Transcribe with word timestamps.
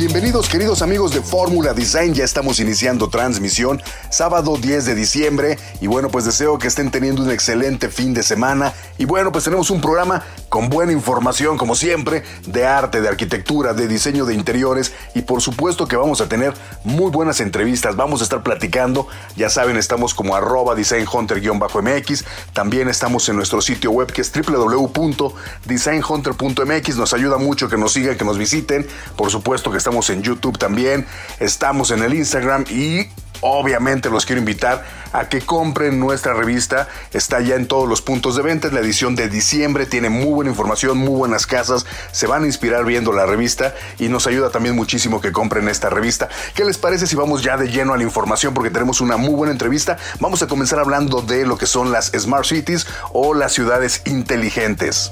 Bienvenidos 0.00 0.48
queridos 0.48 0.80
amigos 0.80 1.12
de 1.12 1.20
Fórmula 1.20 1.74
Design, 1.74 2.14
ya 2.14 2.24
estamos 2.24 2.58
iniciando 2.58 3.10
transmisión 3.10 3.82
sábado 4.08 4.56
10 4.56 4.86
de 4.86 4.94
diciembre. 4.94 5.58
Y 5.82 5.88
bueno 5.88 6.08
pues 6.08 6.24
deseo 6.24 6.58
que 6.58 6.68
estén 6.68 6.90
teniendo 6.90 7.22
un 7.22 7.30
excelente 7.30 7.90
fin 7.90 8.14
de 8.14 8.22
semana. 8.22 8.72
Y 8.96 9.04
bueno 9.04 9.30
pues 9.30 9.44
tenemos 9.44 9.68
un 9.68 9.82
programa 9.82 10.24
con 10.48 10.70
buena 10.70 10.92
información 10.92 11.58
como 11.58 11.74
siempre 11.74 12.22
de 12.46 12.64
arte, 12.64 13.02
de 13.02 13.08
arquitectura, 13.08 13.74
de 13.74 13.88
diseño 13.88 14.24
de 14.24 14.32
interiores. 14.32 14.94
Y 15.14 15.20
por 15.20 15.42
supuesto 15.42 15.86
que 15.86 15.96
vamos 15.96 16.22
a 16.22 16.30
tener 16.30 16.54
muy 16.82 17.10
buenas 17.10 17.40
entrevistas, 17.40 17.94
vamos 17.94 18.22
a 18.22 18.24
estar 18.24 18.42
platicando, 18.42 19.06
ya 19.36 19.50
saben 19.50 19.76
estamos 19.76 20.14
como 20.14 20.34
arroba 20.34 20.74
designhunter-mx, 20.74 22.24
también 22.54 22.88
estamos 22.88 23.28
en 23.28 23.36
nuestro 23.36 23.60
sitio 23.60 23.90
web 23.90 24.10
que 24.10 24.22
es 24.22 24.32
www.designhunter.mx, 24.32 26.96
nos 26.96 27.12
ayuda 27.12 27.36
mucho 27.36 27.68
que 27.68 27.76
nos 27.76 27.92
sigan, 27.92 28.16
que 28.16 28.24
nos 28.24 28.38
visiten, 28.38 28.86
por 29.16 29.30
supuesto 29.30 29.70
que 29.70 29.76
estamos 29.76 29.89
estamos 29.90 30.10
en 30.10 30.22
YouTube 30.22 30.56
también, 30.56 31.04
estamos 31.40 31.90
en 31.90 32.04
el 32.04 32.14
Instagram 32.14 32.64
y 32.70 33.08
obviamente 33.40 34.08
los 34.08 34.24
quiero 34.24 34.38
invitar 34.38 34.84
a 35.12 35.28
que 35.28 35.40
compren 35.40 35.98
nuestra 35.98 36.32
revista. 36.32 36.86
Está 37.12 37.40
ya 37.40 37.56
en 37.56 37.66
todos 37.66 37.88
los 37.88 38.02
puntos 38.02 38.36
de 38.36 38.42
venta. 38.42 38.68
Es 38.68 38.72
la 38.72 38.78
edición 38.78 39.16
de 39.16 39.28
diciembre. 39.28 39.86
Tiene 39.86 40.08
muy 40.08 40.32
buena 40.32 40.52
información, 40.52 40.96
muy 40.96 41.16
buenas 41.16 41.48
casas. 41.48 41.86
Se 42.12 42.28
van 42.28 42.44
a 42.44 42.46
inspirar 42.46 42.84
viendo 42.84 43.12
la 43.12 43.26
revista 43.26 43.74
y 43.98 44.06
nos 44.06 44.28
ayuda 44.28 44.50
también 44.50 44.76
muchísimo 44.76 45.20
que 45.20 45.32
compren 45.32 45.68
esta 45.68 45.90
revista. 45.90 46.28
¿Qué 46.54 46.64
les 46.64 46.78
parece 46.78 47.08
si 47.08 47.16
vamos 47.16 47.42
ya 47.42 47.56
de 47.56 47.68
lleno 47.68 47.92
a 47.92 47.96
la 47.96 48.04
información? 48.04 48.54
Porque 48.54 48.70
tenemos 48.70 49.00
una 49.00 49.16
muy 49.16 49.34
buena 49.34 49.50
entrevista. 49.50 49.98
Vamos 50.20 50.40
a 50.42 50.46
comenzar 50.46 50.78
hablando 50.78 51.20
de 51.20 51.44
lo 51.46 51.58
que 51.58 51.66
son 51.66 51.90
las 51.90 52.12
Smart 52.16 52.44
Cities 52.44 52.86
o 53.12 53.34
las 53.34 53.54
ciudades 53.54 54.02
inteligentes. 54.04 55.10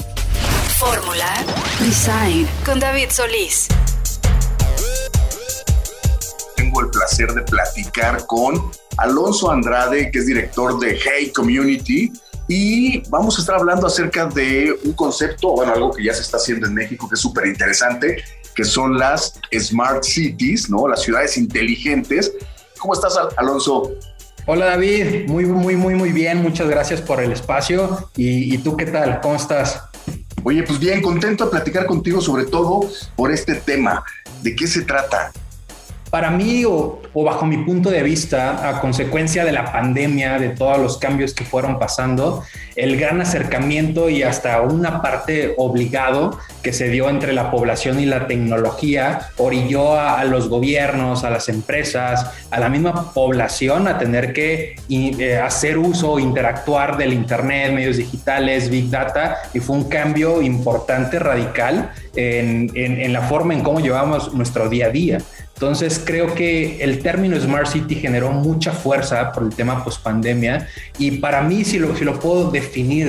Fórmula 0.78 1.44
Design 1.81 2.47
con 2.64 2.78
David 2.78 3.10
Solís 3.10 3.66
el 6.80 6.91
placer 6.91 7.33
de 7.33 7.42
platicar 7.42 8.27
con 8.27 8.70
Alonso 8.97 9.50
Andrade, 9.50 10.11
que 10.11 10.19
es 10.19 10.27
director 10.27 10.78
de 10.78 10.98
Hey 10.98 11.33
Community. 11.34 12.12
Y 12.48 13.02
vamos 13.10 13.36
a 13.36 13.41
estar 13.41 13.56
hablando 13.56 13.86
acerca 13.86 14.27
de 14.27 14.75
un 14.84 14.92
concepto, 14.92 15.50
bueno, 15.50 15.72
algo 15.72 15.91
que 15.92 16.05
ya 16.05 16.14
se 16.14 16.22
está 16.22 16.38
haciendo 16.38 16.66
en 16.66 16.75
México 16.75 17.08
que 17.08 17.14
es 17.14 17.20
súper 17.20 17.47
interesante, 17.47 18.22
que 18.55 18.64
son 18.64 18.98
las 18.98 19.38
Smart 19.58 20.02
Cities, 20.02 20.70
¿no? 20.70 20.88
Las 20.88 21.02
ciudades 21.02 21.36
inteligentes. 21.36 22.33
¿Cómo 22.78 22.94
estás, 22.94 23.19
Alonso? 23.36 23.92
Hola 24.47 24.64
David, 24.64 25.28
muy, 25.28 25.44
muy, 25.44 25.77
muy, 25.77 25.94
muy 25.94 26.10
bien. 26.10 26.41
Muchas 26.42 26.69
gracias 26.69 27.03
por 27.03 27.20
el 27.20 27.32
espacio. 27.32 28.10
¿Y, 28.16 28.55
y 28.55 28.58
tú 28.58 28.78
qué 28.78 28.86
tal? 28.86 29.20
¿Cómo 29.20 29.36
estás? 29.36 29.82
Oye, 30.42 30.62
pues 30.62 30.78
bien, 30.78 31.03
contento 31.03 31.44
de 31.44 31.50
platicar 31.50 31.84
contigo 31.84 32.22
sobre 32.22 32.47
todo 32.47 32.88
por 33.14 33.30
este 33.30 33.56
tema. 33.56 34.03
¿De 34.42 34.56
qué 34.56 34.66
se 34.66 34.82
trata? 34.82 35.32
Para 36.11 36.31
mí, 36.31 36.64
o, 36.64 37.01
bajo 37.14 37.45
mi 37.45 37.59
punto 37.59 37.91
de 37.91 38.03
vista, 38.03 38.69
a 38.69 38.81
consecuencia 38.81 39.45
de 39.45 39.53
la 39.53 39.70
pandemia, 39.73 40.39
de 40.39 40.50
todos 40.50 40.78
los 40.78 40.97
cambios 40.97 41.34
que 41.34 41.45
fueron 41.45 41.78
pasando, 41.78 42.45
el 42.77 42.97
gran 42.97 43.21
acercamiento 43.21 44.09
y 44.09 44.22
hasta 44.22 44.62
una 44.62 45.03
parte 45.03 45.55
obligado 45.59 46.38
que 46.62 46.72
se 46.72 46.88
dio 46.88 47.10
entre 47.10 47.32
la 47.32 47.50
población 47.50 48.00
y 48.00 48.06
la 48.06 48.27
tecnología 48.27 49.31
orilló 49.37 49.99
a, 49.99 50.25
los 50.25 50.49
gobiernos, 50.49 51.25
a 51.25 51.31
las 51.31 51.49
empresas, 51.49 52.31
a 52.50 52.59
la 52.61 52.69
misma 52.69 53.12
población 53.12 53.88
a 53.88 53.99
tener 53.99 54.32
que 54.32 54.77
eh, 54.88 55.37
hacer 55.37 55.77
uso, 55.77 56.19
interactuar 56.19 56.97
del 56.97 57.12
Internet, 57.12 57.72
medios 57.72 57.97
digitales, 57.97 58.71
Big 58.71 58.88
Data, 58.91 59.37
y 59.53 59.61
fue 59.61 59.77
un 59.77 59.88
cambio 59.88 60.41
importante, 60.41 61.19
radical 61.19 61.91
en, 62.15 62.71
en 62.75 63.12
la 63.12 63.22
forma 63.22 63.55
en 63.55 63.62
cómo 63.62 63.81
llevamos 63.81 64.32
nuestro 64.34 64.69
día 64.69 64.87
a 64.87 64.91
día. 64.91 65.19
Entonces 65.58 66.00
creo 66.04 66.36
que 66.36 66.80
el 66.84 67.00
término 67.00 67.36
Smart 67.41 67.66
City 67.66 67.96
generó 67.96 68.30
mucha 68.30 68.70
fuerza 68.70 69.32
por 69.32 69.42
el 69.42 69.52
tema 69.52 69.82
post 69.82 70.04
pandemia 70.04 70.69
y 71.00 71.19
para 71.19 71.42
mí, 71.42 71.64
si 71.64 71.80
lo, 71.80 71.96
si 71.96 72.04
lo 72.04 72.20
puedo 72.20 72.52
definir 72.52 73.08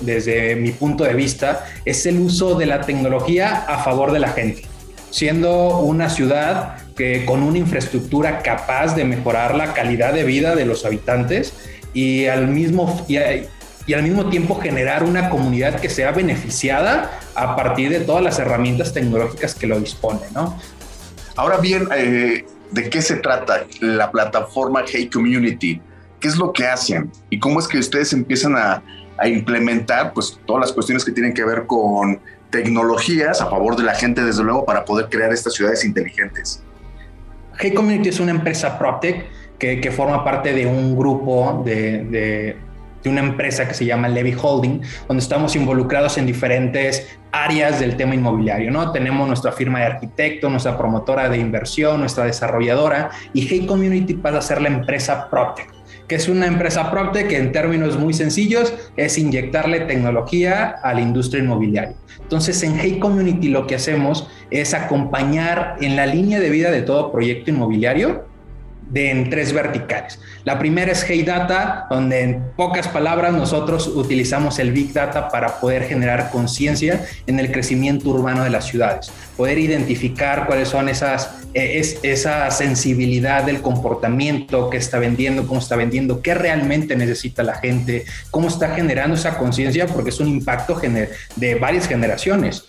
desde 0.00 0.56
mi 0.56 0.72
punto 0.72 1.04
de 1.04 1.14
vista, 1.14 1.64
es 1.84 2.04
el 2.06 2.18
uso 2.18 2.56
de 2.56 2.66
la 2.66 2.80
tecnología 2.80 3.66
a 3.68 3.84
favor 3.84 4.10
de 4.10 4.18
la 4.18 4.30
gente, 4.30 4.62
siendo 5.12 5.78
una 5.78 6.10
ciudad 6.10 6.74
que 6.96 7.24
con 7.24 7.40
una 7.40 7.58
infraestructura 7.58 8.40
capaz 8.40 8.96
de 8.96 9.04
mejorar 9.04 9.54
la 9.54 9.72
calidad 9.72 10.12
de 10.12 10.24
vida 10.24 10.56
de 10.56 10.64
los 10.64 10.84
habitantes 10.84 11.54
y 11.94 12.26
al 12.26 12.48
mismo 12.48 13.06
y, 13.06 13.18
y 13.86 13.94
al 13.94 14.02
mismo 14.02 14.28
tiempo 14.28 14.58
generar 14.58 15.04
una 15.04 15.30
comunidad 15.30 15.78
que 15.78 15.88
sea 15.88 16.10
beneficiada 16.10 17.12
a 17.36 17.54
partir 17.54 17.90
de 17.90 18.00
todas 18.00 18.24
las 18.24 18.40
herramientas 18.40 18.92
tecnológicas 18.92 19.54
que 19.54 19.68
lo 19.68 19.78
dispone, 19.78 20.22
¿no? 20.34 20.58
Ahora 21.40 21.56
bien, 21.56 21.88
eh, 21.96 22.44
¿de 22.70 22.90
qué 22.90 23.00
se 23.00 23.16
trata 23.16 23.64
la 23.80 24.10
plataforma 24.10 24.84
Hey 24.86 25.08
Community? 25.10 25.80
¿Qué 26.20 26.28
es 26.28 26.36
lo 26.36 26.52
que 26.52 26.66
hacen? 26.66 27.10
¿Y 27.30 27.38
cómo 27.38 27.60
es 27.60 27.66
que 27.66 27.78
ustedes 27.78 28.12
empiezan 28.12 28.56
a, 28.56 28.82
implementar 29.24 30.12
pues, 30.12 30.38
todas 30.46 30.60
las 30.60 30.72
cuestiones 30.72 31.02
que 31.02 31.12
tienen 31.12 31.32
que 31.32 31.42
ver 31.42 31.64
con 31.66 32.20
tecnologías 32.50 33.40
a 33.40 33.46
favor 33.48 33.74
de 33.74 33.84
la 33.84 33.94
gente, 33.94 34.22
desde 34.22 34.42
luego, 34.42 34.66
para 34.66 34.84
poder 34.84 35.08
crear 35.08 35.32
estas 35.32 35.54
ciudades 35.54 35.82
inteligentes? 35.82 36.62
Hey 37.58 37.72
Community 37.72 38.10
es 38.10 38.20
una 38.20 38.32
empresa 38.32 38.78
PropTech 38.78 39.24
que, 39.58 39.80
que 39.80 39.90
forma 39.90 40.22
parte 40.22 40.52
de 40.52 40.66
un 40.66 40.94
grupo 40.94 41.62
de 41.64 42.04
de 42.04 42.56
una 43.08 43.20
empresa 43.20 43.66
que 43.66 43.74
se 43.74 43.86
llama 43.86 44.08
Levy 44.08 44.36
Holding, 44.40 44.82
donde 45.08 45.22
estamos 45.22 45.56
involucrados 45.56 46.18
en 46.18 46.26
diferentes 46.26 47.18
áreas 47.32 47.80
del 47.80 47.96
tema 47.96 48.14
inmobiliario, 48.14 48.70
¿no? 48.70 48.92
Tenemos 48.92 49.26
nuestra 49.26 49.52
firma 49.52 49.78
de 49.80 49.86
arquitecto, 49.86 50.50
nuestra 50.50 50.76
promotora 50.76 51.28
de 51.28 51.38
inversión, 51.38 52.00
nuestra 52.00 52.24
desarrolladora 52.24 53.10
y 53.32 53.46
Hey 53.46 53.66
Community 53.66 54.14
pasa 54.14 54.38
a 54.38 54.42
ser 54.42 54.60
la 54.60 54.68
empresa 54.68 55.28
PropTech 55.30 55.80
que 56.10 56.16
es 56.16 56.28
una 56.28 56.46
empresa 56.46 56.90
PropTech 56.90 57.28
que 57.28 57.36
en 57.36 57.52
términos 57.52 57.96
muy 57.96 58.12
sencillos 58.12 58.74
es 58.96 59.16
inyectarle 59.16 59.82
tecnología 59.82 60.74
a 60.82 60.92
la 60.92 61.02
industria 61.02 61.40
inmobiliaria. 61.40 61.94
Entonces 62.20 62.60
en 62.64 62.76
Hey 62.80 62.98
Community 62.98 63.48
lo 63.48 63.68
que 63.68 63.76
hacemos 63.76 64.28
es 64.50 64.74
acompañar 64.74 65.76
en 65.80 65.94
la 65.94 66.06
línea 66.06 66.40
de 66.40 66.50
vida 66.50 66.72
de 66.72 66.82
todo 66.82 67.12
proyecto 67.12 67.52
inmobiliario 67.52 68.24
de 68.90 69.10
en 69.10 69.30
tres 69.30 69.52
verticales. 69.52 70.18
La 70.44 70.58
primera 70.58 70.92
es 70.92 71.04
Hey 71.08 71.22
Data, 71.22 71.86
donde 71.90 72.20
en 72.20 72.42
pocas 72.56 72.88
palabras 72.88 73.32
nosotros 73.32 73.86
utilizamos 73.86 74.58
el 74.58 74.72
Big 74.72 74.92
Data 74.92 75.28
para 75.28 75.60
poder 75.60 75.84
generar 75.84 76.30
conciencia 76.30 77.06
en 77.26 77.38
el 77.38 77.50
crecimiento 77.50 78.10
urbano 78.10 78.44
de 78.44 78.50
las 78.50 78.66
ciudades, 78.66 79.10
poder 79.36 79.58
identificar 79.58 80.46
cuáles 80.46 80.68
son 80.68 80.88
esas, 80.88 81.30
eh, 81.54 81.78
es, 81.78 81.98
esa 82.02 82.50
sensibilidad 82.50 83.44
del 83.44 83.62
comportamiento 83.62 84.70
que 84.70 84.76
está 84.76 84.98
vendiendo, 84.98 85.46
cómo 85.46 85.60
está 85.60 85.76
vendiendo, 85.76 86.20
qué 86.20 86.34
realmente 86.34 86.96
necesita 86.96 87.42
la 87.42 87.54
gente, 87.54 88.04
cómo 88.30 88.48
está 88.48 88.74
generando 88.74 89.14
esa 89.14 89.38
conciencia, 89.38 89.86
porque 89.86 90.10
es 90.10 90.20
un 90.20 90.28
impacto 90.28 90.80
de 91.36 91.54
varias 91.56 91.86
generaciones. 91.86 92.64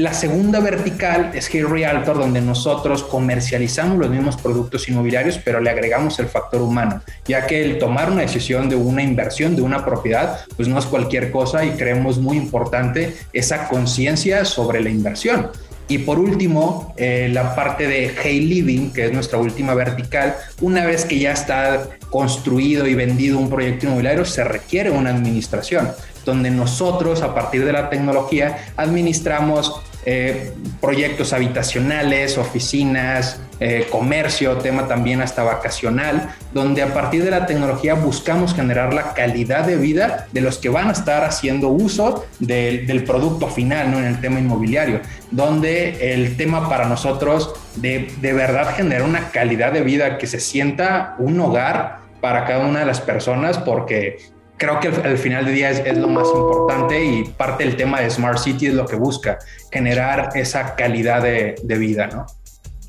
La 0.00 0.14
segunda 0.14 0.60
vertical 0.60 1.30
es 1.34 1.50
Hey 1.52 1.62
Realtor, 1.62 2.16
donde 2.16 2.40
nosotros 2.40 3.02
comercializamos 3.02 3.98
los 3.98 4.08
mismos 4.08 4.38
productos 4.38 4.88
inmobiliarios, 4.88 5.36
pero 5.36 5.60
le 5.60 5.68
agregamos 5.68 6.18
el 6.20 6.26
factor 6.26 6.62
humano, 6.62 7.02
ya 7.26 7.46
que 7.46 7.62
el 7.62 7.78
tomar 7.78 8.10
una 8.10 8.22
decisión 8.22 8.70
de 8.70 8.76
una 8.76 9.02
inversión, 9.02 9.56
de 9.56 9.60
una 9.60 9.84
propiedad, 9.84 10.38
pues 10.56 10.68
no 10.68 10.78
es 10.78 10.86
cualquier 10.86 11.30
cosa 11.30 11.66
y 11.66 11.72
creemos 11.72 12.16
muy 12.16 12.38
importante 12.38 13.14
esa 13.34 13.68
conciencia 13.68 14.46
sobre 14.46 14.80
la 14.80 14.88
inversión. 14.88 15.50
Y 15.86 15.98
por 15.98 16.18
último, 16.18 16.94
eh, 16.96 17.28
la 17.30 17.54
parte 17.54 17.86
de 17.86 18.14
Hey 18.22 18.40
Living, 18.40 18.92
que 18.92 19.04
es 19.04 19.12
nuestra 19.12 19.38
última 19.38 19.74
vertical, 19.74 20.34
una 20.62 20.86
vez 20.86 21.04
que 21.04 21.18
ya 21.18 21.32
está 21.32 21.88
construido 22.08 22.86
y 22.86 22.94
vendido 22.94 23.38
un 23.38 23.50
proyecto 23.50 23.84
inmobiliario, 23.84 24.24
se 24.24 24.44
requiere 24.44 24.90
una 24.90 25.10
administración 25.10 25.90
donde 26.24 26.50
nosotros 26.50 27.22
a 27.22 27.34
partir 27.34 27.64
de 27.64 27.72
la 27.72 27.90
tecnología 27.90 28.66
administramos 28.76 29.82
eh, 30.06 30.52
proyectos 30.80 31.32
habitacionales, 31.32 32.38
oficinas, 32.38 33.40
eh, 33.60 33.86
comercio, 33.90 34.56
tema 34.56 34.88
también 34.88 35.20
hasta 35.20 35.42
vacacional, 35.42 36.34
donde 36.54 36.82
a 36.82 36.94
partir 36.94 37.22
de 37.22 37.30
la 37.30 37.44
tecnología 37.44 37.92
buscamos 37.94 38.54
generar 38.54 38.94
la 38.94 39.12
calidad 39.12 39.66
de 39.66 39.76
vida 39.76 40.26
de 40.32 40.40
los 40.40 40.56
que 40.56 40.70
van 40.70 40.88
a 40.88 40.92
estar 40.92 41.24
haciendo 41.24 41.68
uso 41.68 42.24
del 42.38 43.04
producto 43.04 43.48
final, 43.48 43.90
¿no? 43.90 43.98
En 43.98 44.06
el 44.06 44.20
tema 44.20 44.40
inmobiliario, 44.40 45.00
donde 45.30 46.14
el 46.14 46.36
tema 46.38 46.70
para 46.70 46.86
nosotros 46.86 47.52
de, 47.76 48.10
de 48.22 48.32
verdad 48.32 48.74
genera 48.74 49.04
una 49.04 49.30
calidad 49.30 49.72
de 49.72 49.82
vida 49.82 50.16
que 50.16 50.26
se 50.26 50.40
sienta 50.40 51.14
un 51.18 51.38
hogar 51.40 52.00
para 52.22 52.46
cada 52.46 52.66
una 52.66 52.80
de 52.80 52.86
las 52.86 53.00
personas, 53.00 53.58
porque 53.58 54.18
creo 54.60 54.78
que 54.78 54.88
al, 54.88 55.16
final 55.16 55.46
del 55.46 55.54
día 55.54 55.70
es, 55.70 55.96
lo 55.96 56.06
más 56.06 56.28
importante 56.28 57.02
y 57.02 57.24
parte 57.24 57.64
del 57.64 57.76
tema 57.76 58.00
de 58.00 58.10
Smart 58.10 58.38
City 58.38 58.66
es 58.66 58.74
lo 58.74 58.86
que 58.86 58.94
busca, 58.94 59.38
generar 59.72 60.32
esa 60.34 60.76
calidad 60.76 61.22
de, 61.22 61.78
vida, 61.78 62.06
¿no? 62.08 62.26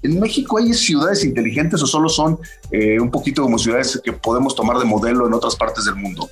¿En 0.04 0.20
México 0.20 0.58
hay 0.58 0.74
ciudades 0.74 1.24
inteligentes 1.24 1.82
o 1.82 1.88
solo 1.88 2.10
son 2.10 2.38
eh, 2.72 3.00
un 3.00 3.10
poquito 3.10 3.42
como 3.44 3.58
ciudades 3.58 4.02
que 4.04 4.12
podemos 4.12 4.54
tomar 4.54 4.80
de 4.80 4.86
modelo 4.86 5.26
en 5.28 5.34
otras 5.34 5.56
partes 5.56 5.86
del 5.86 5.96
mundo? 5.96 6.30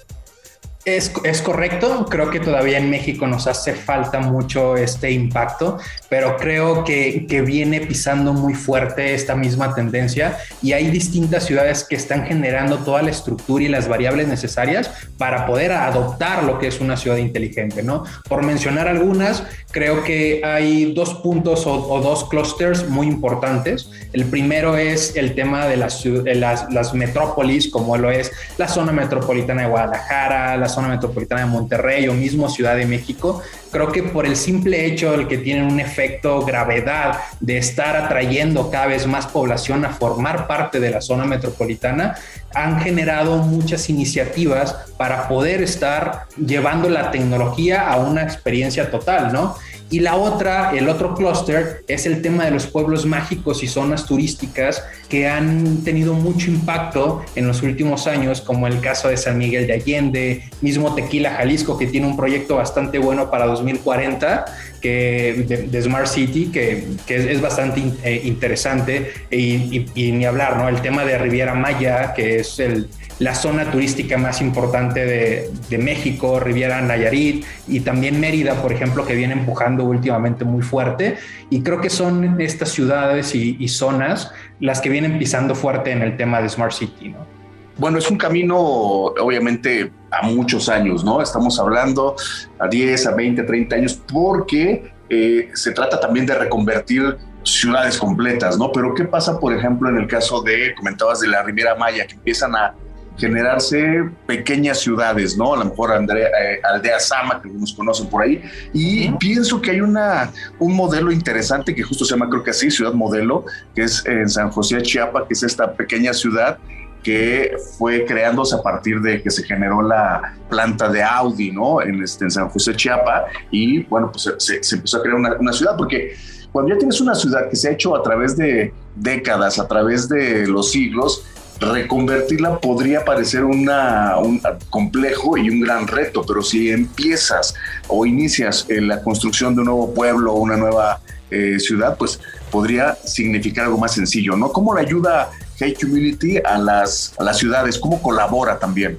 Es, 0.97 1.11
es, 1.23 1.41
correcto, 1.41 2.05
creo 2.09 2.29
que 2.29 2.39
todavía 2.39 2.77
en 2.77 2.89
México 2.89 3.27
nos 3.27 3.47
hace 3.47 3.73
falta 3.73 4.19
mucho 4.19 4.75
este 4.75 5.11
impacto, 5.11 5.77
pero 6.09 6.37
creo 6.37 6.83
que, 6.83 7.25
que, 7.27 7.41
viene 7.41 7.81
pisando 7.81 8.33
muy 8.33 8.53
fuerte 8.53 9.13
esta 9.13 9.35
misma 9.35 9.75
tendencia 9.75 10.37
y 10.61 10.73
hay 10.73 10.89
distintas 10.89 11.45
ciudades 11.45 11.83
que 11.83 11.95
están 11.95 12.25
generando 12.25 12.79
toda 12.79 13.01
la 13.01 13.11
estructura 13.11 13.63
y 13.63 13.67
las 13.67 13.87
variables 13.87 14.27
necesarias 14.27 14.89
para 15.17 15.45
poder 15.45 15.71
adoptar 15.71 16.43
lo 16.43 16.59
que 16.59 16.67
es 16.67 16.79
una 16.79 16.97
ciudad 16.97 17.17
inteligente, 17.17 17.83
¿no? 17.83 18.03
Por 18.27 18.43
mencionar 18.43 18.87
algunas, 18.87 19.43
creo 19.71 20.03
que 20.03 20.41
hay 20.43 20.93
dos 20.93 21.15
puntos 21.15 21.65
o, 21.67 21.99
dos 22.01 22.29
clusters 22.29 22.87
muy 22.87 23.07
importantes. 23.07 23.89
El 24.13 24.25
primero 24.25 24.77
es 24.77 25.15
el 25.15 25.35
tema 25.35 25.67
de 25.67 25.77
las, 25.77 26.05
las, 26.05 26.71
las 26.71 26.93
metrópolis, 26.93 27.69
como 27.69 27.97
lo 27.97 28.09
es 28.09 28.31
la 28.57 28.67
zona 28.67 28.91
metropolitana 28.91 29.63
de 29.63 29.67
Guadalajara, 29.67 30.57
la 30.57 30.69
zona 30.69 30.78
metropolitana 30.87 31.41
de 31.41 31.47
Monterrey 31.47 32.07
o 32.07 32.13
mismo 32.13 32.49
Ciudad 32.49 32.75
de 32.75 32.85
México, 32.85 33.41
creo 33.71 33.91
que 33.91 34.03
por 34.03 34.25
el 34.25 34.35
simple 34.35 34.85
hecho 34.85 35.17
de 35.17 35.27
que 35.27 35.37
tienen 35.37 35.65
un 35.65 35.79
efecto 35.79 36.43
gravedad 36.45 37.19
de 37.39 37.57
estar 37.57 37.95
atrayendo 37.95 38.69
cada 38.69 38.87
vez 38.87 39.05
más 39.07 39.27
población 39.27 39.85
a 39.85 39.89
formar 39.89 40.47
parte 40.47 40.79
de 40.79 40.89
la 40.89 41.01
zona 41.01 41.25
metropolitana, 41.25 42.15
han 42.53 42.79
generado 42.81 43.37
muchas 43.37 43.89
iniciativas 43.89 44.75
para 44.97 45.27
poder 45.27 45.61
estar 45.61 46.25
llevando 46.37 46.89
la 46.89 47.11
tecnología 47.11 47.89
a 47.89 47.97
una 47.97 48.23
experiencia 48.23 48.89
total, 48.89 49.31
¿no? 49.31 49.55
Y 49.91 50.01
la 50.01 50.17
otra, 50.17 50.71
el 50.77 50.87
otro 50.87 51.15
clúster, 51.15 51.83
es 51.87 52.05
el 52.05 52.21
tema 52.21 52.45
de 52.45 52.51
los 52.51 52.67
pueblos 52.67 53.07
mágicos 53.07 53.63
y 53.63 53.67
zonas 53.67 54.05
turísticas 54.05 54.83
que 55.09 55.27
han 55.27 55.83
tenido 55.83 56.13
mucho 56.13 56.51
impacto 56.51 57.23
en 57.35 57.47
los 57.47 57.63
últimos 57.63 58.05
años, 58.05 58.39
como 58.39 58.67
el 58.67 58.81
caso 58.81 59.07
de 59.07 59.17
San 59.17 59.39
Miguel 59.39 59.65
de 59.65 59.73
Allende, 59.73 60.43
mismo 60.61 60.93
Tequila 60.93 61.31
Jalisco, 61.31 61.75
que 61.75 61.87
tiene 61.87 62.05
un 62.05 62.15
proyecto 62.15 62.57
bastante 62.57 62.99
bueno 62.99 63.31
para 63.31 63.47
2040 63.59 64.45
que, 64.81 65.67
de, 65.69 65.81
Smart 65.81 66.07
City, 66.07 66.49
que, 66.51 66.87
que 67.05 67.31
es, 67.31 67.41
bastante 67.41 67.81
eh, 68.03 68.21
interesante, 68.23 69.11
y, 69.29 69.85
y, 69.93 70.11
ni 70.11 70.25
hablar, 70.25 70.57
¿no? 70.57 70.69
El 70.69 70.81
tema 70.81 71.05
de 71.05 71.17
Riviera 71.17 71.53
Maya, 71.53 72.13
que 72.13 72.39
es 72.39 72.59
el, 72.59 72.87
la 73.19 73.35
zona 73.35 73.69
turística 73.69 74.17
más 74.17 74.41
importante 74.41 75.05
de, 75.05 75.51
de, 75.69 75.77
México, 75.77 76.39
Riviera 76.39 76.81
Nayarit 76.81 77.45
y 77.67 77.81
también 77.81 78.19
Mérida, 78.19 78.61
por 78.61 78.71
ejemplo, 78.71 79.05
que 79.05 79.15
viene 79.15 79.33
empujando 79.33 79.83
últimamente 79.83 80.45
muy 80.45 80.61
fuerte. 80.61 81.17
Y 81.49 81.61
creo 81.61 81.81
que 81.81 81.89
son 81.89 82.39
estas 82.39 82.69
ciudades 82.69 83.35
y, 83.35 83.57
y 83.59 83.67
zonas 83.67 84.31
las 84.59 84.81
que 84.81 84.89
vienen 84.89 85.19
pisando 85.19 85.55
fuerte 85.55 85.91
en 85.91 86.01
el 86.01 86.15
tema 86.15 86.41
de 86.41 86.49
Smart 86.49 86.71
City, 86.71 87.09
¿no? 87.09 87.38
Bueno, 87.79 87.97
es 87.97 88.11
un 88.11 88.17
camino, 88.17 88.57
obviamente, 88.57 89.89
a 90.11 90.27
muchos 90.27 90.67
años, 90.67 91.05
¿no? 91.05 91.21
Estamos 91.21 91.57
hablando 91.59 92.13
a 92.59 92.67
10, 92.67 93.07
a 93.07 93.15
20, 93.15 93.41
a 93.41 93.45
30 93.45 93.75
años, 93.77 94.01
porque 94.11 94.91
eh, 95.09 95.49
se 95.53 95.71
trata 95.71 95.97
también 95.97 96.25
de 96.25 96.35
reconvertir 96.35 97.17
ciudades 97.43 97.97
completas, 97.97 98.57
¿no? 98.57 98.69
Pero 98.73 98.93
¿qué 98.93 99.05
pasa, 99.05 99.39
por 99.39 99.53
ejemplo, 99.53 99.87
en 99.87 99.95
el 99.95 100.07
caso 100.07 100.41
de, 100.41 100.75
comentabas 100.75 101.21
de 101.21 101.29
la 101.29 101.41
Riviera 101.41 101.73
Maya, 101.75 102.05
que 102.05 102.15
empiezan 102.15 102.53
a 102.53 102.75
generarse 103.17 104.09
pequeñas 104.27 104.79
ciudades, 104.79 105.37
¿no? 105.37 105.53
A 105.53 105.59
lo 105.59 105.65
mejor 105.65 105.93
Andrea, 105.93 106.27
eh, 106.27 106.59
Aldea 106.61 106.99
Sama, 106.99 107.41
que 107.41 107.47
nos 107.47 107.73
conocen 107.73 108.07
por 108.07 108.23
ahí. 108.23 108.41
Y 108.73 109.09
pienso 109.13 109.61
que 109.61 109.71
hay 109.71 109.79
una, 109.79 110.31
un 110.59 110.75
modelo 110.75 111.13
interesante 111.13 111.73
que 111.73 111.83
justo 111.83 112.03
se 112.03 112.11
llama, 112.11 112.29
creo 112.29 112.43
que 112.43 112.51
así, 112.51 112.69
Ciudad 112.69 112.91
Modelo, 112.91 113.45
que 113.73 113.83
es 113.83 114.05
en 114.05 114.27
San 114.27 114.49
José 114.49 114.81
Chiapa, 114.81 115.25
que 115.25 115.33
es 115.33 115.43
esta 115.43 115.71
pequeña 115.73 116.13
ciudad 116.13 116.57
que 117.03 117.55
fue 117.77 118.05
creándose 118.05 118.55
a 118.55 118.61
partir 118.61 118.99
de 119.01 119.21
que 119.21 119.29
se 119.29 119.43
generó 119.43 119.81
la 119.81 120.35
planta 120.49 120.89
de 120.89 121.01
Audi, 121.01 121.51
¿no? 121.51 121.81
En, 121.81 122.03
este, 122.03 122.29
San 122.29 122.49
José, 122.49 122.75
Chiapa, 122.75 123.25
y 123.51 123.83
bueno, 123.83 124.11
pues 124.11 124.33
se, 124.37 124.75
empezó 124.75 124.97
a 124.97 125.01
crear 125.01 125.15
una, 125.15 125.53
ciudad, 125.53 125.75
porque 125.77 126.15
cuando 126.51 126.73
ya 126.73 126.77
tienes 126.77 126.99
una 126.99 127.15
ciudad 127.15 127.49
que 127.49 127.55
se 127.55 127.69
ha 127.69 127.71
hecho 127.71 127.95
a 127.95 128.03
través 128.03 128.35
de 128.35 128.73
décadas, 128.95 129.59
a 129.59 129.67
través 129.67 130.09
de 130.09 130.47
los 130.47 130.71
siglos, 130.71 131.23
reconvertirla 131.59 132.59
podría 132.59 133.03
parecer 133.03 133.43
una, 133.43 134.17
un 134.17 134.41
complejo 134.69 135.37
y 135.37 135.49
un 135.49 135.59
gran 135.59 135.87
reto, 135.87 136.23
pero 136.25 136.41
si 136.41 136.71
empiezas 136.71 137.53
o 137.87 138.05
inicias 138.05 138.65
en 138.69 138.87
la 138.87 139.01
construcción 139.01 139.55
de 139.55 139.61
un 139.61 139.65
nuevo 139.65 139.93
pueblo 139.93 140.33
o 140.33 140.39
una 140.39 140.55
nueva 140.55 141.01
eh, 141.31 141.59
ciudad, 141.59 141.97
pues 141.97 142.19
podría 142.49 142.95
significar 143.05 143.65
algo 143.65 143.77
más 143.77 143.93
sencillo, 143.93 144.35
¿no? 144.35 144.51
¿Cómo 144.51 144.73
le 144.73 144.81
ayuda 144.81 145.29
Hey 145.59 145.73
Community 145.79 146.37
a 146.37 146.57
las, 146.57 147.13
a 147.17 147.23
las 147.23 147.37
ciudades? 147.37 147.77
¿Cómo 147.77 148.01
colabora 148.01 148.57
también? 148.57 148.97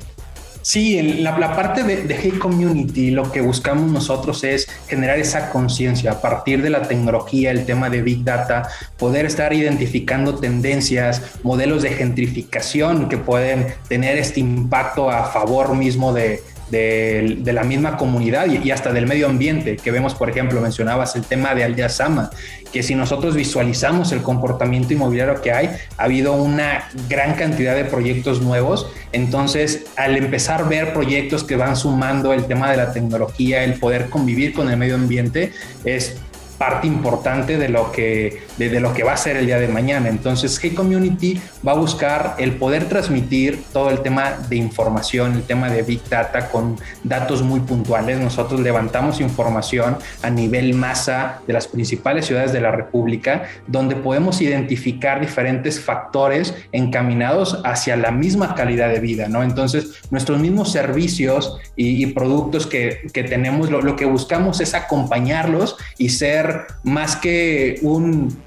Sí, 0.62 1.00
la, 1.22 1.38
la 1.38 1.56
parte 1.56 1.82
de, 1.82 2.02
de, 2.02 2.38
Community, 2.38 3.10
lo 3.10 3.32
que 3.32 3.40
buscamos 3.40 3.90
nosotros 3.90 4.44
es 4.44 4.68
generar 4.88 5.18
esa 5.18 5.48
conciencia 5.50 6.12
a 6.12 6.20
partir 6.20 6.62
de 6.62 6.68
la 6.68 6.82
tecnología, 6.82 7.50
el 7.50 7.64
tema 7.64 7.88
de 7.88 8.02
Big 8.02 8.24
Data, 8.24 8.68
poder 8.98 9.24
estar 9.24 9.54
identificando 9.54 10.34
tendencias, 10.34 11.22
modelos 11.42 11.82
de 11.82 11.90
gentrificación 11.90 13.08
que 13.08 13.16
pueden 13.16 13.68
tener 13.88 14.18
este 14.18 14.40
impacto 14.40 15.10
a 15.10 15.24
favor 15.24 15.74
mismo 15.74 16.12
de, 16.12 16.42
de, 16.70 17.40
la 17.52 17.64
misma 17.64 17.96
comunidad 17.96 18.46
y, 18.46 18.70
hasta 18.70 18.92
del 18.92 19.06
medio 19.06 19.26
ambiente, 19.26 19.76
que 19.76 19.90
vemos, 19.90 20.14
por 20.14 20.30
ejemplo, 20.30 20.60
mencionabas 20.60 21.16
el 21.16 21.22
tema 21.22 21.54
de 21.54 21.64
Aldea 21.64 21.88
Sama, 21.88 22.30
que 22.72 22.82
si 22.82 22.94
nosotros 22.94 23.34
visualizamos 23.34 24.12
el 24.12 24.22
comportamiento 24.22 24.92
inmobiliario 24.92 25.40
que 25.40 25.52
hay, 25.52 25.70
ha 25.96 26.04
habido 26.04 26.34
una 26.34 26.88
gran 27.08 27.34
cantidad 27.34 27.74
de 27.74 27.84
proyectos 27.84 28.40
nuevos, 28.40 28.86
entonces 29.12 29.86
al 29.96 30.16
empezar 30.16 30.62
a 30.62 30.64
ver 30.64 30.92
proyectos 30.92 31.42
que 31.44 31.56
van 31.56 31.76
sumando 31.76 32.32
el 32.32 32.44
tema 32.46 32.70
de 32.70 32.76
la 32.76 32.92
tecnología, 32.92 33.64
el 33.64 33.74
poder 33.74 34.08
convivir 34.08 34.52
con 34.52 34.70
el 34.70 34.76
medio 34.76 34.94
ambiente, 34.94 35.52
es 35.84 36.16
parte 36.60 36.86
importante 36.86 37.56
de 37.56 37.70
lo 37.70 37.90
que 37.90 38.42
de, 38.58 38.80
lo 38.80 38.92
que 38.92 39.02
va 39.02 39.14
a 39.14 39.16
ser 39.16 39.38
el 39.38 39.46
día 39.46 39.58
de 39.58 39.66
mañana. 39.66 40.10
Entonces, 40.10 40.60
Hey 40.62 40.72
Community 40.72 41.40
va 41.66 41.72
a 41.72 41.74
buscar 41.74 42.34
el 42.36 42.52
poder 42.56 42.84
transmitir 42.84 43.62
todo 43.72 43.88
el 43.88 44.00
tema 44.00 44.34
de 44.50 44.56
información, 44.56 45.32
el 45.32 45.42
tema 45.44 45.70
de 45.70 45.80
Big 45.82 46.06
Data 46.10 46.50
con 46.50 46.78
datos 47.02 47.40
muy 47.40 47.60
puntuales. 47.60 48.20
Nosotros 48.20 48.60
levantamos 48.60 49.22
información 49.22 49.96
a 50.20 50.28
nivel 50.28 50.74
masa 50.74 51.40
de 51.46 51.54
las 51.54 51.66
principales 51.66 52.26
ciudades 52.26 52.52
de 52.52 52.60
la 52.60 52.72
República, 52.72 53.44
donde 53.66 53.96
podemos 53.96 54.42
identificar 54.42 55.18
diferentes 55.18 55.80
factores 55.80 56.54
encaminados 56.72 57.62
hacia 57.64 57.96
la 57.96 58.10
misma 58.10 58.54
calidad 58.54 58.90
de 58.90 59.00
vida, 59.00 59.28
¿no? 59.28 59.42
Entonces, 59.42 59.94
nuestros 60.10 60.38
mismos 60.38 60.70
servicios 60.70 61.56
y, 61.74 62.04
y 62.04 62.06
productos 62.08 62.66
que, 62.66 63.06
que 63.14 63.24
tenemos, 63.24 63.70
lo, 63.70 63.80
lo 63.80 63.96
que 63.96 64.04
buscamos 64.04 64.60
es 64.60 64.74
acompañarlos 64.74 65.78
y 65.96 66.10
ser 66.10 66.49
más 66.82 67.16
que 67.16 67.78
un 67.82 68.42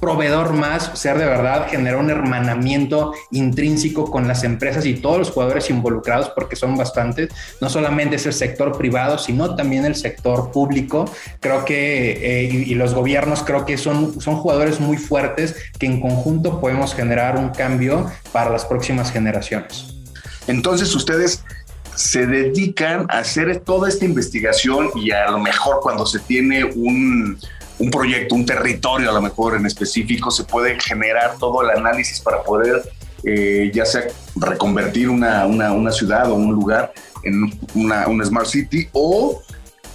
proveedor 0.00 0.52
más, 0.52 0.90
ser 0.94 1.18
de 1.18 1.26
verdad, 1.26 1.66
generar 1.68 1.98
un 1.98 2.10
hermanamiento 2.10 3.12
intrínseco 3.30 4.10
con 4.10 4.28
las 4.28 4.44
empresas 4.44 4.86
y 4.86 4.94
todos 4.94 5.18
los 5.18 5.30
jugadores 5.30 5.70
involucrados, 5.70 6.30
porque 6.30 6.56
son 6.56 6.76
bastantes. 6.76 7.30
No 7.60 7.68
solamente 7.68 8.16
es 8.16 8.26
el 8.26 8.32
sector 8.32 8.76
privado, 8.76 9.18
sino 9.18 9.56
también 9.56 9.84
el 9.84 9.96
sector 9.96 10.50
público. 10.52 11.10
Creo 11.40 11.64
que, 11.64 12.12
eh, 12.12 12.44
y, 12.44 12.72
y, 12.72 12.74
los 12.74 12.94
gobiernos, 12.94 13.42
creo 13.42 13.66
que 13.66 13.76
son, 13.76 14.20
son 14.20 14.36
jugadores 14.36 14.80
muy 14.80 14.96
fuertes 14.96 15.56
que 15.78 15.86
en 15.86 16.00
conjunto 16.00 16.60
podemos 16.60 16.94
generar 16.94 17.36
un 17.36 17.50
cambio 17.50 18.10
para 18.32 18.50
las 18.50 18.64
próximas 18.64 19.10
generaciones. 19.10 19.94
Entonces, 20.46 20.94
ustedes 20.94 21.44
se 21.98 22.26
dedican 22.26 23.06
a 23.10 23.18
hacer 23.18 23.58
toda 23.58 23.88
esta 23.88 24.04
investigación 24.04 24.90
y 24.94 25.10
a 25.10 25.28
lo 25.32 25.40
mejor 25.40 25.80
cuando 25.82 26.06
se 26.06 26.20
tiene 26.20 26.62
un, 26.62 27.36
un 27.80 27.90
proyecto, 27.90 28.36
un 28.36 28.46
territorio 28.46 29.10
a 29.10 29.14
lo 29.14 29.20
mejor 29.20 29.56
en 29.56 29.66
específico, 29.66 30.30
se 30.30 30.44
puede 30.44 30.78
generar 30.78 31.36
todo 31.40 31.60
el 31.62 31.70
análisis 31.70 32.20
para 32.20 32.44
poder 32.44 32.88
eh, 33.24 33.72
ya 33.74 33.84
sea 33.84 34.04
reconvertir 34.36 35.10
una, 35.10 35.44
una, 35.44 35.72
una, 35.72 35.90
ciudad 35.90 36.30
o 36.30 36.36
un 36.36 36.52
lugar 36.52 36.92
en 37.24 37.50
una, 37.74 38.06
Smart 38.24 38.46
City 38.46 38.88
o 38.92 39.42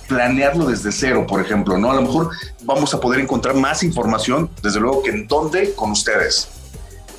planearlo 0.10 0.65
desde 0.65 0.91
cero, 0.91 1.25
por 1.25 1.39
ejemplo, 1.39 1.77
¿no? 1.77 1.89
A 1.89 1.95
lo 1.95 2.01
mejor 2.01 2.31
vamos 2.63 2.93
a 2.93 3.00
poder 3.00 3.22
encontrar 3.22 3.55
más 3.55 3.81
información, 3.81 4.50
desde 4.62 4.81
luego 4.81 5.03
que 5.03 5.12
en 5.12 5.25
dónde, 5.25 5.74
con 5.74 5.91
ustedes. 5.91 6.50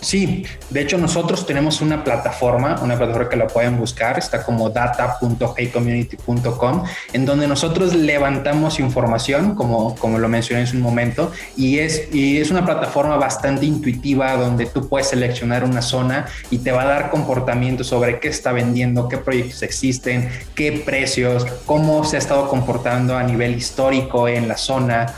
Sí, 0.05 0.45
de 0.69 0.83
hecho 0.83 0.99
nosotros 0.99 1.47
tenemos 1.47 1.81
una 1.81 2.05
plataforma, 2.05 2.79
una 2.83 2.99
plataforma 2.99 3.31
que 3.31 3.37
la 3.37 3.47
pueden 3.47 3.79
buscar, 3.79 4.19
está 4.19 4.43
como 4.43 4.69
data.heycommunity.com, 4.69 6.85
en 7.15 7.25
donde 7.25 7.49
nosotros 7.49 7.95
levantamos 7.95 8.81
información, 8.81 9.55
como, 9.55 9.97
como 9.97 10.19
lo 10.19 10.29
mencioné 10.29 10.69
en 10.69 10.77
un 10.77 10.83
momento, 10.83 11.33
y 11.57 11.79
es, 11.79 12.13
y 12.13 12.37
es 12.37 12.51
una 12.51 12.67
plataforma 12.67 13.17
bastante 13.17 13.65
intuitiva 13.65 14.37
donde 14.37 14.67
tú 14.67 14.91
puedes 14.91 15.09
seleccionar 15.09 15.65
una 15.65 15.81
zona 15.81 16.27
y 16.51 16.59
te 16.59 16.71
va 16.71 16.83
a 16.83 16.87
dar 16.87 17.09
comportamiento 17.09 17.83
sobre 17.83 18.21
qué 18.21 18.29
está 18.29 18.53
vendiendo, 18.53 19.09
qué 19.09 19.17
proyectos 19.17 19.63
existen, 19.63 20.29
qué 20.55 20.83
precios, 20.85 21.47
cómo 21.65 22.05
se 22.05 22.17
ha 22.17 22.19
estado 22.19 22.51
comportando 22.51 23.17
a 23.17 23.23
nivel 23.23 23.55
histórico 23.55 24.29
en 24.29 24.49
la 24.49 24.59
zona, 24.59 25.15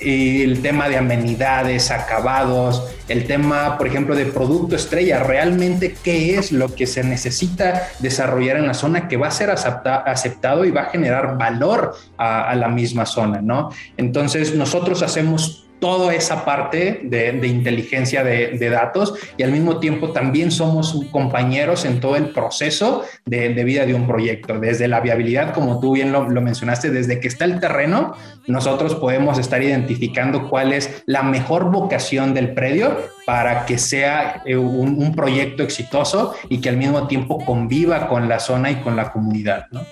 el 0.00 0.62
tema 0.62 0.88
de 0.88 0.96
amenidades, 0.96 1.90
acabados, 1.90 2.84
el 3.08 3.26
tema, 3.26 3.76
por 3.78 3.86
ejemplo, 3.86 4.14
de 4.14 4.26
producto 4.26 4.76
estrella, 4.76 5.22
realmente 5.22 5.96
qué 6.02 6.38
es 6.38 6.52
lo 6.52 6.74
que 6.74 6.86
se 6.86 7.02
necesita 7.02 7.88
desarrollar 7.98 8.56
en 8.56 8.66
la 8.66 8.74
zona 8.74 9.08
que 9.08 9.16
va 9.16 9.28
a 9.28 9.32
ser 9.32 9.50
aceptado 9.50 10.64
y 10.64 10.70
va 10.70 10.82
a 10.82 10.90
generar 10.90 11.36
valor 11.38 11.96
a, 12.16 12.48
a 12.50 12.54
la 12.54 12.68
misma 12.68 13.06
zona, 13.06 13.40
¿no? 13.40 13.70
Entonces 13.96 14.54
nosotros 14.54 15.02
hacemos 15.02 15.67
toda 15.80 16.14
esa 16.14 16.44
parte 16.44 17.00
de, 17.04 17.46
inteligencia 17.46 18.24
de, 18.24 18.68
datos 18.68 19.14
y 19.36 19.42
al 19.42 19.52
mismo 19.52 19.78
tiempo 19.78 20.10
también 20.10 20.50
somos 20.50 21.04
compañeros 21.10 21.84
en 21.84 22.00
todo 22.00 22.16
el 22.16 22.30
proceso 22.30 23.04
de, 23.24 23.48
vida 23.64 23.86
de 23.86 23.94
un 23.94 24.06
proyecto, 24.06 24.58
desde 24.58 24.88
la 24.88 25.00
viabilidad, 25.00 25.54
como 25.54 25.80
tú 25.80 25.94
bien 25.94 26.12
lo, 26.12 26.24
mencionaste, 26.40 26.90
desde 26.90 27.20
que 27.20 27.28
está 27.28 27.44
el 27.44 27.60
terreno, 27.60 28.14
nosotros 28.46 28.94
podemos 28.94 29.38
estar 29.38 29.62
identificando 29.62 30.48
cuál 30.48 30.72
es 30.72 31.02
la 31.06 31.22
mejor 31.22 31.70
vocación 31.70 32.34
del 32.34 32.54
predio 32.54 32.96
para 33.26 33.66
que 33.66 33.78
sea 33.78 34.42
eh, 34.46 34.56
un, 34.56 35.02
un 35.02 35.14
proyecto 35.14 35.62
exitoso 35.62 36.34
y 36.48 36.60
que 36.60 36.68
al 36.68 36.76
mismo 36.76 37.06
tiempo 37.06 37.38
conviva 37.44 38.08
con 38.08 38.28
la 38.28 38.38
zona 38.38 38.70
y 38.70 38.76
con 38.76 38.96
la 38.96 39.12
comunidad. 39.12 39.66
¿no? 39.70 39.82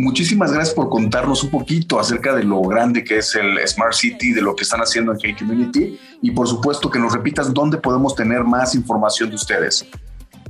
Muchísimas 0.00 0.50
gracias 0.50 0.74
por 0.74 0.88
contarnos 0.88 1.44
un 1.44 1.50
poquito 1.50 2.00
acerca 2.00 2.34
de 2.34 2.42
lo 2.42 2.62
grande 2.62 3.04
que 3.04 3.18
es 3.18 3.34
el 3.34 3.58
Smart 3.68 3.92
City, 3.92 4.32
de 4.32 4.40
lo 4.40 4.56
que 4.56 4.62
están 4.62 4.80
haciendo 4.80 5.12
en 5.12 5.18
K-Community 5.18 6.00
y 6.22 6.30
por 6.30 6.48
supuesto 6.48 6.90
que 6.90 6.98
nos 6.98 7.12
repitas 7.12 7.52
dónde 7.52 7.76
podemos 7.76 8.14
tener 8.14 8.42
más 8.42 8.74
información 8.74 9.28
de 9.28 9.36
ustedes. 9.36 9.86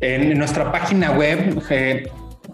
En 0.00 0.38
nuestra 0.38 0.70
página 0.70 1.10
web, 1.10 1.60
eh, 1.68 2.08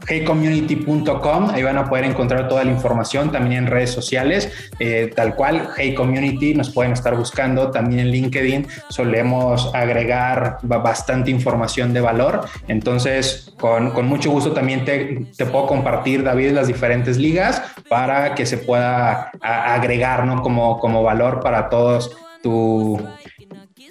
heycommunity.com, 0.09 1.51
ahí 1.51 1.63
van 1.63 1.79
a 1.79 1.89
poder 1.89 2.05
encontrar 2.05 2.49
toda 2.49 2.65
la 2.65 2.71
información, 2.71 3.31
también 3.33 3.65
en 3.65 3.67
redes 3.67 3.91
sociales, 3.91 4.53
eh, 4.79 5.13
tal 5.15 5.35
cual, 5.35 5.69
Hey 5.77 5.95
Community, 5.95 6.55
nos 6.55 6.71
pueden 6.71 6.93
estar 6.93 7.17
buscando, 7.17 7.71
también 7.71 8.01
en 8.01 8.11
LinkedIn 8.11 8.67
solemos 8.89 9.75
agregar 9.75 10.59
bastante 10.63 11.31
información 11.31 11.93
de 11.93 12.01
valor, 12.01 12.47
entonces 12.69 13.53
con, 13.59 13.91
con 13.91 14.07
mucho 14.07 14.31
gusto 14.31 14.53
también 14.53 14.85
te, 14.85 15.27
te, 15.37 15.47
puedo 15.47 15.67
compartir, 15.67 16.23
David, 16.23 16.53
las 16.53 16.67
diferentes 16.67 17.17
ligas 17.17 17.63
para 17.89 18.35
que 18.35 18.47
se 18.47 18.59
pueda 18.59 19.31
agregar 19.41 20.25
¿no? 20.25 20.43
como, 20.43 20.79
como 20.79 21.03
valor 21.03 21.41
para 21.41 21.69
todos 21.69 22.17
tu, 22.43 23.01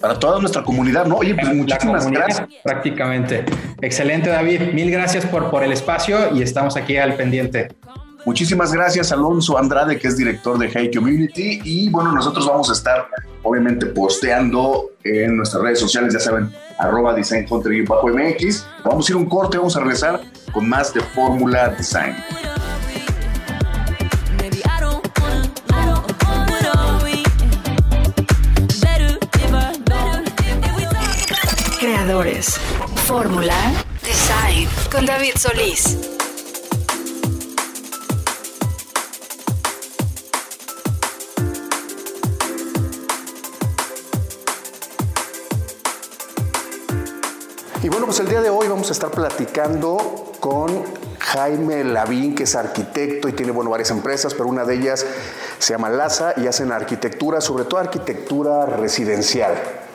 para 0.00 0.18
toda 0.18 0.40
nuestra 0.40 0.62
comunidad, 0.62 1.06
¿no? 1.06 1.16
Oye, 1.16 1.34
pues 1.34 1.54
muchísimas 1.54 2.10
gracias. 2.10 2.48
Prácticamente. 2.62 3.44
Excelente, 3.80 4.30
David. 4.30 4.72
Mil 4.72 4.90
gracias 4.90 5.24
por, 5.26 5.50
por 5.50 5.62
el 5.62 5.72
espacio 5.72 6.34
y 6.34 6.42
estamos 6.42 6.76
aquí 6.76 6.96
al 6.96 7.14
pendiente. 7.14 7.68
Muchísimas 8.26 8.72
gracias, 8.72 9.12
Alonso 9.12 9.56
Andrade, 9.56 10.00
que 10.00 10.08
es 10.08 10.16
director 10.16 10.58
de 10.58 10.68
Hey 10.68 10.90
Community. 10.92 11.60
Y 11.62 11.88
bueno, 11.90 12.10
nosotros 12.10 12.44
vamos 12.44 12.68
a 12.70 12.72
estar, 12.72 13.06
obviamente, 13.44 13.86
posteando 13.86 14.90
en 15.04 15.36
nuestras 15.36 15.62
redes 15.62 15.78
sociales, 15.78 16.12
ya 16.12 16.18
saben, 16.18 16.52
arroba 16.76 17.14
design 17.14 17.46
bajo 17.86 18.08
MX. 18.08 18.66
Vamos 18.84 19.08
a 19.08 19.12
ir 19.12 19.16
un 19.16 19.26
corte, 19.26 19.58
vamos 19.58 19.76
a 19.76 19.80
regresar 19.80 20.20
con 20.52 20.68
más 20.68 20.92
de 20.92 21.02
Fórmula 21.02 21.68
Design. 21.68 22.16
Fórmula 32.06 33.52
Design 34.04 34.68
con 34.92 35.04
David 35.06 35.32
Solís. 35.36 35.98
Y 47.82 47.88
bueno, 47.88 48.06
pues 48.06 48.20
el 48.20 48.28
día 48.28 48.40
de 48.40 48.50
hoy 48.50 48.68
vamos 48.68 48.88
a 48.90 48.92
estar 48.92 49.10
platicando 49.10 50.30
con 50.38 50.84
Jaime 51.18 51.82
Lavín, 51.82 52.36
que 52.36 52.44
es 52.44 52.54
arquitecto 52.54 53.28
y 53.28 53.32
tiene 53.32 53.50
bueno, 53.50 53.70
varias 53.70 53.90
empresas, 53.90 54.32
pero 54.32 54.48
una 54.48 54.64
de 54.64 54.76
ellas 54.76 55.04
se 55.58 55.72
llama 55.72 55.90
LASA 55.90 56.34
y 56.36 56.46
hacen 56.46 56.70
arquitectura, 56.70 57.40
sobre 57.40 57.64
todo 57.64 57.80
arquitectura 57.80 58.64
residencial 58.64 59.85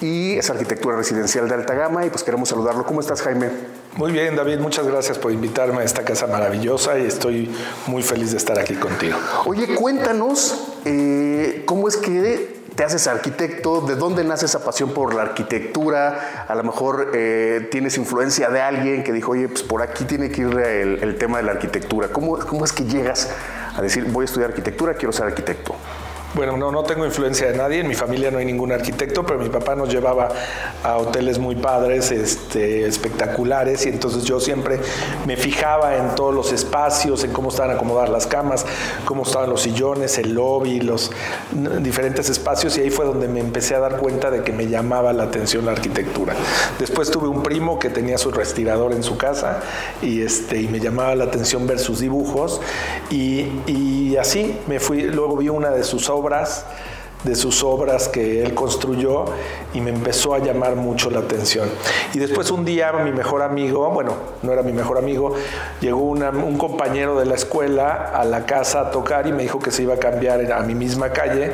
y 0.00 0.38
es 0.38 0.48
arquitectura 0.50 0.96
residencial 0.96 1.48
de 1.48 1.54
alta 1.54 1.74
gama 1.74 2.04
y 2.04 2.10
pues 2.10 2.22
queremos 2.22 2.48
saludarlo. 2.48 2.84
¿Cómo 2.84 3.00
estás 3.00 3.22
Jaime? 3.22 3.50
Muy 3.96 4.12
bien 4.12 4.36
David, 4.36 4.58
muchas 4.58 4.86
gracias 4.86 5.18
por 5.18 5.32
invitarme 5.32 5.80
a 5.80 5.84
esta 5.84 6.04
casa 6.04 6.26
maravillosa 6.26 6.98
y 6.98 7.06
estoy 7.06 7.54
muy 7.86 8.02
feliz 8.02 8.30
de 8.30 8.36
estar 8.36 8.58
aquí 8.58 8.74
contigo. 8.74 9.16
Oye, 9.46 9.74
cuéntanos 9.74 10.68
eh, 10.84 11.62
cómo 11.66 11.88
es 11.88 11.96
que 11.96 12.58
te 12.78 12.84
haces 12.84 13.08
arquitecto, 13.08 13.80
de 13.80 13.96
dónde 13.96 14.22
nace 14.22 14.46
esa 14.46 14.64
pasión 14.64 14.94
por 14.94 15.12
la 15.12 15.22
arquitectura, 15.22 16.44
a 16.46 16.54
lo 16.54 16.62
mejor 16.62 17.10
eh, 17.12 17.66
tienes 17.72 17.98
influencia 17.98 18.50
de 18.50 18.60
alguien 18.60 19.02
que 19.02 19.12
dijo, 19.12 19.32
oye, 19.32 19.48
pues 19.48 19.64
por 19.64 19.82
aquí 19.82 20.04
tiene 20.04 20.30
que 20.30 20.42
ir 20.42 20.56
el, 20.56 21.02
el 21.02 21.18
tema 21.18 21.38
de 21.38 21.42
la 21.42 21.52
arquitectura. 21.52 22.06
¿Cómo, 22.12 22.38
¿Cómo 22.38 22.64
es 22.64 22.72
que 22.72 22.84
llegas 22.84 23.30
a 23.76 23.82
decir, 23.82 24.04
voy 24.04 24.22
a 24.22 24.26
estudiar 24.26 24.50
arquitectura, 24.50 24.94
quiero 24.94 25.12
ser 25.12 25.26
arquitecto? 25.26 25.74
Bueno, 26.34 26.58
no, 26.58 26.70
no 26.70 26.82
tengo 26.82 27.06
influencia 27.06 27.50
de 27.50 27.56
nadie, 27.56 27.80
en 27.80 27.88
mi 27.88 27.94
familia 27.94 28.30
no 28.30 28.36
hay 28.36 28.44
ningún 28.44 28.70
arquitecto, 28.70 29.24
pero 29.24 29.38
mi 29.38 29.48
papá 29.48 29.74
nos 29.74 29.88
llevaba 29.88 30.28
a 30.84 30.98
hoteles 30.98 31.38
muy 31.38 31.56
padres, 31.56 32.10
este, 32.10 32.86
espectaculares, 32.86 33.86
y 33.86 33.88
entonces 33.88 34.24
yo 34.24 34.38
siempre 34.38 34.78
me 35.26 35.36
fijaba 35.36 35.96
en 35.96 36.14
todos 36.14 36.34
los 36.34 36.52
espacios, 36.52 37.24
en 37.24 37.32
cómo 37.32 37.48
estaban 37.48 37.74
acomodadas 37.74 38.10
las 38.10 38.26
camas, 38.26 38.66
cómo 39.06 39.22
estaban 39.22 39.48
los 39.48 39.62
sillones, 39.62 40.18
el 40.18 40.34
lobby, 40.34 40.80
los 40.82 41.10
diferentes 41.80 42.28
espacios, 42.28 42.76
y 42.76 42.82
ahí 42.82 42.90
fue 42.90 43.06
donde 43.06 43.26
me 43.26 43.40
empecé 43.40 43.74
a 43.74 43.80
dar 43.80 43.96
cuenta 43.96 44.30
de 44.30 44.42
que 44.42 44.52
me 44.52 44.66
llamaba 44.66 45.14
la 45.14 45.24
atención 45.24 45.64
la 45.64 45.72
arquitectura. 45.72 46.34
Después 46.78 47.10
tuve 47.10 47.28
un 47.28 47.42
primo 47.42 47.78
que 47.78 47.88
tenía 47.88 48.18
su 48.18 48.30
respirador 48.30 48.92
en 48.92 49.02
su 49.02 49.16
casa, 49.16 49.62
y, 50.02 50.20
este, 50.20 50.60
y 50.60 50.68
me 50.68 50.78
llamaba 50.78 51.14
la 51.14 51.24
atención 51.24 51.66
ver 51.66 51.78
sus 51.78 52.00
dibujos, 52.00 52.60
y, 53.10 53.46
y 53.66 54.16
así 54.18 54.54
me 54.66 54.78
fui, 54.78 55.04
luego 55.04 55.34
vi 55.34 55.48
una 55.48 55.70
de 55.70 55.84
sus 55.84 56.10
obras, 56.10 56.17
obras, 56.18 56.66
de 57.24 57.34
sus 57.34 57.64
obras 57.64 58.08
que 58.08 58.42
él 58.42 58.54
construyó 58.54 59.24
y 59.74 59.80
me 59.80 59.90
empezó 59.90 60.34
a 60.34 60.38
llamar 60.38 60.76
mucho 60.76 61.10
la 61.10 61.20
atención. 61.20 61.68
Y 62.14 62.18
después 62.18 62.50
un 62.50 62.64
día 62.64 62.92
mi 62.92 63.10
mejor 63.10 63.42
amigo, 63.42 63.90
bueno, 63.90 64.12
no 64.42 64.52
era 64.52 64.62
mi 64.62 64.72
mejor 64.72 64.98
amigo, 64.98 65.34
llegó 65.80 65.98
un 65.98 66.58
compañero 66.58 67.18
de 67.18 67.26
la 67.26 67.34
escuela 67.34 68.12
a 68.14 68.24
la 68.24 68.46
casa 68.46 68.80
a 68.80 68.90
tocar 68.90 69.26
y 69.26 69.32
me 69.32 69.42
dijo 69.42 69.58
que 69.58 69.70
se 69.70 69.82
iba 69.82 69.94
a 69.94 69.98
cambiar 69.98 70.52
a 70.52 70.60
mi 70.60 70.74
misma 70.74 71.10
calle 71.10 71.52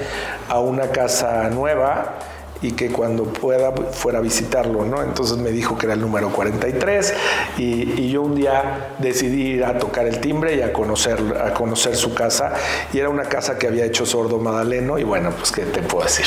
a 0.48 0.60
una 0.60 0.88
casa 0.88 1.48
nueva 1.48 2.18
y 2.64 2.72
que 2.72 2.90
cuando 2.90 3.24
pueda 3.24 3.72
fuera 3.92 4.20
a 4.20 4.22
visitarlo, 4.22 4.86
¿no? 4.86 5.02
Entonces 5.02 5.36
me 5.36 5.50
dijo 5.50 5.76
que 5.76 5.84
era 5.84 5.92
el 5.92 6.00
número 6.00 6.30
43 6.30 7.14
y, 7.58 8.08
yo 8.14 8.22
un 8.22 8.34
día 8.36 8.94
decidí 8.98 9.54
ir 9.54 9.64
a 9.64 9.76
tocar 9.78 10.06
el 10.06 10.20
timbre 10.20 10.54
y 10.54 10.62
a 10.62 10.72
conocer, 10.72 11.18
a 11.42 11.52
conocer 11.52 11.96
su 11.96 12.14
casa 12.14 12.54
y 12.92 12.98
era 12.98 13.08
una 13.08 13.24
casa 13.24 13.58
que 13.58 13.66
había 13.66 13.84
hecho 13.84 14.06
Sordo 14.06 14.38
Madaleno 14.38 14.98
y 14.98 15.04
bueno, 15.04 15.30
pues 15.30 15.50
qué 15.50 15.62
te 15.62 15.82
puedo 15.82 16.04
decir, 16.04 16.26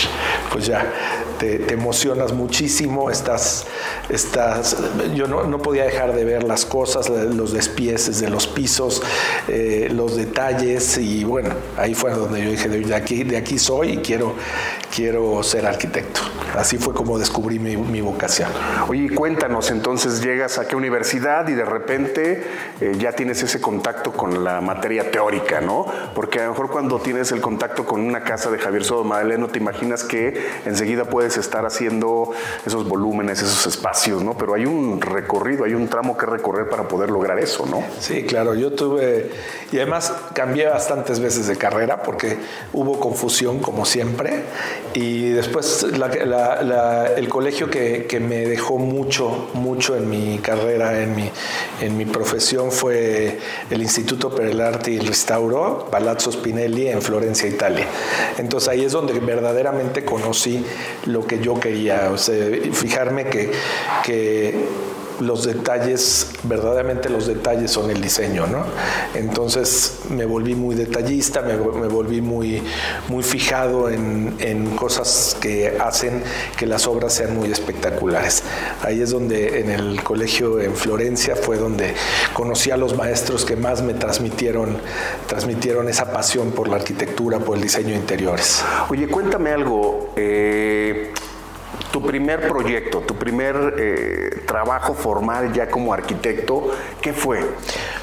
pues 0.52 0.66
ya 0.68 0.86
te, 1.40 1.74
emocionas 1.74 2.34
muchísimo, 2.34 3.10
estás, 3.10 3.66
estás, 4.10 4.78
yo 5.16 5.28
no, 5.28 5.44
no, 5.44 5.60
podía 5.60 5.86
dejar 5.86 6.14
de 6.14 6.24
ver 6.26 6.44
las 6.44 6.66
cosas, 6.66 7.10
los 7.10 7.54
despieces 7.54 8.20
de 8.20 8.30
los 8.30 8.48
pisos, 8.48 9.02
eh, 9.48 9.90
los 9.92 10.18
detalles 10.18 10.98
y 10.98 11.24
bueno, 11.24 11.50
ahí 11.78 11.96
fue 11.96 12.12
donde 12.12 12.44
yo 12.44 12.52
dije, 12.52 12.70
de 12.70 12.96
aquí, 12.96 13.24
de 13.24 13.38
aquí 13.38 13.58
soy 13.58 13.94
y 13.94 13.98
quiero, 13.98 14.36
quiero 14.94 15.42
ser 15.42 15.66
arquitecto. 15.66 16.27
Así 16.56 16.78
fue 16.78 16.94
como 16.94 17.20
descubrí 17.20 17.60
mi, 17.60 18.02
vocación. 18.02 18.50
Oye, 18.88 19.14
cuéntanos, 19.14 19.70
entonces 19.70 20.22
llegas 20.22 20.58
a 20.58 20.68
qué 20.68 20.76
universidad 20.76 21.48
y 21.50 21.54
de 21.54 21.66
repente 21.66 22.44
eh, 22.82 22.94
ya 22.98 23.12
tienes 23.12 23.44
ese 23.44 23.60
contacto 23.60 24.12
con 24.14 24.44
la 24.44 24.62
materia 24.62 25.12
teórica, 25.12 25.62
¿no? 25.62 25.86
Porque 26.16 26.40
a 26.40 26.46
lo 26.46 26.52
mejor 26.52 26.70
cuando 26.70 27.00
tienes 27.00 27.32
el 27.32 27.42
contacto 27.42 27.86
con 27.86 28.02
una 28.02 28.24
casa 28.24 28.50
de 28.50 28.58
Javier 28.58 28.84
Soto 28.84 29.04
Madeleine, 29.04 29.42
no 29.42 29.50
te 29.50 29.60
imaginas 29.60 30.04
que 30.04 30.48
enseguida 30.66 31.06
puedes 31.06 31.38
estar 31.38 31.66
haciendo 31.66 32.32
esos 32.66 32.88
volúmenes, 32.88 33.42
esos 33.42 33.68
espacios, 33.68 34.24
¿no? 34.24 34.38
Pero 34.38 34.54
hay 34.54 34.66
un 34.66 35.02
recorrido, 35.02 35.66
hay 35.66 35.74
un 35.74 35.88
tramo 35.88 36.18
que 36.18 36.26
recorrer 36.26 36.70
para 36.70 36.88
poder 36.88 37.10
lograr 37.10 37.40
eso, 37.40 37.66
¿no? 37.66 37.84
Sí, 38.00 38.24
claro, 38.24 38.56
yo 38.56 38.72
tuve, 38.74 39.32
y 39.72 39.78
además 39.78 40.14
cambié 40.34 40.68
bastantes 40.68 41.20
veces 41.20 41.48
de 41.48 41.58
carrera 41.58 42.04
porque 42.04 42.38
hubo 42.74 43.00
confusión 43.00 43.60
como 43.60 43.86
siempre, 43.86 44.44
y 44.94 45.30
después 45.30 45.86
el 46.20 47.30
colegio 47.30 47.70
que, 47.70 48.06
que, 48.06 48.20
me 48.20 48.46
dejó 48.46 48.78
mucho, 48.78 49.50
mucho 49.54 49.96
en 49.96 50.10
mi 50.10 50.40
carrera, 50.40 51.02
en 51.02 51.16
mi, 51.16 51.30
en 51.82 51.98
mi 51.98 52.06
profesión 52.06 52.72
fue 52.72 53.38
el 53.70 53.82
Instituto 53.82 54.34
per 54.34 54.48
el 54.48 54.62
Arte 54.62 54.92
y 54.92 54.98
el 54.98 55.08
Restauro, 55.08 55.88
Palazzo 55.90 56.32
Spinelli 56.32 56.88
en 56.88 57.02
Florencia, 57.02 57.48
Italia. 57.48 57.86
Entonces 58.38 58.70
ahí 58.70 58.84
es 58.84 58.92
donde 58.92 59.20
verdaderamente 59.20 60.04
conocí 60.04 60.66
lo 61.06 61.26
que 61.26 61.40
yo 61.40 61.60
quería, 61.60 62.10
o 62.12 62.18
sea, 62.18 62.36
fijarme 62.74 63.26
que, 63.26 63.52
que 64.04 64.66
los 65.20 65.46
detalles, 65.46 66.32
verdaderamente 66.44 67.10
los 67.10 67.28
detalles 67.28 67.72
son 67.72 67.90
el 67.90 68.02
diseño, 68.02 68.48
¿no? 68.48 68.66
Entonces 69.14 70.00
me 70.10 70.26
volví 70.26 70.56
muy 70.56 70.76
detallista, 70.76 71.42
me, 71.42 71.56
volví 71.56 72.22
muy, 72.22 72.62
muy 73.08 73.24
fijado 73.24 73.90
en, 73.90 74.36
en, 74.40 74.76
cosas 74.76 75.38
que 75.40 75.78
hacen 75.80 76.24
que 76.58 76.66
las 76.66 76.88
obras 76.88 77.14
sean 77.14 77.36
muy 77.36 77.52
espectaculares. 77.52 78.44
Ahí 78.84 79.02
es 79.02 79.12
donde 79.12 79.60
en 79.60 79.70
el 79.70 80.04
colegio 80.04 80.60
en 80.60 80.76
Florencia 80.76 81.36
fue 81.36 81.58
donde 81.58 81.96
conocí 82.34 82.72
a 82.72 82.78
los 82.78 82.96
maestros 82.96 83.46
que 83.46 83.56
más 83.56 83.82
me 83.82 83.94
transmitieron, 83.94 84.78
transmitieron 85.28 85.90
esa 85.90 86.12
pasión 86.12 86.52
por 86.52 86.68
la 86.68 86.78
arquitectura, 86.78 87.40
por 87.40 87.58
el 87.58 87.64
diseño 87.64 87.90
de 87.90 87.96
interiores. 87.96 88.64
Oye, 88.90 89.08
cuéntame 89.08 89.52
algo. 89.52 90.14
Eh, 90.16 91.14
tu 91.98 92.06
primer 92.06 92.48
proyecto, 92.48 93.00
tu 93.00 93.16
primer 93.16 93.74
eh, 93.80 94.44
trabajo 94.46 94.94
formal 94.94 95.52
ya 95.52 95.68
como 95.68 95.94
arquitecto, 95.94 96.70
¿qué 97.02 97.12
fue? 97.12 97.40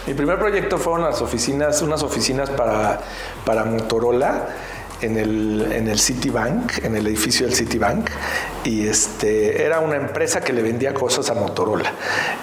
Mi 0.09 0.15
primer 0.15 0.37
proyecto 0.37 0.79
fueron 0.79 1.03
las 1.05 1.23
oficinas, 1.23 1.81
unas 1.81 2.03
oficinas 2.03 2.51
para, 2.51 2.99
para 3.45 3.65
Motorola 3.65 4.49
en 5.01 5.17
el, 5.17 5.73
en 5.73 5.89
el 5.89 5.99
Citibank, 5.99 6.85
en 6.85 6.97
el 6.97 7.07
edificio 7.07 7.47
del 7.47 7.55
Citibank, 7.55 8.11
y 8.65 8.87
este, 8.87 9.63
era 9.63 9.81
una 9.81 9.97
empresa 9.97 10.41
que 10.41 10.53
le 10.53 10.63
vendía 10.63 10.95
cosas 10.95 11.31
a 11.31 11.35
Motorola. 11.35 11.93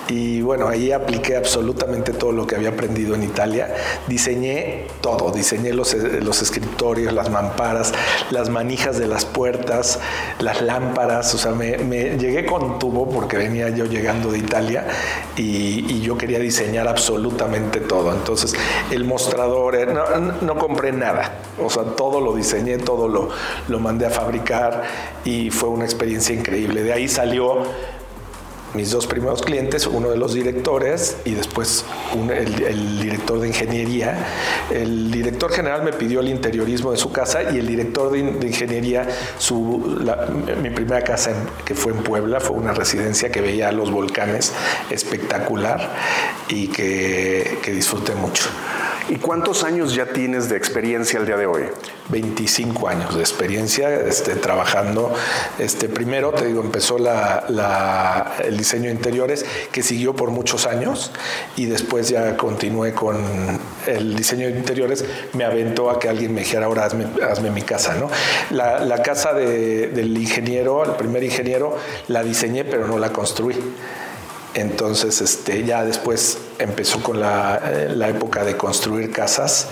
Y 0.07 0.41
bueno, 0.41 0.67
ahí 0.67 0.91
apliqué 0.91 1.35
absolutamente 1.35 2.13
todo 2.13 2.31
lo 2.31 2.45
que 2.45 2.55
había 2.55 2.69
aprendido 2.69 3.15
en 3.15 3.23
Italia. 3.23 3.73
Diseñé 4.07 4.87
todo, 5.01 5.31
diseñé 5.31 5.73
los, 5.73 5.93
los 5.93 6.41
escritorios, 6.41 7.13
las 7.13 7.29
mamparas, 7.29 7.93
las 8.29 8.49
manijas 8.49 8.99
de 8.99 9.07
las 9.07 9.25
puertas, 9.25 9.99
las 10.39 10.61
lámparas, 10.61 11.33
o 11.33 11.37
sea, 11.37 11.51
me, 11.53 11.77
llegué 12.17 12.45
con 12.45 12.77
tubo 12.77 13.09
porque 13.09 13.37
venía 13.37 13.69
yo 13.69 13.85
llegando 13.85 14.31
de 14.31 14.39
Italia 14.39 14.87
y, 15.35 15.85
y 15.91 16.01
yo 16.01 16.17
quería 16.17 16.39
diseñar 16.39 16.87
absolutamente 16.87 17.79
todo. 17.79 18.13
Entonces, 18.13 18.53
el 18.91 19.05
mostrador, 19.05 19.75
eh, 19.75 19.85
no, 19.87 20.03
no 20.19 20.55
compré 20.57 20.91
nada, 20.91 21.39
o 21.59 21.69
sea, 21.69 21.83
todo 21.83 22.21
lo 22.21 22.35
diseñé, 22.41 22.77
todo 22.77 23.07
lo, 23.07 23.29
lo 23.67 23.79
mandé 23.79 24.05
a 24.05 24.09
fabricar 24.09 24.83
y 25.25 25.49
fue 25.49 25.69
una 25.69 25.85
experiencia 25.85 26.35
increíble. 26.35 26.83
De 26.83 26.93
ahí 26.93 27.07
salió 27.07 27.63
mis 28.73 28.91
dos 28.91 29.05
primeros 29.05 29.41
clientes, 29.41 29.85
uno 29.85 30.09
de 30.09 30.17
los 30.17 30.33
directores 30.33 31.17
y 31.25 31.31
después 31.31 31.83
el, 32.33 33.01
director 33.01 33.39
de 33.39 33.47
ingeniería. 33.47 34.25
El 34.71 35.11
director 35.11 35.51
general 35.51 35.83
me 35.83 35.91
pidió 35.93 36.21
el 36.21 36.29
interiorismo 36.29 36.91
de 36.91 36.97
su 36.97 37.11
casa 37.11 37.43
y 37.51 37.57
el 37.57 37.67
director 37.67 38.11
de, 38.11 38.19
ingeniería, 38.19 39.07
su, 39.37 39.99
mi 40.61 40.69
primera 40.69 41.03
casa 41.03 41.33
que 41.65 41.75
fue 41.75 41.91
en 41.91 42.03
Puebla, 42.03 42.39
fue 42.39 42.55
una 42.55 42.73
residencia 42.73 43.31
que 43.31 43.41
veía 43.41 43.71
los 43.71 43.91
volcanes 43.91 44.53
espectacular 44.89 45.93
y 46.47 46.67
que, 46.67 47.59
que 47.61 47.71
disfruté 47.71 48.15
mucho. 48.15 48.45
¿Y 49.11 49.17
cuántos 49.17 49.65
años 49.65 49.93
ya 49.93 50.05
tienes 50.05 50.47
de 50.47 50.55
experiencia 50.55 51.19
al 51.19 51.25
día 51.25 51.35
de 51.35 51.45
hoy? 51.45 51.63
25 52.07 52.87
años 52.87 53.13
de 53.13 53.19
experiencia 53.19 53.93
este, 53.93 54.35
trabajando. 54.35 55.13
Este, 55.59 55.89
primero, 55.89 56.31
te 56.31 56.45
digo, 56.45 56.61
empezó 56.61 56.97
la, 56.97 58.35
el 58.41 58.55
diseño 58.55 58.85
de 58.85 58.91
interiores, 58.91 59.45
que 59.73 59.83
siguió 59.83 60.15
por 60.15 60.31
muchos 60.31 60.65
años, 60.65 61.11
y 61.57 61.65
después 61.65 62.07
ya 62.07 62.37
continué 62.37 62.93
con 62.93 63.17
el 63.85 64.15
diseño 64.15 64.47
de 64.47 64.53
interiores. 64.53 65.03
Me 65.33 65.43
aventó 65.43 65.89
a 65.89 65.99
que 65.99 66.07
alguien 66.07 66.33
me 66.33 66.39
dijera, 66.39 66.67
ahora 66.67 66.85
hazme, 66.85 67.51
mi 67.51 67.63
casa. 67.63 67.95
¿no? 67.95 68.09
La, 68.49 69.01
casa 69.03 69.33
del 69.33 70.17
ingeniero, 70.17 70.85
el 70.85 70.91
primer 70.91 71.21
ingeniero, 71.25 71.75
la 72.07 72.23
diseñé, 72.23 72.63
pero 72.63 72.87
no 72.87 72.97
la 72.97 73.11
construí. 73.11 73.57
Entonces, 74.53 75.21
este, 75.21 75.63
ya 75.63 75.83
después 75.85 76.37
empezó 76.59 77.01
con 77.01 77.19
la, 77.19 77.61
eh, 77.63 77.89
la, 77.95 78.09
época 78.09 78.43
de 78.43 78.57
construir 78.57 79.11
casas 79.11 79.67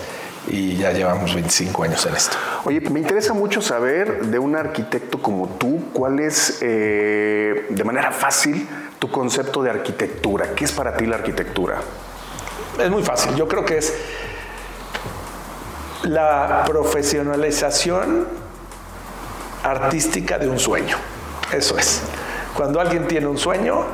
y 0.48 0.78
ya 0.78 0.92
llevamos 0.92 1.34
25 1.36 1.84
años 1.84 2.06
en 2.06 2.16
esto. 2.16 2.38
Oye, 2.64 2.80
me 2.82 3.02
interesa 3.02 3.34
mucho 3.34 3.62
saber 3.62 4.28
de 4.28 4.40
un 4.40 4.56
arquitecto 4.56 5.22
como 5.22 5.48
tú, 5.48 5.92
cuál 5.92 6.20
es, 6.20 6.60
eh, 6.62 7.66
de 7.70 7.84
manera 7.84 8.12
fácil, 8.12 8.68
tu 9.00 9.12
concepto 9.12 9.62
de 9.62 9.70
arquitectura. 9.70 10.56
¿Qué 10.56 10.66
es 10.66 10.72
para 10.72 10.96
ti 10.96 11.06
la 11.06 11.18
arquitectura? 11.18 11.82
Es 12.80 12.90
muy 12.90 13.04
fácil. 13.04 13.36
Yo 13.36 13.48
creo 13.48 13.66
que 13.66 13.78
es 13.78 13.94
la 16.04 16.64
profesionalización 16.66 18.28
artística 19.64 20.38
de 20.38 20.50
un 20.50 20.58
sueño. 20.58 20.96
Eso 21.52 21.78
es. 21.78 22.02
Cuando 22.56 22.80
alguien 22.80 23.08
tiene 23.08 23.28
un 23.28 23.38
sueño, 23.38 23.86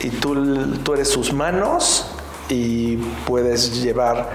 y 0.00 0.10
tú, 0.10 0.76
tú 0.82 0.94
eres 0.94 1.08
sus 1.08 1.32
manos 1.32 2.06
y 2.48 2.96
puedes 3.26 3.82
llevar 3.82 4.30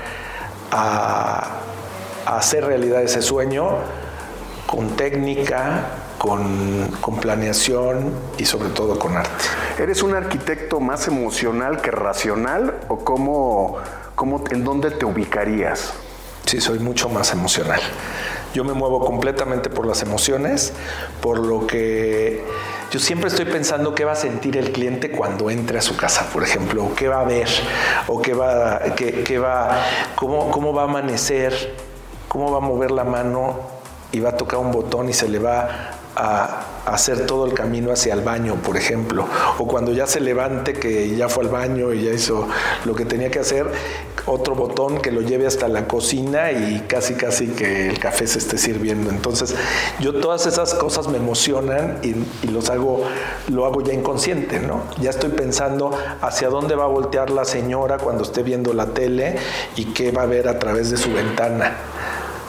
a, 0.72 1.56
hacer 2.26 2.66
realidad 2.66 3.02
ese 3.02 3.24
sueño 3.24 3.70
con 4.68 4.96
técnica, 4.96 5.88
con, 6.20 7.20
planeación 7.20 8.14
y 8.38 8.46
sobre 8.46 8.70
todo 8.70 9.00
con 9.00 9.18
arte. 9.18 9.46
¿Eres 9.80 10.04
un 10.04 10.14
arquitecto 10.14 10.80
más 10.80 11.08
emocional 11.08 11.82
que 11.82 11.90
racional 11.90 12.82
o 12.88 13.00
cómo, 13.00 13.78
cómo, 14.16 14.44
en 14.52 14.64
dónde 14.64 14.92
te 14.92 15.06
ubicarías? 15.06 15.94
Sí, 16.50 16.60
soy 16.60 16.80
mucho 16.80 17.10
más 17.10 17.32
emocional. 17.32 17.80
Yo 18.56 18.64
me 18.64 18.74
muevo 18.74 19.06
completamente 19.06 19.70
por 19.70 19.86
las 19.86 20.02
emociones, 20.02 20.74
por 21.22 21.38
lo 21.38 21.68
que 21.68 22.44
yo 22.90 23.00
siempre 23.00 23.28
estoy 23.28 23.46
pensando 23.46 23.94
qué 23.94 24.04
va 24.04 24.14
a 24.14 24.16
sentir 24.16 24.58
el 24.58 24.72
cliente 24.72 25.12
cuando 25.12 25.52
entre 25.52 25.78
a 25.78 25.84
su 25.84 25.96
casa, 25.96 26.28
por 26.34 26.42
ejemplo, 26.42 26.86
o 26.86 26.96
qué 26.96 27.08
va 27.08 27.22
a 27.22 27.24
ver, 27.24 27.48
o 28.08 28.20
qué 28.20 28.34
va, 28.34 28.82
qué, 28.96 29.38
va, 29.38 29.86
cómo, 30.16 30.50
cómo 30.50 30.74
va 30.74 30.82
a 30.82 30.86
amanecer, 30.86 31.76
cómo 32.28 32.52
va 32.52 32.58
a 32.58 32.62
mover 32.62 32.90
la 32.90 33.04
mano 33.04 33.60
y 34.12 34.20
va 34.20 34.30
a 34.30 34.36
tocar 34.36 34.58
un 34.58 34.72
botón 34.72 35.08
y 35.08 35.14
se 35.14 35.30
le 35.30 35.38
va 35.38 35.99
a 36.16 36.66
hacer 36.86 37.26
todo 37.26 37.46
el 37.46 37.54
camino 37.54 37.92
hacia 37.92 38.14
el 38.14 38.22
baño, 38.22 38.56
por 38.56 38.78
ejemplo, 38.78 39.26
o 39.58 39.68
cuando 39.68 39.94
ya 39.94 40.08
se 40.08 40.20
levante 40.20 40.74
que 40.74 41.16
ya 41.16 41.30
fue 41.30 41.44
al 41.44 41.50
baño 41.50 41.94
y 41.94 42.04
ya 42.04 42.12
hizo 42.12 42.48
lo 42.86 42.96
que 42.96 43.06
tenía 43.06 43.30
que 43.30 43.40
hacer, 43.40 43.68
otro 44.26 44.56
botón 44.56 45.00
que 45.00 45.12
lo 45.12 45.22
lleve 45.22 45.48
hasta 45.48 45.68
la 45.68 45.88
cocina 45.88 46.52
y 46.52 46.84
casi 46.88 47.16
casi 47.16 47.48
que 47.48 47.90
el 47.90 48.00
café 48.00 48.28
se 48.28 48.40
esté 48.40 48.58
sirviendo. 48.58 49.10
Entonces, 49.10 49.56
yo 50.00 50.14
todas 50.20 50.46
esas 50.46 50.74
cosas 50.76 51.08
me 51.08 51.18
emocionan 51.18 52.00
y, 52.04 52.16
los 52.48 52.70
hago, 52.70 53.04
lo 53.48 53.66
hago 53.66 53.82
ya 53.82 53.94
inconsciente, 53.94 54.60
¿no? 54.60 54.84
Ya 55.00 55.12
estoy 55.12 55.30
pensando 55.30 55.92
hacia 56.22 56.50
dónde 56.50 56.76
va 56.76 56.86
a 56.86 56.88
voltear 56.88 57.30
la 57.30 57.46
señora 57.46 57.98
cuando 57.98 58.24
esté 58.24 58.44
viendo 58.44 58.74
la 58.74 58.88
tele 58.88 59.38
y 59.76 59.86
qué 59.86 60.12
va 60.12 60.24
a 60.24 60.26
ver 60.26 60.48
a 60.48 60.60
través 60.60 60.90
de 60.90 60.98
su 60.98 61.14
ventana 61.14 61.76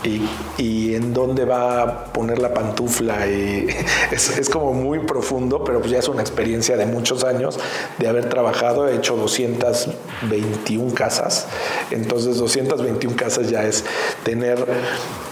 y, 0.03 0.95
en 0.95 1.15
dónde 1.15 1.45
va 1.45 1.83
a 1.83 2.05
poner 2.13 2.39
la 2.39 2.53
pantufla. 2.53 3.27
Y 3.27 3.69
es, 4.11 4.49
como 4.51 4.73
muy 4.73 5.01
profundo, 5.01 5.63
pero 5.65 5.81
pues 5.81 5.93
ya 5.93 5.99
es 5.99 6.09
una 6.09 6.21
experiencia 6.21 6.77
de 6.77 6.87
muchos 6.87 7.25
años 7.25 7.59
de 7.99 8.09
haber 8.09 8.29
trabajado. 8.29 8.89
He 8.89 8.97
hecho 8.97 9.17
221 9.17 10.95
casas. 10.95 11.47
Entonces 11.91 12.39
221 12.39 13.17
casas 13.17 13.49
ya 13.51 13.65
es 13.65 13.85
tener 14.25 14.67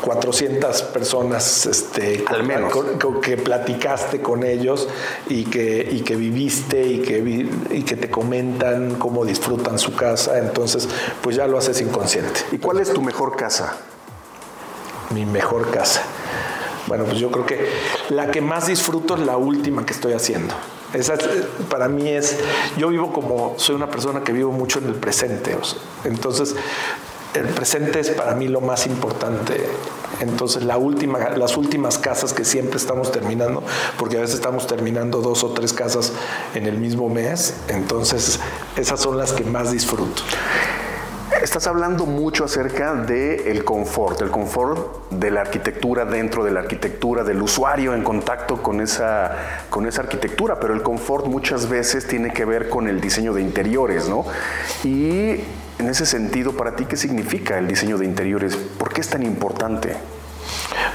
400 0.02 0.82
personas 0.82 1.66
este, 1.66 2.24
Al 2.26 2.44
menos. 2.44 2.72
que 3.22 3.36
platicaste 3.36 4.20
con 4.20 4.44
ellos 4.44 4.88
y 5.28 5.44
que, 5.44 5.86
y 5.90 6.00
que 6.00 6.16
viviste 6.16 6.86
y 6.86 6.98
que, 7.00 7.48
y 7.70 7.82
que 7.82 7.96
te 7.96 8.10
comentan 8.10 8.96
cómo 8.96 9.24
disfrutan 9.24 9.78
su 9.78 9.94
casa. 9.94 10.38
Entonces, 10.38 10.88
pues 11.22 11.36
ya 11.36 11.46
lo 11.46 11.58
haces 11.58 11.80
inconsciente. 11.80 12.40
¿Y 12.52 12.58
cuál 12.58 12.80
es 12.80 12.92
tu 12.92 13.02
mejor 13.02 13.36
casa? 13.36 13.76
Mi 15.10 15.24
mejor 15.26 15.70
casa. 15.70 16.02
Bueno, 16.86 17.04
pues 17.04 17.18
yo 17.18 17.30
creo 17.30 17.44
que 17.44 17.68
la 18.08 18.30
que 18.30 18.40
más 18.40 18.66
disfruto 18.66 19.14
es 19.14 19.20
la 19.20 19.36
última 19.36 19.84
que 19.84 19.92
estoy 19.92 20.14
haciendo. 20.14 20.54
Esa 20.94 21.16
para 21.68 21.88
mí 21.88 22.08
es, 22.08 22.38
yo 22.78 22.88
vivo 22.88 23.12
como, 23.12 23.54
soy 23.58 23.76
una 23.76 23.90
persona 23.90 24.22
que 24.24 24.32
vivo 24.32 24.52
mucho 24.52 24.78
en 24.78 24.86
el 24.86 24.94
presente. 24.94 25.54
entonces, 26.04 26.54
el 27.34 27.46
presente 27.48 28.00
es 28.00 28.08
para 28.08 28.34
mí 28.34 28.48
lo 28.48 28.62
más 28.62 28.86
importante. 28.86 29.66
Entonces, 30.20 30.64
la 30.64 30.78
última, 30.78 31.30
las 31.36 31.58
últimas 31.58 31.98
casas 31.98 32.32
que 32.32 32.44
siempre 32.44 32.78
estamos 32.78 33.12
terminando, 33.12 33.62
porque 33.98 34.16
a 34.16 34.20
veces 34.20 34.36
estamos 34.36 34.66
terminando 34.66 35.20
dos 35.20 35.44
o 35.44 35.50
tres 35.50 35.74
casas 35.74 36.12
en 36.54 36.66
el 36.66 36.78
mismo 36.78 37.10
mes, 37.10 37.54
entonces 37.68 38.40
esas 38.76 38.98
son 39.00 39.18
las 39.18 39.32
que 39.32 39.44
más 39.44 39.70
disfruto. 39.70 40.22
Estás 41.42 41.66
hablando 41.66 42.06
mucho 42.06 42.44
acerca 42.44 42.94
del 42.94 43.40
el 43.46 43.64
confort, 43.64 44.20
el 44.22 44.30
confort 44.30 45.10
de 45.10 45.30
la 45.30 45.42
arquitectura 45.42 46.04
dentro 46.04 46.42
de 46.42 46.50
la 46.50 46.60
arquitectura, 46.60 47.22
del 47.22 47.40
usuario 47.42 47.94
en 47.94 48.02
contacto 48.02 48.62
con 48.62 48.80
esa, 48.80 49.36
con 49.70 49.86
esa 49.86 50.02
arquitectura, 50.02 50.58
pero 50.58 50.74
el 50.74 50.82
confort 50.82 51.26
muchas 51.26 51.68
veces 51.68 52.08
tiene 52.08 52.32
que 52.32 52.44
ver 52.44 52.68
con 52.68 52.88
el 52.88 53.00
diseño 53.00 53.34
de 53.34 53.42
interiores, 53.42 54.08
¿no? 54.08 54.24
Y 54.82 55.40
en 55.78 55.88
ese 55.88 56.06
sentido, 56.06 56.52
para 56.52 56.74
ti, 56.74 56.86
¿qué 56.86 56.96
significa 56.96 57.58
el 57.58 57.68
diseño 57.68 57.98
de 57.98 58.06
interiores? 58.06 58.56
¿Por 58.56 58.92
qué 58.92 59.00
es 59.00 59.08
tan 59.08 59.22
importante? 59.22 59.96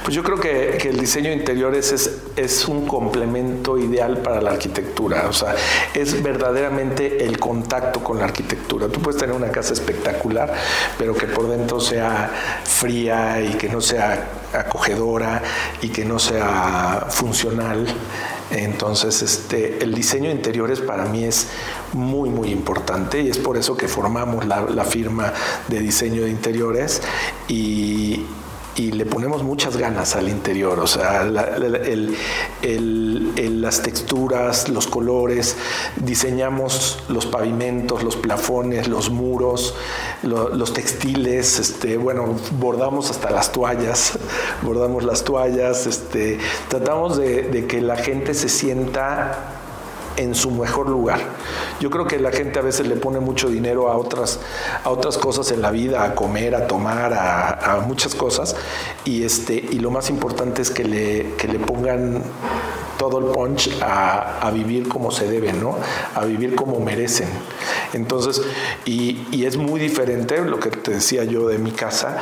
Pues 0.03 0.15
yo 0.15 0.23
creo 0.23 0.39
que, 0.39 0.77
el 0.89 0.99
diseño 0.99 1.29
de 1.29 1.37
interiores 1.37 1.91
es, 1.91 2.19
es, 2.35 2.67
un 2.67 2.85
complemento 2.85 3.77
ideal 3.77 4.17
para 4.17 4.41
la 4.41 4.51
arquitectura, 4.51 5.27
o 5.27 5.33
sea, 5.33 5.55
es 5.93 6.21
verdaderamente 6.21 7.25
el 7.25 7.39
contacto 7.39 8.03
con 8.03 8.19
la 8.19 8.25
arquitectura. 8.25 8.87
Tú 8.89 8.99
puedes 9.01 9.19
tener 9.19 9.35
una 9.35 9.49
casa 9.49 9.73
espectacular, 9.73 10.53
pero 10.97 11.15
que 11.15 11.27
por 11.27 11.47
dentro 11.47 11.79
sea 11.79 12.29
fría 12.63 13.41
y 13.41 13.53
que 13.53 13.69
no 13.69 13.81
sea 13.81 14.27
acogedora 14.53 15.41
y 15.81 15.89
que 15.89 16.05
no 16.05 16.19
sea 16.19 17.07
funcional. 17.09 17.87
Entonces, 18.51 19.21
este, 19.21 19.83
el 19.83 19.95
diseño 19.95 20.29
de 20.29 20.35
interiores 20.35 20.81
para 20.81 21.05
mí 21.05 21.23
es 21.23 21.47
muy, 21.93 22.29
muy 22.29 22.51
importante 22.51 23.21
y 23.21 23.29
es 23.29 23.37
por 23.37 23.57
eso 23.57 23.75
que 23.75 23.87
formamos 23.87 24.45
la, 24.45 24.61
la 24.61 24.83
firma 24.83 25.33
de 25.67 25.79
diseño 25.79 26.23
de 26.23 26.29
interiores 26.29 27.01
y, 27.47 28.25
y 28.75 28.91
le 28.91 29.05
ponemos 29.05 29.43
muchas 29.43 29.77
ganas 29.77 30.15
al 30.15 30.27
interior, 30.29 30.79
o 30.79 30.87
sea, 30.87 31.23
las 32.61 33.81
texturas, 33.81 34.69
los 34.69 34.87
colores, 34.87 35.55
diseñamos 35.97 36.99
los 37.07 37.25
pavimentos, 37.25 38.03
los 38.03 38.15
plafones, 38.15 38.87
los 38.87 39.11
muros, 39.11 39.75
los 40.23 40.73
textiles, 40.73 41.59
este, 41.59 41.97
bueno, 41.97 42.35
bordamos 42.59 43.11
hasta 43.11 43.29
las 43.29 43.51
toallas, 43.51 44.17
bordamos 44.63 45.03
las 45.03 45.23
toallas, 45.23 45.85
este, 45.85 46.39
tratamos 46.67 47.17
de 47.17 47.65
que 47.67 47.81
la 47.81 47.97
gente 47.97 48.33
se 48.33 48.49
sienta 48.49 49.62
en 50.17 50.35
su 50.35 50.51
mejor 50.51 50.89
lugar. 50.89 51.19
Yo 51.79 51.89
creo 51.89 52.07
que 52.07 52.19
la 52.19 52.31
gente 52.31 52.59
a 52.59 52.61
veces 52.61 52.87
le 52.87 52.95
pone 52.95 53.19
mucho 53.19 53.49
dinero 53.49 53.89
a 53.89 53.97
otras, 53.97 54.39
a 54.83 54.89
otras 54.89 55.17
cosas 55.17 55.51
en 55.51 55.61
la 55.61 55.71
vida, 55.71 56.03
a 56.03 56.15
comer, 56.15 56.55
a 56.55 56.67
tomar, 56.67 57.13
a, 57.13 57.83
muchas 57.87 58.15
cosas, 58.15 58.55
y, 59.03 59.23
este, 59.23 59.55
y 59.55 59.79
lo 59.79 59.91
más 59.91 60.09
importante 60.09 60.61
es 60.61 60.69
que 60.69 60.83
le, 60.83 61.33
que 61.35 61.47
le 61.47 61.59
pongan 61.59 62.23
todo 62.97 63.19
el 63.19 63.25
punch 63.25 63.69
a, 63.81 64.49
vivir 64.53 64.87
como 64.87 65.11
se 65.11 65.27
debe, 65.27 65.51
¿no? 65.51 65.75
A 66.15 66.25
vivir 66.25 66.55
como 66.55 66.79
merecen. 66.79 67.27
Entonces, 67.93 68.41
y, 68.85 69.27
y 69.31 69.45
es 69.45 69.57
muy 69.57 69.79
diferente 69.79 70.39
lo 70.41 70.59
que 70.59 70.69
te 70.69 70.91
decía 70.91 71.23
yo 71.23 71.47
de 71.47 71.57
mi 71.57 71.71
casa, 71.71 72.19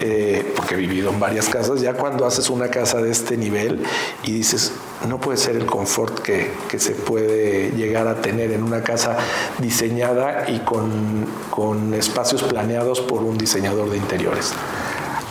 eh, 0.00 0.52
porque 0.56 0.74
he 0.74 0.78
vivido 0.78 1.10
en 1.10 1.20
varias 1.20 1.48
casas, 1.48 1.80
ya 1.80 1.92
cuando 1.92 2.24
haces 2.24 2.48
una 2.48 2.68
casa 2.68 3.02
de 3.02 3.10
este 3.10 3.36
nivel 3.36 3.82
y 4.22 4.32
dices, 4.32 4.72
no 5.06 5.18
puede 5.18 5.36
ser 5.36 5.56
el 5.56 5.66
confort 5.66 6.20
que, 6.20 6.50
que 6.68 6.78
se 6.78 6.92
puede 6.92 7.70
llegar 7.72 8.08
a 8.08 8.20
tener 8.22 8.50
en 8.52 8.62
una 8.62 8.82
casa 8.82 9.18
diseñada 9.58 10.48
y 10.48 10.60
con, 10.60 11.26
con 11.50 11.92
espacios 11.94 12.42
planeados 12.42 13.00
por 13.00 13.22
un 13.22 13.36
diseñador 13.36 13.90
de 13.90 13.98
interiores. 13.98 14.52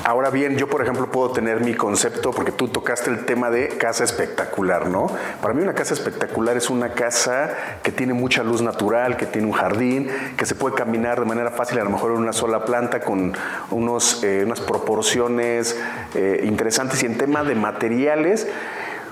Ahora 0.10 0.32
bien, 0.32 0.58
yo 0.58 0.68
por 0.68 0.82
ejemplo 0.82 1.12
puedo 1.12 1.30
tener 1.30 1.60
mi 1.60 1.76
concepto, 1.76 2.32
porque 2.32 2.52
tú 2.52 2.68
tocaste 2.68 3.12
el 3.12 3.26
tema 3.26 3.52
de 3.52 3.68
casa 3.68 4.04
espectacular, 4.04 4.88
¿no? 4.88 5.06
Para 5.40 5.54
mí 5.54 5.62
una 5.62 5.76
casa 5.76 5.94
espectacular 5.94 6.58
es 6.58 6.72
una 6.72 6.94
casa 6.94 7.56
que 7.84 7.92
tiene 7.92 8.14
mucha 8.14 8.42
luz 8.44 8.64
natural, 8.64 9.18
que 9.18 9.28
tiene 9.28 9.46
un 9.46 9.54
jardín, 9.54 10.10
que 10.36 10.48
se 10.48 10.56
puede 10.56 10.74
caminar 10.74 11.20
de 11.20 11.28
manera 11.28 11.52
fácil, 11.52 11.78
a 11.78 11.84
lo 11.84 11.92
mejor 11.92 12.14
en 12.14 12.18
una 12.18 12.34
sola 12.34 12.66
planta, 12.66 13.02
con 13.02 13.34
unos, 13.70 14.24
eh, 14.24 14.42
unas 14.44 14.62
proporciones 14.62 15.80
eh, 16.16 16.42
interesantes. 16.44 17.04
Y 17.04 17.06
en 17.06 17.16
tema 17.16 17.44
de 17.44 17.54
materiales, 17.54 18.48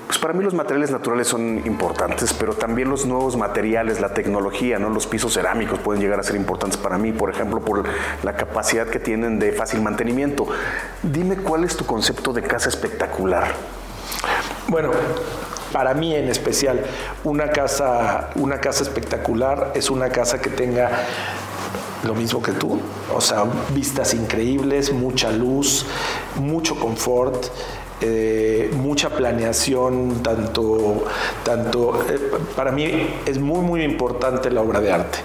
pues 0.07 0.19
para 0.19 0.33
mí 0.33 0.41
los 0.41 0.53
materiales 0.53 0.89
naturales 0.89 1.27
son 1.27 1.61
importantes, 1.65 2.33
pero 2.33 2.53
también 2.53 2.89
los 2.89 3.05
nuevos 3.05 3.35
materiales, 3.35 3.99
la 3.99 4.13
tecnología, 4.13 4.79
¿no? 4.79 4.89
Los 4.89 5.05
pisos 5.05 5.33
cerámicos 5.33 5.79
pueden 5.79 6.01
llegar 6.01 6.17
a 6.17 6.23
ser 6.23 6.37
importantes 6.37 6.77
para 6.77 6.97
mí, 6.97 7.11
por 7.11 7.29
ejemplo, 7.29 7.59
por 7.59 7.83
la 8.23 8.35
capacidad 8.37 8.87
que 8.87 8.99
tienen 8.99 9.37
de 9.37 9.51
fácil 9.51 9.81
mantenimiento. 9.81 10.47
Dime 11.03 11.35
cuál 11.35 11.65
es 11.65 11.75
tu 11.75 11.85
concepto 11.85 12.31
de 12.31 12.41
casa 12.41 12.69
espectacular. 12.69 13.53
Bueno, 14.69 14.91
para 15.73 15.93
mí 15.93 16.15
en 16.15 16.29
especial, 16.29 16.81
una 17.25 17.49
casa, 17.49 18.29
una 18.35 18.59
casa 18.59 18.83
espectacular 18.83 19.73
es 19.75 19.89
una 19.89 20.09
casa 20.09 20.39
que 20.39 20.49
tenga 20.49 20.89
lo 22.05 22.15
mismo 22.15 22.41
que 22.41 22.53
tú, 22.53 22.79
o 23.13 23.19
sea, 23.19 23.43
vistas 23.73 24.13
increíbles, 24.13 24.93
mucha 24.93 25.31
luz, 25.31 25.85
mucho 26.39 26.79
confort, 26.79 27.47
eh, 28.01 28.71
mucha 28.75 29.09
planeación, 29.09 30.21
tanto, 30.21 31.05
tanto 31.43 32.05
eh, 32.07 32.19
para 32.55 32.71
mí 32.71 32.85
es 33.25 33.39
muy, 33.39 33.61
muy 33.61 33.83
importante 33.83 34.51
la 34.51 34.61
obra 34.61 34.79
de 34.81 34.91
arte. 34.91 35.19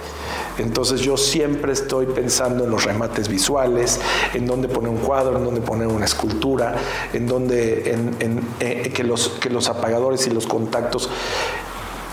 Entonces 0.57 1.01
yo 1.01 1.17
siempre 1.17 1.73
estoy 1.73 2.05
pensando 2.05 2.63
en 2.63 2.71
los 2.71 2.83
remates 2.83 3.27
visuales, 3.27 3.99
en 4.33 4.45
dónde 4.45 4.67
poner 4.67 4.89
un 4.89 4.97
cuadro, 4.97 5.37
en 5.37 5.43
dónde 5.43 5.61
poner 5.61 5.87
una 5.87 6.05
escultura, 6.05 6.75
en 7.11 7.27
dónde 7.27 7.91
en, 8.19 8.41
eh, 8.59 8.91
que, 8.93 9.03
los, 9.03 9.29
que 9.29 9.49
los 9.49 9.69
apagadores 9.69 10.25
y 10.27 10.29
los 10.31 10.47
contactos 10.47 11.09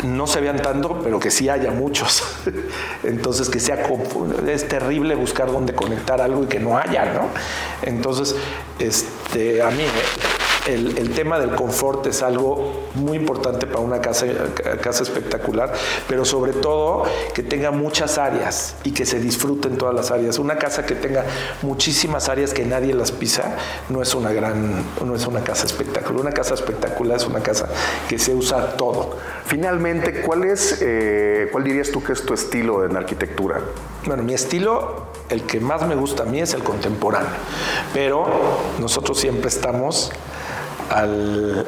no 0.05 0.27
se 0.27 0.41
vean 0.41 0.57
tanto, 0.63 1.01
pero 1.03 1.21
que 1.21 1.31
sí 1.31 1.49
haya 1.49 1.71
muchos. 1.71 2.23
Entonces, 3.03 3.49
que 3.49 3.61
sea 3.61 3.87
es 4.47 4.69
terrible 4.69 5.15
buscar 5.15 5.53
dónde 5.53 5.75
conectar 5.75 6.21
algo 6.21 6.45
y 6.45 6.47
que 6.47 6.59
no 6.59 6.79
haya, 6.79 7.13
¿no? 7.13 7.29
Entonces, 7.83 8.35
este, 8.79 9.63
a 9.63 9.71
mí 9.71 9.83
el, 10.67 11.11
tema 11.15 11.39
del 11.39 11.55
confort 11.55 12.07
es 12.07 12.23
algo 12.23 12.89
muy 12.95 13.17
importante 13.17 13.67
para 13.67 13.81
una 13.81 14.01
casa, 14.01 14.27
casa 14.81 15.03
espectacular, 15.03 15.73
pero 16.09 16.25
sobre 16.25 16.53
todo 16.53 17.05
que 17.35 17.43
tenga 17.43 17.71
muchas 17.71 18.19
áreas 18.19 18.77
y 18.85 18.93
que 18.93 19.07
se 19.07 19.21
disfruten 19.21 19.77
todas 19.79 19.95
las 19.95 20.11
áreas. 20.11 20.39
Una 20.39 20.57
casa 20.57 20.85
que 20.85 20.95
tenga 20.95 21.25
muchísimas 21.63 22.29
áreas 22.29 22.53
que 22.53 22.65
nadie 22.65 22.95
las 22.95 23.13
pisa 23.13 23.57
no 23.89 24.03
es 24.03 24.15
una 24.15 24.33
gran, 24.33 24.85
no 25.05 25.15
es 25.15 25.27
una 25.27 25.43
casa 25.43 25.67
espectacular. 25.67 26.21
Una 26.21 26.33
casa 26.33 26.55
espectacular 26.55 27.17
es 27.17 27.27
una 27.27 27.41
casa 27.41 27.69
que 28.09 28.19
se 28.19 28.35
usa 28.35 28.77
todo. 28.77 29.17
Finalmente, 29.47 30.21
¿cuál 30.21 30.45
es, 30.45 30.79
eh, 30.81 31.49
cuál 31.51 31.65
dirías 31.65 31.91
tú 31.91 32.03
que 32.03 32.13
es 32.13 32.25
tu 32.25 32.35
estilo 32.35 32.85
en 32.85 32.97
arquitectura? 32.97 33.61
Bueno, 34.05 34.23
mi 34.23 34.35
estilo, 34.35 35.07
el 35.29 35.43
que 35.43 35.61
más 35.61 35.87
me 35.87 35.95
gusta 35.95 36.25
a 36.25 36.27
mí 36.27 36.41
es 36.41 36.55
el 36.55 36.63
contemporáneo, 36.63 37.31
pero 37.93 38.27
nosotros 38.79 39.19
siempre 39.19 39.49
estamos 39.49 40.13
al, 40.91 41.67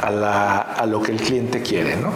a, 0.00 0.86
lo 0.86 1.02
que 1.02 1.12
el 1.12 1.18
cliente 1.18 1.62
quiere. 1.62 1.96
¿no? 1.96 2.10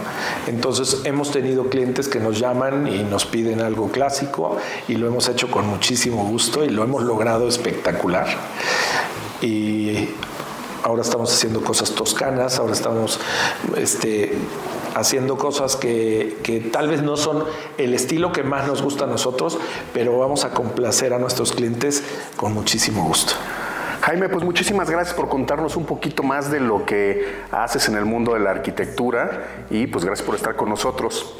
Entonces 0.47 1.01
hemos 1.03 1.31
tenido 1.31 1.69
clientes 1.69 2.07
que 2.07 2.19
nos 2.19 2.39
llaman 2.39 2.87
y 2.87 3.03
nos 3.03 3.25
piden 3.25 3.61
algo 3.61 3.89
clásico 3.89 4.57
y 4.87 4.95
lo 4.95 5.07
hemos 5.07 5.27
hecho 5.29 5.49
con 5.51 5.67
muchísimo 5.67 6.25
gusto 6.25 6.63
y 6.63 6.69
lo 6.69 6.83
hemos 6.83 7.03
logrado 7.03 7.47
espectacular. 7.47 8.27
Y 9.41 10.09
ahora 10.83 11.01
estamos 11.01 11.33
haciendo 11.33 11.61
cosas 11.61 11.91
toscanas, 11.91 12.59
ahora 12.59 12.73
estamos 12.73 13.19
este, 13.77 14.37
haciendo 14.95 15.37
cosas 15.37 15.75
que, 15.75 16.37
que, 16.43 16.59
tal 16.59 16.89
vez 16.89 17.01
no 17.01 17.17
son 17.17 17.43
el 17.77 17.93
estilo 17.93 18.31
que 18.31 18.43
más 18.43 18.67
nos 18.67 18.81
gusta 18.81 19.05
a 19.05 19.07
nosotros, 19.07 19.57
pero 19.93 20.17
vamos 20.17 20.45
a 20.45 20.51
complacer 20.51 21.13
a 21.13 21.19
nuestros 21.19 21.51
clientes 21.51 22.03
con 22.37 22.53
muchísimo 22.53 23.05
gusto. 23.05 23.33
Jaime, 24.03 24.27
pues 24.27 24.43
muchísimas 24.43 24.89
gracias 24.89 25.15
por 25.15 25.29
contarnos 25.29 25.77
un 25.77 25.85
poquito 25.85 26.23
más 26.23 26.51
de 26.51 26.59
lo 26.59 26.85
que 26.85 27.25
haces 27.51 27.87
en 27.87 27.95
el 27.95 28.03
mundo 28.03 28.33
de 28.33 28.41
la 28.41 28.51
arquitectura 28.51 29.65
y 29.69 29.87
pues 29.87 30.03
gracias 30.03 30.25
por 30.25 30.35
estar 30.35 30.57
con 30.57 30.67
nosotros. 30.67 31.37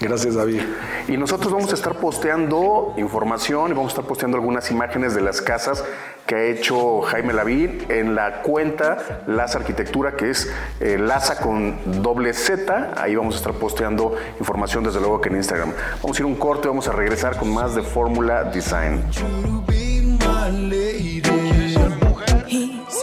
Gracias, 0.00 0.34
David. 0.34 0.62
Y 1.08 1.18
nosotros 1.18 1.52
vamos 1.52 1.72
a 1.72 1.74
estar 1.74 1.96
posteando 1.96 2.94
información 2.96 3.70
y 3.70 3.74
vamos 3.74 3.88
a 3.88 3.96
estar 3.96 4.06
posteando 4.06 4.38
algunas 4.38 4.70
imágenes 4.70 5.14
de 5.14 5.20
las 5.20 5.42
casas 5.42 5.84
que 6.26 6.36
ha 6.36 6.42
hecho 6.44 7.02
Jaime 7.02 7.34
Lavín 7.34 7.84
en 7.90 8.14
la 8.14 8.40
cuenta 8.40 9.22
Laza 9.26 9.58
Arquitectura, 9.58 10.16
que 10.16 10.30
es 10.30 10.50
eh, 10.80 10.96
Laza 10.98 11.38
con 11.38 12.02
doble 12.02 12.32
Z. 12.32 12.94
Ahí 12.96 13.14
vamos 13.14 13.34
a 13.34 13.38
estar 13.38 13.52
posteando 13.52 14.16
información, 14.40 14.84
desde 14.84 15.00
luego, 15.00 15.20
que 15.20 15.28
en 15.28 15.36
Instagram. 15.36 15.74
Vamos 16.02 16.18
a 16.18 16.22
ir 16.22 16.26
un 16.26 16.36
corte, 16.36 16.66
vamos 16.66 16.88
a 16.88 16.92
regresar 16.92 17.36
con 17.36 17.52
más 17.52 17.74
de 17.74 17.82
Fórmula 17.82 18.44
Design. 18.44 19.04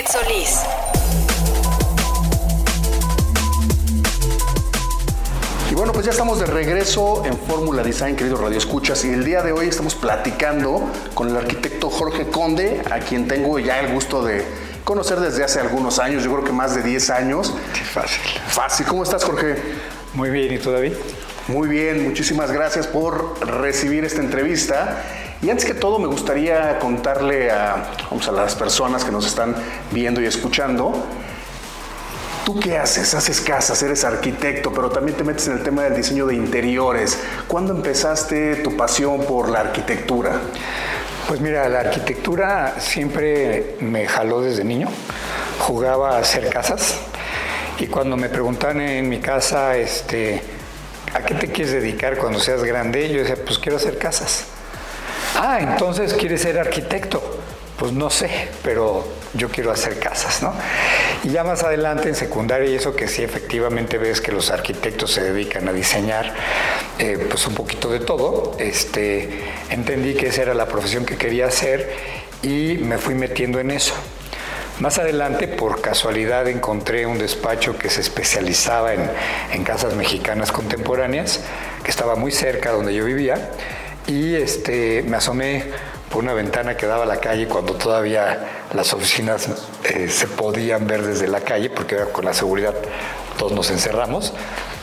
David 0.00 0.08
Solís. 0.08 0.60
Y 5.70 5.74
bueno, 5.74 5.92
pues 5.92 6.06
ya 6.06 6.12
estamos 6.12 6.40
de 6.40 6.46
regreso 6.46 7.22
en 7.26 7.36
Fórmula 7.36 7.82
Design, 7.82 8.16
queridos 8.16 8.40
Radio 8.40 8.56
Escuchas, 8.56 9.04
y 9.04 9.10
el 9.10 9.24
día 9.24 9.42
de 9.42 9.52
hoy 9.52 9.66
estamos 9.66 9.94
platicando 9.94 10.90
con 11.14 11.28
el 11.28 11.36
arquitecto 11.36 11.90
Jorge 11.90 12.28
Conde, 12.28 12.82
a 12.90 13.00
quien 13.00 13.28
tengo 13.28 13.58
ya 13.58 13.80
el 13.80 13.92
gusto 13.92 14.24
de 14.24 14.44
conocer 14.84 15.20
desde 15.20 15.44
hace 15.44 15.60
algunos 15.60 15.98
años, 15.98 16.24
yo 16.24 16.32
creo 16.32 16.44
que 16.44 16.52
más 16.52 16.74
de 16.74 16.82
10 16.82 17.10
años. 17.10 17.54
Sí, 17.74 17.84
fácil. 17.84 18.20
Fácil, 18.48 18.86
¿cómo 18.86 19.02
estás 19.02 19.24
Jorge? 19.24 19.56
Muy 20.14 20.30
bien, 20.30 20.52
¿y 20.54 20.58
tú, 20.58 20.72
David? 20.72 20.94
Muy 21.48 21.68
bien, 21.68 22.04
muchísimas 22.04 22.52
gracias 22.52 22.86
por 22.86 23.38
recibir 23.46 24.04
esta 24.04 24.20
entrevista. 24.20 25.02
Y 25.42 25.48
antes 25.48 25.64
que 25.64 25.72
todo 25.72 25.98
me 25.98 26.06
gustaría 26.06 26.78
contarle 26.78 27.50
a, 27.50 27.92
vamos, 28.10 28.28
a 28.28 28.32
las 28.32 28.54
personas 28.54 29.04
que 29.04 29.10
nos 29.10 29.26
están 29.26 29.56
viendo 29.90 30.20
y 30.20 30.26
escuchando, 30.26 30.92
¿tú 32.44 32.60
qué 32.60 32.76
haces? 32.76 33.14
Haces 33.14 33.40
casas, 33.40 33.82
eres 33.82 34.04
arquitecto, 34.04 34.70
pero 34.70 34.90
también 34.90 35.16
te 35.16 35.24
metes 35.24 35.46
en 35.46 35.54
el 35.54 35.62
tema 35.62 35.84
del 35.84 35.96
diseño 35.96 36.26
de 36.26 36.34
interiores. 36.34 37.18
¿Cuándo 37.48 37.72
empezaste 37.74 38.56
tu 38.56 38.76
pasión 38.76 39.24
por 39.24 39.48
la 39.48 39.60
arquitectura? 39.60 40.32
Pues 41.26 41.40
mira, 41.40 41.66
la 41.70 41.80
arquitectura 41.80 42.74
siempre 42.78 43.76
me 43.80 44.06
jaló 44.06 44.42
desde 44.42 44.62
niño. 44.62 44.88
Jugaba 45.58 46.16
a 46.16 46.18
hacer 46.18 46.50
casas 46.50 46.96
y 47.78 47.86
cuando 47.86 48.18
me 48.18 48.28
preguntaban 48.28 48.82
en 48.82 49.08
mi 49.08 49.20
casa, 49.20 49.74
este, 49.78 50.42
¿a 51.14 51.20
qué 51.24 51.34
te 51.34 51.46
quieres 51.50 51.72
dedicar 51.72 52.18
cuando 52.18 52.38
seas 52.40 52.62
grande? 52.62 53.08
Yo 53.08 53.20
decía, 53.20 53.36
pues 53.42 53.58
quiero 53.58 53.78
hacer 53.78 53.96
casas. 53.96 54.44
Ah, 55.42 55.58
entonces 55.58 56.12
quieres 56.12 56.42
ser 56.42 56.58
arquitecto. 56.58 57.22
Pues 57.78 57.92
no 57.92 58.10
sé, 58.10 58.48
pero 58.62 59.08
yo 59.32 59.48
quiero 59.48 59.70
hacer 59.70 59.98
casas, 59.98 60.42
¿no? 60.42 60.52
Y 61.24 61.30
ya 61.30 61.44
más 61.44 61.62
adelante 61.62 62.10
en 62.10 62.14
secundaria, 62.14 62.68
y 62.68 62.74
eso 62.74 62.94
que 62.94 63.08
sí 63.08 63.22
efectivamente 63.22 63.96
ves 63.96 64.20
que 64.20 64.32
los 64.32 64.50
arquitectos 64.50 65.12
se 65.12 65.22
dedican 65.22 65.66
a 65.66 65.72
diseñar, 65.72 66.34
eh, 66.98 67.26
pues 67.26 67.46
un 67.46 67.54
poquito 67.54 67.90
de 67.90 68.00
todo, 68.00 68.54
este, 68.58 69.40
entendí 69.70 70.12
que 70.12 70.26
esa 70.26 70.42
era 70.42 70.52
la 70.52 70.66
profesión 70.66 71.06
que 71.06 71.16
quería 71.16 71.46
hacer 71.46 71.90
y 72.42 72.76
me 72.82 72.98
fui 72.98 73.14
metiendo 73.14 73.60
en 73.60 73.70
eso. 73.70 73.94
Más 74.78 74.98
adelante, 74.98 75.48
por 75.48 75.80
casualidad, 75.80 76.48
encontré 76.48 77.06
un 77.06 77.16
despacho 77.16 77.78
que 77.78 77.88
se 77.88 78.02
especializaba 78.02 78.92
en, 78.92 79.10
en 79.54 79.64
casas 79.64 79.94
mexicanas 79.94 80.52
contemporáneas, 80.52 81.40
que 81.82 81.90
estaba 81.90 82.14
muy 82.14 82.30
cerca 82.30 82.72
donde 82.72 82.92
yo 82.92 83.06
vivía, 83.06 83.52
y 84.06 84.34
este, 84.34 85.02
me 85.02 85.16
asomé 85.16 85.64
por 86.10 86.24
una 86.24 86.34
ventana 86.34 86.76
que 86.76 86.86
daba 86.86 87.04
a 87.04 87.06
la 87.06 87.18
calle 87.18 87.46
cuando 87.46 87.74
todavía 87.74 88.66
las 88.74 88.92
oficinas 88.92 89.48
eh, 89.84 90.08
se 90.08 90.26
podían 90.26 90.86
ver 90.86 91.02
desde 91.02 91.28
la 91.28 91.40
calle, 91.40 91.70
porque 91.70 91.96
con 92.12 92.24
la 92.24 92.34
seguridad 92.34 92.74
todos 93.38 93.52
nos 93.52 93.70
encerramos. 93.70 94.32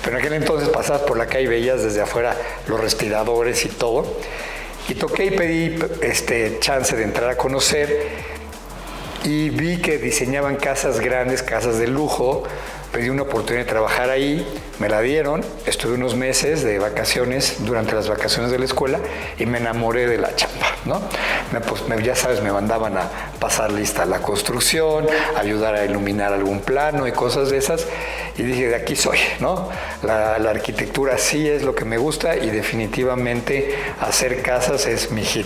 Pero 0.03 0.17
en 0.17 0.23
aquel 0.23 0.33
entonces 0.33 0.69
pasabas 0.69 1.01
por 1.01 1.17
la 1.17 1.25
calle 1.25 1.43
y 1.43 1.47
veías 1.47 1.83
desde 1.83 2.01
afuera 2.01 2.35
los 2.67 2.79
respiradores 2.79 3.65
y 3.65 3.69
todo. 3.69 4.05
Y 4.87 4.95
toqué 4.95 5.25
y 5.25 5.31
pedí 5.31 5.79
este, 6.01 6.59
chance 6.59 6.95
de 6.95 7.03
entrar 7.03 7.29
a 7.29 7.35
conocer 7.35 8.07
y 9.25 9.49
vi 9.49 9.81
que 9.81 9.97
diseñaban 9.97 10.55
casas 10.55 11.01
grandes, 11.01 11.43
casas 11.43 11.77
de 11.77 11.87
lujo. 11.87 12.43
Pedí 12.97 13.09
una 13.11 13.21
oportunidad 13.21 13.63
de 13.63 13.69
trabajar 13.69 14.09
ahí, 14.09 14.43
me 14.79 14.89
la 14.89 15.01
dieron, 15.01 15.45
estuve 15.67 15.93
unos 15.93 16.15
meses 16.15 16.63
de 16.63 16.79
vacaciones 16.79 17.57
durante 17.59 17.93
las 17.93 18.09
vacaciones 18.09 18.49
de 18.49 18.57
la 18.57 18.65
escuela 18.65 18.97
y 19.37 19.45
me 19.45 19.59
enamoré 19.59 20.07
de 20.07 20.17
la 20.17 20.35
chamba, 20.35 20.65
¿no? 20.83 20.99
Me, 21.53 21.61
pues, 21.61 21.87
me- 21.87 22.01
ya 22.01 22.15
sabes, 22.15 22.41
me 22.41 22.51
mandaban 22.51 22.97
a 22.97 23.07
pasar 23.39 23.71
lista 23.71 24.03
la 24.07 24.17
construcción, 24.23 25.05
ayudar 25.37 25.75
a 25.75 25.85
iluminar 25.85 26.33
algún 26.33 26.59
plano 26.61 27.05
y 27.07 27.11
cosas 27.11 27.51
de 27.51 27.57
esas 27.57 27.85
y 28.35 28.41
dije, 28.41 28.67
de 28.67 28.75
aquí 28.75 28.95
soy, 28.95 29.19
¿no? 29.41 29.69
La, 30.01 30.39
la 30.39 30.49
arquitectura 30.49 31.19
sí 31.19 31.47
es 31.47 31.61
lo 31.61 31.75
que 31.75 31.85
me 31.85 31.99
gusta 31.99 32.35
y 32.35 32.49
definitivamente 32.49 33.75
hacer 34.01 34.41
casas 34.41 34.87
es 34.87 35.11
mi 35.11 35.23
hit. 35.23 35.45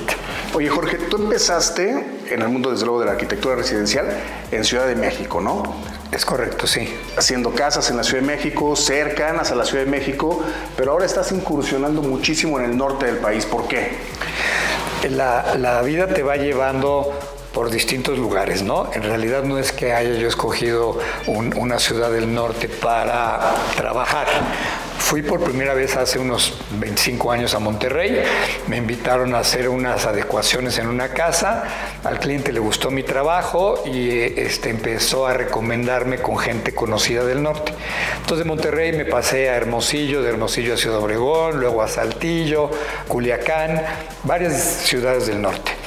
Oye 0.53 0.69
Jorge, 0.69 0.99
tú 1.09 1.17
empezaste 1.17 1.89
en 2.31 2.41
el 2.41 2.47
mundo 2.47 2.71
desde 2.71 2.85
luego 2.85 3.01
de 3.01 3.07
la 3.07 3.11
arquitectura 3.11 3.55
residencial 3.55 4.07
en 4.53 4.63
Ciudad 4.63 4.87
de 4.87 4.95
México, 4.95 5.41
¿no? 5.41 5.99
Es 6.11 6.25
correcto, 6.25 6.67
sí. 6.67 6.93
Haciendo 7.17 7.51
casas 7.51 7.89
en 7.89 7.95
la 7.97 8.03
Ciudad 8.03 8.21
de 8.21 8.27
México, 8.27 8.75
cercanas 8.75 9.51
a 9.51 9.55
la 9.55 9.63
Ciudad 9.65 9.85
de 9.85 9.89
México, 9.89 10.43
pero 10.75 10.91
ahora 10.91 11.05
estás 11.05 11.31
incursionando 11.31 12.01
muchísimo 12.01 12.59
en 12.59 12.65
el 12.65 12.77
norte 12.77 13.05
del 13.05 13.17
país. 13.17 13.45
¿Por 13.45 13.67
qué? 13.67 13.91
La, 15.09 15.55
la 15.57 15.81
vida 15.81 16.07
te 16.07 16.21
va 16.21 16.35
llevando 16.35 17.17
por 17.53 17.69
distintos 17.69 18.17
lugares, 18.17 18.61
¿no? 18.61 18.89
En 18.93 19.03
realidad 19.03 19.43
no 19.43 19.57
es 19.57 19.71
que 19.71 19.93
haya 19.93 20.13
yo 20.15 20.27
escogido 20.27 20.99
un- 21.27 21.53
una 21.57 21.79
ciudad 21.79 22.11
del 22.11 22.33
norte 22.33 22.67
para 22.69 23.53
trabajar. 23.77 24.27
Fui 25.01 25.23
por 25.23 25.43
primera 25.43 25.73
vez 25.73 25.97
hace 25.97 26.19
unos 26.19 26.53
25 26.79 27.33
años 27.33 27.53
a 27.53 27.59
Monterrey, 27.59 28.23
me 28.67 28.77
invitaron 28.77 29.35
a 29.35 29.39
hacer 29.39 29.67
unas 29.67 30.05
adecuaciones 30.05 30.77
en 30.77 30.87
una 30.87 31.09
casa, 31.09 31.63
al 32.05 32.17
cliente 32.19 32.53
le 32.53 32.61
gustó 32.61 32.91
mi 32.91 33.03
trabajo 33.03 33.83
y 33.85 34.09
este, 34.39 34.69
empezó 34.69 35.27
a 35.27 35.33
recomendarme 35.33 36.19
con 36.19 36.37
gente 36.37 36.73
conocida 36.73 37.25
del 37.25 37.43
norte. 37.43 37.73
Entonces 38.21 38.45
de 38.45 38.45
Monterrey 38.45 38.93
me 38.93 39.03
pasé 39.03 39.49
a 39.49 39.57
Hermosillo, 39.57 40.21
de 40.21 40.29
Hermosillo 40.29 40.75
a 40.75 40.77
Ciudad 40.77 40.99
Obregón, 40.99 41.59
luego 41.59 41.81
a 41.81 41.89
Saltillo, 41.89 42.71
Culiacán, 43.09 43.81
varias 44.23 44.61
ciudades 44.61 45.27
del 45.27 45.41
norte. 45.41 45.80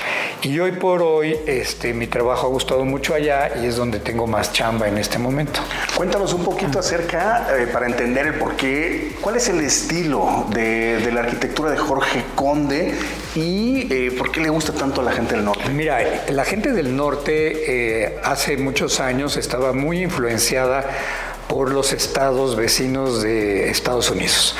Y 0.44 0.59
hoy 0.61 0.72
por 0.72 1.00
hoy 1.00 1.38
este, 1.46 1.94
mi 1.94 2.07
trabajo 2.07 2.46
ha 2.46 2.50
gustado 2.50 2.85
mucho 2.85 3.14
allá 3.14 3.52
y 3.62 3.66
es 3.66 3.76
donde 3.76 3.98
tengo 3.98 4.26
más 4.26 4.52
chamba 4.52 4.87
en 4.87 4.98
este 4.98 5.18
momento. 5.18 5.61
Cuéntanos 5.96 6.35
un 6.35 6.44
poquito 6.44 6.78
acerca, 6.78 7.46
eh, 7.59 7.66
para 7.66 7.87
entender 7.87 8.26
el 8.26 8.35
porqué, 8.35 9.16
cuál 9.22 9.37
es 9.37 9.48
el 9.48 9.61
estilo 9.61 10.44
de, 10.50 10.98
de 10.98 11.12
la 11.12 11.20
arquitectura 11.20 11.70
de 11.70 11.78
Jorge 11.78 12.24
Conde 12.35 12.92
y 13.35 13.90
eh, 13.90 14.12
por 14.18 14.30
qué 14.30 14.40
le 14.40 14.50
gusta 14.50 14.74
tanto 14.74 15.00
a 15.00 15.04
la 15.04 15.12
gente 15.12 15.35
del 15.35 15.46
norte. 15.46 15.70
Mira, 15.70 16.00
la 16.28 16.44
gente 16.44 16.72
del 16.72 16.94
norte 16.94 18.02
eh, 18.04 18.18
hace 18.22 18.59
muchos 18.59 19.00
años 19.00 19.38
estaba 19.38 19.72
muy 19.72 20.02
influenciada 20.02 20.85
por 21.48 21.72
los 21.72 21.94
estados 21.94 22.54
vecinos 22.54 23.22
de 23.22 23.70
Estados 23.70 24.11
Unidos. 24.11 24.57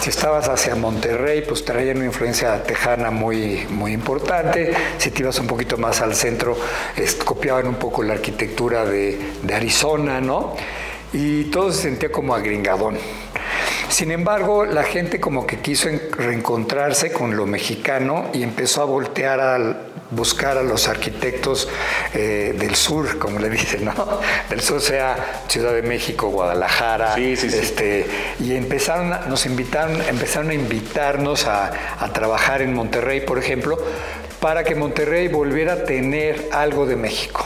Si 0.00 0.08
estabas 0.08 0.48
hacia 0.48 0.74
Monterrey, 0.74 1.42
pues 1.46 1.62
traían 1.64 1.98
una 1.98 2.06
influencia 2.06 2.62
tejana 2.62 3.10
muy, 3.10 3.66
muy 3.68 3.92
importante. 3.92 4.72
Si 4.96 5.10
te 5.10 5.22
ibas 5.22 5.38
un 5.38 5.46
poquito 5.46 5.76
más 5.76 6.00
al 6.00 6.14
centro, 6.14 6.56
copiaban 7.24 7.66
un 7.66 7.74
poco 7.74 8.02
la 8.02 8.14
arquitectura 8.14 8.84
de, 8.86 9.18
de 9.42 9.54
Arizona, 9.54 10.20
¿no? 10.20 10.56
Y 11.12 11.44
todo 11.44 11.70
se 11.70 11.82
sentía 11.82 12.10
como 12.10 12.34
agringadón. 12.34 12.96
Sin 13.90 14.10
embargo, 14.12 14.64
la 14.64 14.84
gente 14.84 15.20
como 15.20 15.46
que 15.46 15.58
quiso 15.58 15.88
en- 15.88 16.00
reencontrarse 16.12 17.12
con 17.12 17.36
lo 17.36 17.44
mexicano 17.44 18.26
y 18.32 18.42
empezó 18.42 18.82
a 18.82 18.84
voltear 18.86 19.40
a 19.40 19.58
buscar 20.10 20.58
a 20.58 20.62
los 20.62 20.88
arquitectos 20.88 21.68
eh, 22.14 22.54
del 22.58 22.74
sur, 22.74 23.18
como 23.18 23.38
le 23.38 23.48
dicen, 23.50 23.84
¿no? 23.84 23.94
Del 24.48 24.60
sur 24.60 24.80
sea 24.80 25.42
Ciudad 25.48 25.72
de 25.72 25.82
México, 25.82 26.28
Guadalajara, 26.28 27.14
Sí, 27.14 27.36
sí, 27.36 27.50
sí. 27.50 27.58
este, 27.58 28.06
y 28.40 28.54
empezaron, 28.54 29.12
a- 29.12 29.20
nos 29.26 29.46
invitaron, 29.46 30.00
empezaron 30.08 30.50
a 30.50 30.54
invitarnos 30.54 31.46
a, 31.46 31.70
a 32.00 32.12
trabajar 32.12 32.62
en 32.62 32.74
Monterrey, 32.74 33.20
por 33.20 33.38
ejemplo, 33.38 33.78
para 34.40 34.64
que 34.64 34.74
Monterrey 34.74 35.28
volviera 35.28 35.74
a 35.74 35.84
tener 35.84 36.48
algo 36.52 36.86
de 36.86 36.96
México 36.96 37.44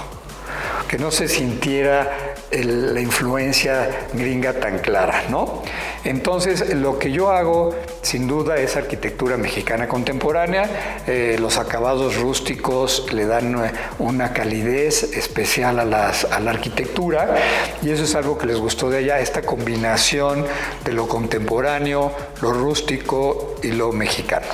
que 0.88 0.98
no 0.98 1.10
se 1.10 1.28
sintiera 1.28 2.33
la 2.62 3.00
influencia 3.00 3.88
gringa 4.12 4.52
tan 4.54 4.78
clara, 4.78 5.24
¿no? 5.28 5.62
Entonces, 6.04 6.74
lo 6.74 6.98
que 6.98 7.10
yo 7.10 7.30
hago, 7.30 7.74
sin 8.02 8.28
duda, 8.28 8.56
es 8.56 8.76
arquitectura 8.76 9.36
mexicana 9.36 9.88
contemporánea. 9.88 11.02
Eh, 11.06 11.36
los 11.40 11.56
acabados 11.56 12.16
rústicos 12.16 13.06
le 13.12 13.26
dan 13.26 13.64
eh, 13.64 13.72
una 13.98 14.32
calidez 14.32 15.02
especial 15.14 15.80
a, 15.80 16.10
a 16.10 16.40
la 16.40 16.50
arquitectura 16.50 17.34
y 17.82 17.90
eso 17.90 18.04
es 18.04 18.14
algo 18.14 18.36
que 18.36 18.46
les 18.46 18.58
gustó 18.58 18.90
de 18.90 18.98
allá, 18.98 19.18
esta 19.18 19.42
combinación 19.42 20.44
de 20.84 20.92
lo 20.92 21.08
contemporáneo, 21.08 22.12
lo 22.42 22.52
rústico 22.52 23.56
y 23.62 23.68
lo 23.68 23.92
mexicano. 23.92 24.46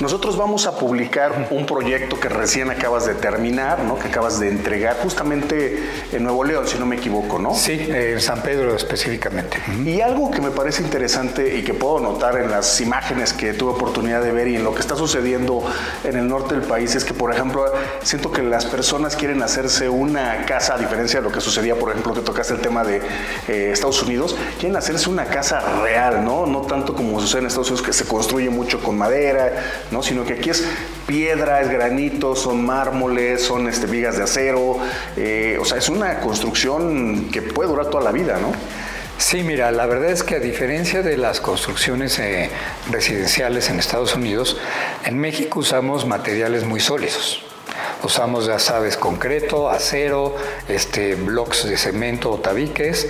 Nosotros 0.00 0.36
vamos 0.36 0.66
a 0.66 0.78
publicar 0.78 1.48
un 1.50 1.66
proyecto 1.66 2.18
que 2.18 2.28
recién 2.28 2.70
acabas 2.70 3.04
de 3.04 3.14
terminar, 3.14 3.80
¿no? 3.84 3.98
Que 3.98 4.08
acabas 4.08 4.40
de 4.40 4.48
entregar 4.48 4.96
justamente 5.02 5.78
en 6.10 6.22
Nuevo 6.22 6.42
León, 6.42 6.66
si 6.66 6.78
no 6.78 6.86
me 6.86 6.96
equivoco, 6.96 7.38
¿no? 7.38 7.54
Sí, 7.54 7.86
en 7.88 8.20
San 8.20 8.42
Pedro 8.42 8.74
específicamente. 8.74 9.58
Y 9.84 10.00
algo 10.00 10.30
que 10.30 10.40
me 10.40 10.50
parece 10.50 10.82
interesante 10.82 11.56
y 11.56 11.62
que 11.62 11.74
puedo 11.74 12.00
notar 12.00 12.38
en 12.38 12.50
las 12.50 12.80
imágenes 12.80 13.34
que 13.34 13.52
tuve 13.52 13.72
oportunidad 13.72 14.22
de 14.22 14.32
ver 14.32 14.48
y 14.48 14.56
en 14.56 14.64
lo 14.64 14.74
que 14.74 14.80
está 14.80 14.96
sucediendo 14.96 15.62
en 16.02 16.16
el 16.16 16.26
norte 16.26 16.54
del 16.54 16.64
país 16.64 16.94
es 16.94 17.04
que, 17.04 17.12
por 17.12 17.32
ejemplo, 17.32 17.64
siento 18.02 18.32
que 18.32 18.42
las 18.42 18.64
personas 18.64 19.16
quieren 19.16 19.42
hacerse 19.42 19.90
una 19.90 20.46
casa, 20.46 20.76
a 20.76 20.78
diferencia 20.78 21.20
de 21.20 21.28
lo 21.28 21.32
que 21.32 21.42
sucedía, 21.42 21.78
por 21.78 21.90
ejemplo, 21.90 22.14
que 22.14 22.22
tocaste 22.22 22.54
el 22.54 22.60
tema 22.60 22.84
de 22.84 23.02
eh, 23.48 23.70
Estados 23.72 24.02
Unidos, 24.02 24.34
quieren 24.58 24.76
hacerse 24.76 25.10
una 25.10 25.26
casa 25.26 25.60
real, 25.82 26.24
¿no? 26.24 26.46
No 26.46 26.62
tanto 26.62 26.94
como 26.94 27.20
sucede 27.20 27.40
en 27.40 27.46
Estados 27.48 27.68
Unidos, 27.68 27.86
que 27.86 27.92
se 27.92 28.06
construye 28.06 28.48
mucho 28.48 28.82
con 28.82 28.96
madera, 28.96 29.52
¿no? 29.90 30.02
Sino 30.02 30.24
que 30.24 30.34
aquí 30.34 30.50
es 30.50 30.64
piedra, 31.06 31.60
es 31.60 31.70
granito, 31.70 32.36
son 32.36 32.64
mármoles, 32.64 33.42
son 33.42 33.68
este, 33.68 33.86
vigas 33.86 34.16
de 34.16 34.24
acero, 34.24 34.78
eh, 35.16 35.58
o 35.60 35.64
sea, 35.64 35.78
es 35.78 35.88
una 35.88 36.20
construcción 36.20 37.30
que 37.30 37.42
puede 37.42 37.68
durar 37.68 37.90
toda 37.90 38.04
la 38.04 38.12
vida, 38.12 38.38
¿no? 38.40 38.52
Sí, 39.18 39.42
mira, 39.42 39.70
la 39.70 39.84
verdad 39.84 40.10
es 40.10 40.22
que 40.22 40.36
a 40.36 40.38
diferencia 40.38 41.02
de 41.02 41.18
las 41.18 41.40
construcciones 41.40 42.18
eh, 42.18 42.50
residenciales 42.90 43.68
en 43.68 43.78
Estados 43.78 44.14
Unidos, 44.14 44.56
en 45.04 45.18
México 45.18 45.60
usamos 45.60 46.06
materiales 46.06 46.64
muy 46.64 46.80
sólidos. 46.80 47.49
Usamos, 48.02 48.46
ya 48.46 48.58
sabes, 48.58 48.96
concreto, 48.96 49.68
acero, 49.68 50.34
este, 50.68 51.14
blocks 51.14 51.68
de 51.68 51.76
cemento 51.76 52.30
o 52.30 52.38
tabiques 52.38 53.08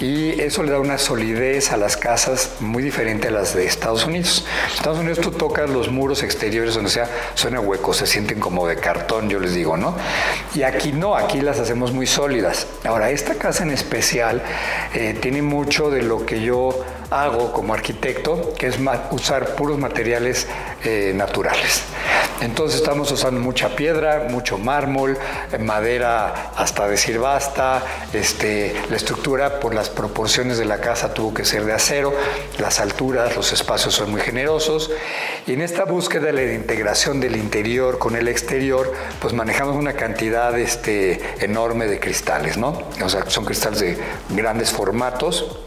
y 0.00 0.40
eso 0.40 0.62
le 0.62 0.70
da 0.70 0.78
una 0.78 0.96
solidez 0.96 1.72
a 1.72 1.76
las 1.76 1.96
casas 1.96 2.52
muy 2.60 2.82
diferente 2.82 3.28
a 3.28 3.30
las 3.30 3.54
de 3.54 3.66
Estados 3.66 4.06
Unidos. 4.06 4.44
En 4.68 4.74
Estados 4.74 4.98
Unidos 4.98 5.18
tú 5.20 5.32
tocas 5.32 5.68
los 5.68 5.90
muros 5.90 6.22
exteriores 6.22 6.74
donde 6.74 6.90
sea, 6.90 7.08
suena 7.34 7.60
huecos, 7.60 7.96
se 7.96 8.06
sienten 8.06 8.38
como 8.38 8.66
de 8.68 8.76
cartón, 8.76 9.28
yo 9.28 9.40
les 9.40 9.54
digo, 9.54 9.76
¿no? 9.76 9.96
Y 10.54 10.62
aquí 10.62 10.92
no, 10.92 11.16
aquí 11.16 11.40
las 11.40 11.58
hacemos 11.58 11.92
muy 11.92 12.06
sólidas. 12.06 12.68
Ahora, 12.84 13.10
esta 13.10 13.34
casa 13.34 13.64
en 13.64 13.70
especial 13.70 14.42
eh, 14.94 15.16
tiene 15.20 15.42
mucho 15.42 15.90
de 15.90 16.02
lo 16.02 16.24
que 16.24 16.42
yo 16.42 16.84
hago 17.10 17.52
como 17.52 17.74
arquitecto, 17.74 18.54
que 18.54 18.66
es 18.66 18.78
usar 19.10 19.54
puros 19.54 19.78
materiales 19.78 20.46
eh, 20.84 21.12
naturales. 21.14 21.82
Entonces 22.40 22.80
estamos 22.80 23.10
usando 23.10 23.40
mucha 23.40 23.74
piedra, 23.74 24.26
mucho 24.30 24.58
mármol, 24.58 25.18
eh, 25.52 25.58
madera 25.58 26.52
hasta 26.56 26.86
decir 26.86 27.18
basta, 27.18 27.82
este, 28.12 28.76
la 28.90 28.96
estructura 28.96 29.58
por 29.58 29.74
las 29.74 29.90
proporciones 29.90 30.58
de 30.58 30.64
la 30.64 30.80
casa 30.80 31.12
tuvo 31.12 31.34
que 31.34 31.44
ser 31.44 31.64
de 31.64 31.72
acero, 31.72 32.14
las 32.58 32.78
alturas, 32.78 33.34
los 33.34 33.52
espacios 33.52 33.94
son 33.94 34.12
muy 34.12 34.20
generosos 34.20 34.90
y 35.46 35.54
en 35.54 35.62
esta 35.62 35.84
búsqueda 35.84 36.26
de 36.26 36.32
la 36.32 36.52
integración 36.52 37.18
del 37.20 37.34
interior 37.34 37.98
con 37.98 38.14
el 38.14 38.28
exterior, 38.28 38.92
pues 39.20 39.34
manejamos 39.34 39.74
una 39.74 39.94
cantidad 39.94 40.56
este, 40.58 41.20
enorme 41.44 41.86
de 41.86 41.98
cristales, 41.98 42.56
¿no? 42.56 42.82
O 43.02 43.08
sea, 43.08 43.28
son 43.28 43.44
cristales 43.44 43.80
de 43.80 43.98
grandes 44.30 44.70
formatos 44.70 45.58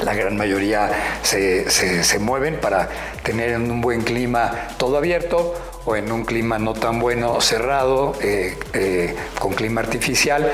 la 0.00 0.14
gran 0.14 0.36
mayoría 0.36 0.90
se, 1.22 1.70
se, 1.70 2.18
mueven 2.18 2.60
para 2.60 2.88
tener 3.22 3.56
un 3.56 3.80
buen 3.80 4.02
clima 4.02 4.68
todo 4.76 4.96
abierto 4.96 5.54
o 5.84 5.96
en 5.96 6.12
un 6.12 6.24
clima 6.24 6.58
no 6.58 6.74
tan 6.74 6.98
bueno 6.98 7.40
cerrado, 7.40 8.14
eh, 8.20 8.56
eh, 8.74 9.14
con 9.38 9.52
clima 9.54 9.80
artificial, 9.80 10.50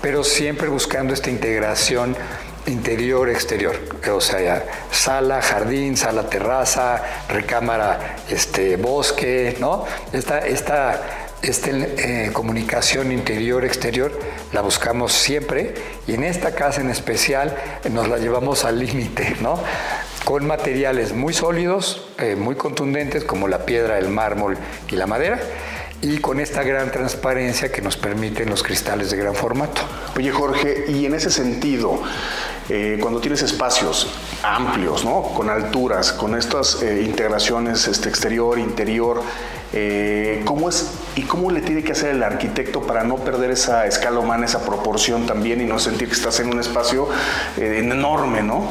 pero 0.00 0.24
siempre 0.24 0.68
buscando 0.68 1.14
esta 1.14 1.30
integración 1.30 2.16
interior-exterior, 2.66 3.76
o 4.12 4.20
sea, 4.20 4.64
sala, 4.90 5.40
jardín, 5.40 5.96
sala, 5.96 6.28
terraza, 6.28 7.02
recámara, 7.28 8.16
este, 8.28 8.76
bosque, 8.76 9.56
¿no? 9.58 9.84
Esta, 10.12 10.40
esta 10.40 11.27
esta 11.42 11.70
eh, 11.70 12.30
comunicación 12.32 13.12
interior-exterior 13.12 14.18
la 14.52 14.60
buscamos 14.60 15.12
siempre 15.12 15.74
y 16.06 16.14
en 16.14 16.24
esta 16.24 16.54
casa 16.54 16.80
en 16.80 16.90
especial 16.90 17.56
eh, 17.84 17.90
nos 17.90 18.08
la 18.08 18.18
llevamos 18.18 18.64
al 18.64 18.78
límite, 18.80 19.36
¿no? 19.40 19.60
Con 20.24 20.46
materiales 20.46 21.12
muy 21.12 21.32
sólidos, 21.32 22.08
eh, 22.18 22.34
muy 22.36 22.56
contundentes 22.56 23.24
como 23.24 23.46
la 23.46 23.64
piedra, 23.64 23.98
el 23.98 24.08
mármol 24.08 24.58
y 24.90 24.96
la 24.96 25.06
madera 25.06 25.40
y 26.02 26.18
con 26.18 26.40
esta 26.40 26.62
gran 26.62 26.90
transparencia 26.90 27.70
que 27.70 27.82
nos 27.82 27.96
permiten 27.96 28.50
los 28.50 28.62
cristales 28.62 29.10
de 29.10 29.16
gran 29.16 29.34
formato. 29.34 29.82
Oye 30.16 30.30
Jorge, 30.30 30.84
y 30.88 31.06
en 31.06 31.14
ese 31.14 31.28
sentido, 31.28 32.00
cuando 33.00 33.20
tienes 33.20 33.42
espacios 33.42 34.06
amplios, 34.44 35.04
¿no? 35.04 35.22
con 35.34 35.50
alturas, 35.50 36.12
con 36.12 36.38
estas 36.38 36.82
integraciones 36.82 37.88
este, 37.88 38.08
exterior, 38.08 38.60
interior, 38.60 39.22
eh, 39.72 40.42
¿Cómo 40.44 40.68
es 40.68 40.92
y 41.14 41.22
cómo 41.22 41.50
le 41.50 41.60
tiene 41.60 41.82
que 41.82 41.92
hacer 41.92 42.10
el 42.10 42.22
arquitecto 42.22 42.86
para 42.86 43.04
no 43.04 43.16
perder 43.16 43.50
esa 43.50 43.86
escala 43.86 44.18
humana, 44.18 44.46
esa 44.46 44.64
proporción 44.64 45.26
también 45.26 45.60
y 45.60 45.64
no 45.64 45.78
sentir 45.78 46.08
que 46.08 46.14
estás 46.14 46.40
en 46.40 46.50
un 46.50 46.58
espacio 46.58 47.08
eh, 47.58 47.80
enorme, 47.82 48.42
¿no? 48.42 48.70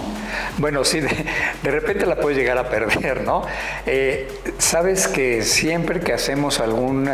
Bueno, 0.58 0.84
sí, 0.84 1.00
de, 1.02 1.72
repente 1.72 2.06
la 2.06 2.16
puedes 2.16 2.38
llegar 2.38 2.58
a 2.58 2.70
perder, 2.70 3.22
¿no? 3.22 3.44
Eh, 3.86 4.28
Sabes 4.58 5.08
que 5.08 5.44
siempre 5.44 6.00
que 6.00 6.14
hacemos 6.14 6.60
algún 6.60 7.10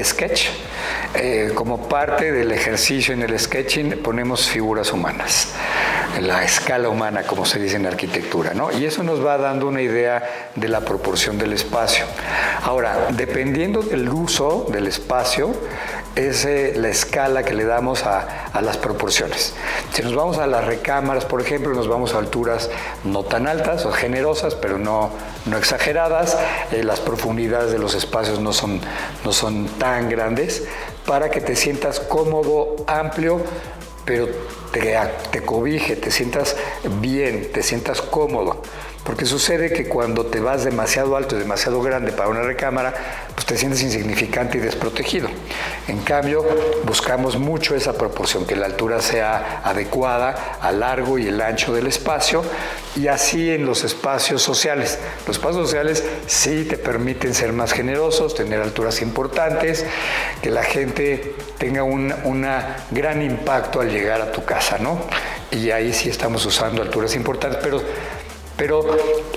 sketch, 0.00 0.48
como 1.54 1.88
parte 1.88 2.30
del 2.30 2.52
ejercicio 2.52 3.14
en 3.14 3.22
el 3.22 3.38
sketching, 3.38 4.02
ponemos 4.02 4.48
figuras 4.48 4.92
humanas 4.92 5.48
la 6.20 6.44
escala 6.44 6.88
humana, 6.88 7.22
como 7.24 7.44
se 7.44 7.58
dice 7.58 7.76
en 7.76 7.86
arquitectura, 7.86 8.54
¿no? 8.54 8.70
Y 8.72 8.84
eso 8.84 9.02
nos 9.02 9.24
va 9.24 9.38
dando 9.38 9.66
una 9.66 9.82
idea 9.82 10.50
de 10.54 10.68
la 10.68 10.80
proporción 10.80 11.38
del 11.38 11.52
espacio. 11.52 12.04
Ahora, 12.62 13.08
dependiendo 13.26 13.80
del 13.80 14.08
uso 14.10 14.66
del 14.70 14.86
espacio, 14.86 15.54
es 16.14 16.44
eh, 16.44 16.74
la 16.76 16.88
escala 16.88 17.42
que 17.42 17.54
le 17.54 17.64
damos 17.64 18.04
a, 18.04 18.50
las 18.60 18.76
proporciones. 18.76 19.54
Si 19.92 20.02
nos 20.02 20.14
vamos 20.14 20.38
a 20.38 20.46
las 20.46 20.64
recámaras, 20.64 21.24
por 21.24 21.40
ejemplo, 21.40 21.72
nos 21.74 21.88
vamos 21.88 22.14
a 22.14 22.18
alturas 22.18 22.70
no 23.02 23.24
tan 23.24 23.46
altas 23.46 23.84
o 23.86 23.92
generosas, 23.92 24.54
pero 24.54 24.78
no, 24.78 25.10
no 25.46 25.56
exageradas, 25.56 26.36
eh, 26.70 26.84
las 26.84 27.00
profundidades 27.00 27.72
de 27.72 27.78
los 27.78 27.94
espacios 27.94 28.38
no 28.40 28.52
son, 28.52 28.80
no 29.24 29.32
son 29.32 29.66
tan 29.78 30.08
grandes, 30.10 30.64
para 31.06 31.30
que 31.30 31.40
te 31.40 31.56
sientas 31.56 31.98
cómodo, 31.98 32.76
amplio, 32.86 33.40
pero 34.04 34.28
te, 35.30 35.42
cobije, 35.42 35.96
te 35.96 36.10
sientas 36.10 36.56
bien, 37.00 37.50
te 37.52 37.62
sientas 37.62 38.02
cómodo. 38.02 38.62
Porque 39.04 39.26
sucede 39.26 39.70
que 39.70 39.86
cuando 39.86 40.26
te 40.26 40.40
vas 40.40 40.64
demasiado 40.64 41.14
alto 41.14 41.36
demasiado 41.36 41.82
grande 41.82 42.10
para 42.10 42.30
una 42.30 42.40
recámara, 42.40 42.94
pues 43.34 43.44
te 43.44 43.58
sientes 43.58 43.82
insignificante 43.82 44.56
y 44.56 44.62
desprotegido. 44.62 45.28
En 45.88 45.98
cambio, 45.98 46.42
buscamos 46.86 47.38
mucho 47.38 47.74
esa 47.74 47.92
proporción, 47.92 48.46
que 48.46 48.56
la 48.56 48.64
altura 48.64 49.02
sea 49.02 49.60
adecuada 49.62 50.56
al 50.58 50.80
largo 50.80 51.18
y 51.18 51.26
el 51.26 51.38
ancho 51.42 51.74
del 51.74 51.86
espacio, 51.86 52.42
y 52.96 53.08
así 53.08 53.50
en 53.50 53.66
los 53.66 53.84
espacios 53.84 54.40
sociales. 54.40 54.98
Los 55.26 55.36
espacios 55.36 55.66
sociales 55.66 56.02
sí 56.26 56.64
te 56.64 56.78
permiten 56.78 57.34
ser 57.34 57.52
más 57.52 57.72
generosos, 57.72 58.34
tener 58.34 58.62
alturas 58.62 59.02
importantes, 59.02 59.84
que 60.40 60.48
la 60.48 60.62
gente 60.62 61.34
tenga 61.58 61.82
un 61.82 62.14
una 62.24 62.86
gran 62.90 63.20
impacto 63.20 63.80
al 63.80 63.90
llegar 63.90 64.20
a 64.22 64.32
tu 64.32 64.44
casa, 64.44 64.63
¿no? 64.78 64.98
Y 65.50 65.70
ahí 65.70 65.92
sí 65.92 66.08
estamos 66.08 66.44
usando 66.46 66.82
alturas 66.82 67.14
importantes, 67.14 67.60
pero 67.62 67.82
pero 68.56 68.86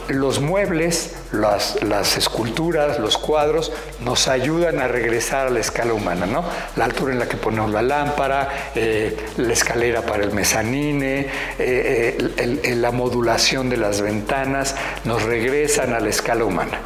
los 0.10 0.40
muebles, 0.40 1.16
las, 1.32 1.82
las, 1.82 2.18
esculturas, 2.18 3.00
los 3.00 3.18
cuadros 3.18 3.72
nos 4.02 4.28
ayudan 4.28 4.80
a 4.80 4.88
regresar 4.88 5.48
a 5.48 5.50
la 5.50 5.60
escala 5.60 5.94
humana, 5.94 6.28
¿no? 6.28 6.46
La 6.76 6.86
altura 6.86 7.14
en 7.14 7.20
la 7.20 7.28
que 7.28 7.38
ponemos 7.38 7.72
la 7.72 7.82
lámpara, 7.82 8.72
eh, 8.76 9.18
la 9.38 9.54
escalera 9.54 10.04
para 10.04 10.24
el 10.24 10.34
mezanine, 10.34 11.28
eh, 11.58 12.18
eh, 12.38 12.76
la 12.76 12.92
modulación 12.92 13.70
de 13.70 13.78
las 13.78 14.02
ventanas, 14.02 14.76
nos 15.04 15.24
regresan 15.24 15.94
a 15.94 16.00
la 16.00 16.10
escala 16.10 16.46
humana. 16.46 16.80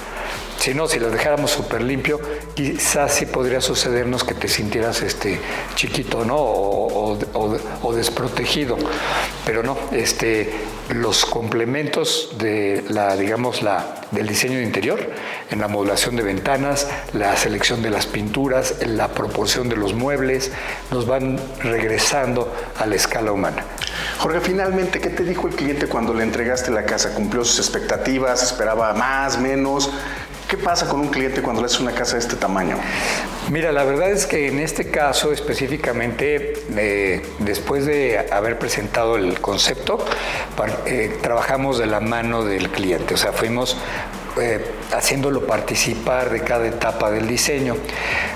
Si 0.61 0.75
no, 0.75 0.87
si 0.87 0.99
las 0.99 1.11
dejáramos 1.11 1.49
súper 1.49 1.81
limpio, 1.81 2.19
quizás 2.53 3.15
sí 3.15 3.25
podría 3.25 3.61
sucedernos 3.61 4.23
que 4.23 4.35
te 4.35 4.47
sintieras 4.47 5.01
este, 5.01 5.39
chiquito, 5.73 6.23
¿no? 6.23 6.35
O, 6.37 7.93
desprotegido. 7.95 8.77
Pero 9.43 9.63
no, 9.63 9.75
este, 9.91 10.53
los 10.89 11.25
complementos 11.25 12.35
de 12.37 12.83
la, 12.89 13.15
digamos, 13.15 13.63
la, 13.63 14.01
del 14.11 14.27
diseño 14.27 14.59
de 14.59 14.63
interior, 14.63 14.99
en 15.49 15.61
la 15.61 15.67
modulación 15.67 16.15
de 16.15 16.21
ventanas, 16.21 16.87
la 17.13 17.35
selección 17.37 17.81
de 17.81 17.89
las 17.89 18.05
pinturas, 18.05 18.75
la 18.85 19.07
proporción 19.07 19.67
de 19.67 19.77
los 19.77 19.95
muebles, 19.95 20.51
nos 20.91 21.07
van 21.07 21.39
regresando 21.63 22.53
a 22.77 22.85
la 22.85 22.93
escala 22.93 23.31
humana. 23.31 23.65
Jorge, 24.19 24.39
finalmente, 24.41 24.99
¿qué 25.01 25.09
te 25.09 25.23
dijo 25.23 25.47
el 25.47 25.55
cliente 25.55 25.87
cuando 25.87 26.13
le 26.13 26.21
entregaste 26.21 26.69
la 26.69 26.85
casa? 26.85 27.15
¿Cumplió 27.15 27.43
sus 27.43 27.57
expectativas? 27.57 28.43
¿Esperaba 28.43 28.93
más, 28.93 29.39
menos? 29.39 29.89
¿Qué 30.51 30.57
pasa 30.57 30.85
con 30.89 30.99
un 30.99 31.07
cliente 31.07 31.41
cuando 31.41 31.61
le 31.61 31.67
haces 31.67 31.79
una 31.79 31.93
casa 31.93 32.15
de 32.15 32.19
este 32.19 32.35
tamaño? 32.35 32.75
Mira, 33.49 33.71
la 33.71 33.85
verdad 33.85 34.11
es 34.11 34.25
que 34.25 34.49
en 34.49 34.59
este 34.59 34.91
caso 34.91 35.31
específicamente, 35.31 36.55
eh, 36.75 37.25
después 37.39 37.85
de 37.85 38.27
haber 38.29 38.59
presentado 38.59 39.15
el 39.15 39.39
concepto, 39.39 40.03
eh, 40.85 41.19
trabajamos 41.21 41.77
de 41.77 41.85
la 41.85 42.01
mano 42.01 42.43
del 42.43 42.69
cliente. 42.69 43.13
O 43.13 43.17
sea, 43.17 43.31
fuimos 43.31 43.77
eh, 44.41 44.59
haciéndolo 44.91 45.47
participar 45.47 46.29
de 46.29 46.41
cada 46.41 46.67
etapa 46.67 47.09
del 47.11 47.29
diseño. 47.29 47.77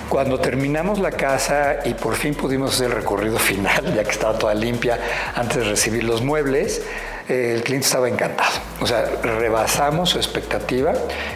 Cuando 0.07 0.39
terminamos 0.39 0.99
la 0.99 1.11
casa 1.11 1.79
y 1.83 1.95
por 1.95 2.15
fin 2.15 2.33
pudimos 2.33 2.75
hacer 2.75 2.91
el 2.91 2.93
recorrido 2.93 3.37
final, 3.39 3.93
ya 3.93 4.05
que 4.05 4.11
estaba 4.11 4.39
toda 4.39 4.53
limpia 4.53 4.97
antes 5.35 5.57
de 5.57 5.63
recibir 5.65 6.05
los 6.05 6.21
muebles, 6.21 6.81
eh, 7.27 7.53
el 7.55 7.63
cliente 7.63 7.87
estaba 7.87 8.07
encantado. 8.07 8.51
O 8.81 8.87
sea, 8.87 9.05
rebasamos 9.21 10.11
su 10.11 10.17
expectativa, 10.17 10.93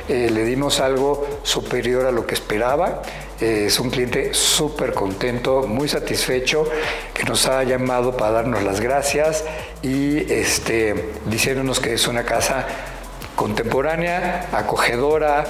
eh, 0.08 0.30
le 0.32 0.44
dimos 0.44 0.80
algo 0.80 1.28
superior 1.44 2.06
a 2.06 2.12
lo 2.12 2.26
que 2.26 2.34
esperaba. 2.34 3.02
es 3.40 3.80
un 3.80 3.90
cliente 3.90 4.34
súper 4.34 4.94
contento, 4.94 5.66
muy 5.66 5.88
satisfecho, 5.88 6.66
que 7.14 7.24
nos 7.24 7.48
ha 7.48 7.64
llamado 7.64 8.18
para 8.18 8.32
darnos 8.32 8.64
las 8.64 8.82
gracias 8.82 9.46
y 9.82 10.30
este, 10.30 11.12
diciéndonos 11.26 11.80
que 11.80 11.94
es 11.94 12.06
una 12.10 12.24
casa 12.24 12.68
contemporánea, 13.38 14.50
acogedora, 14.52 15.46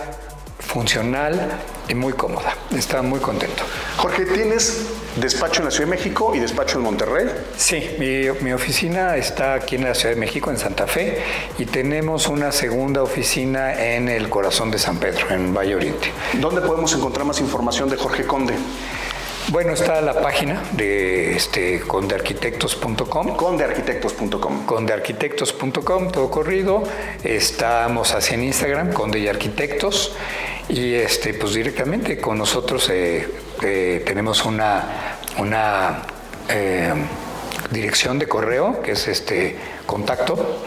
funcional 0.60 1.50
y 1.88 1.96
muy 1.96 2.14
cómoda. 2.14 2.54
Está 2.78 3.02
muy 3.02 3.20
contento. 3.20 3.64
Jorge, 3.98 4.26
¿tienes 4.26 4.86
despacho 5.20 5.62
en 5.62 5.66
la 5.66 5.72
Ciudad 5.72 5.90
de 5.90 5.96
México 5.98 6.34
y 6.36 6.40
despacho 6.40 6.78
en 6.78 6.84
Monterrey? 6.84 7.28
Sí, 7.58 7.96
mi, 8.00 8.52
oficina 8.52 9.18
está 9.18 9.54
aquí 9.54 9.76
en 9.76 9.84
la 9.84 9.96
Ciudad 9.96 10.16
de 10.16 10.20
México, 10.20 10.50
en 10.50 10.58
Santa 10.58 10.88
Fe, 10.88 11.22
y 11.58 11.66
tenemos 11.66 12.28
una 12.28 12.52
segunda 12.52 13.04
oficina 13.04 13.74
en 13.96 14.10
el 14.10 14.30
corazón 14.30 14.72
de 14.72 14.80
San 14.80 14.98
Pedro, 14.98 15.30
en 15.30 15.54
Valle 15.54 15.76
Oriente. 15.76 16.12
¿Dónde 16.34 16.62
podemos 16.62 16.94
encontrar 16.94 17.26
más 17.26 17.40
información 17.40 17.90
de 17.90 17.98
Jorge 17.98 18.26
Conde? 18.26 18.56
Bueno, 19.52 19.74
está 19.74 20.00
la 20.02 20.22
página 20.22 20.62
de 20.74 21.36
este, 21.36 21.80
condearquitectos.com. 21.80 23.36
Condearquitectos.com. 23.36 24.66
Condearquitectos.com, 24.68 26.12
todo 26.12 26.30
corrido. 26.30 26.84
Estamos 27.24 28.14
así 28.14 28.36
en 28.36 28.44
Instagram, 28.44 28.94
Conde 28.94 29.18
y 29.18 29.28
Arquitectos. 29.28 30.16
Y 30.68 30.94
este, 30.94 31.34
pues 31.34 31.56
directamente 31.56 32.20
con 32.20 32.38
nosotros 32.38 32.92
eh, 32.92 33.28
eh, 33.64 34.04
tenemos 34.06 34.46
una, 34.46 35.18
una 35.40 36.04
eh, 36.48 36.94
dirección 37.72 38.20
de 38.20 38.28
correo 38.28 38.84
que 38.84 38.92
es 38.92 39.08
este 39.08 39.56
contacto 39.88 40.64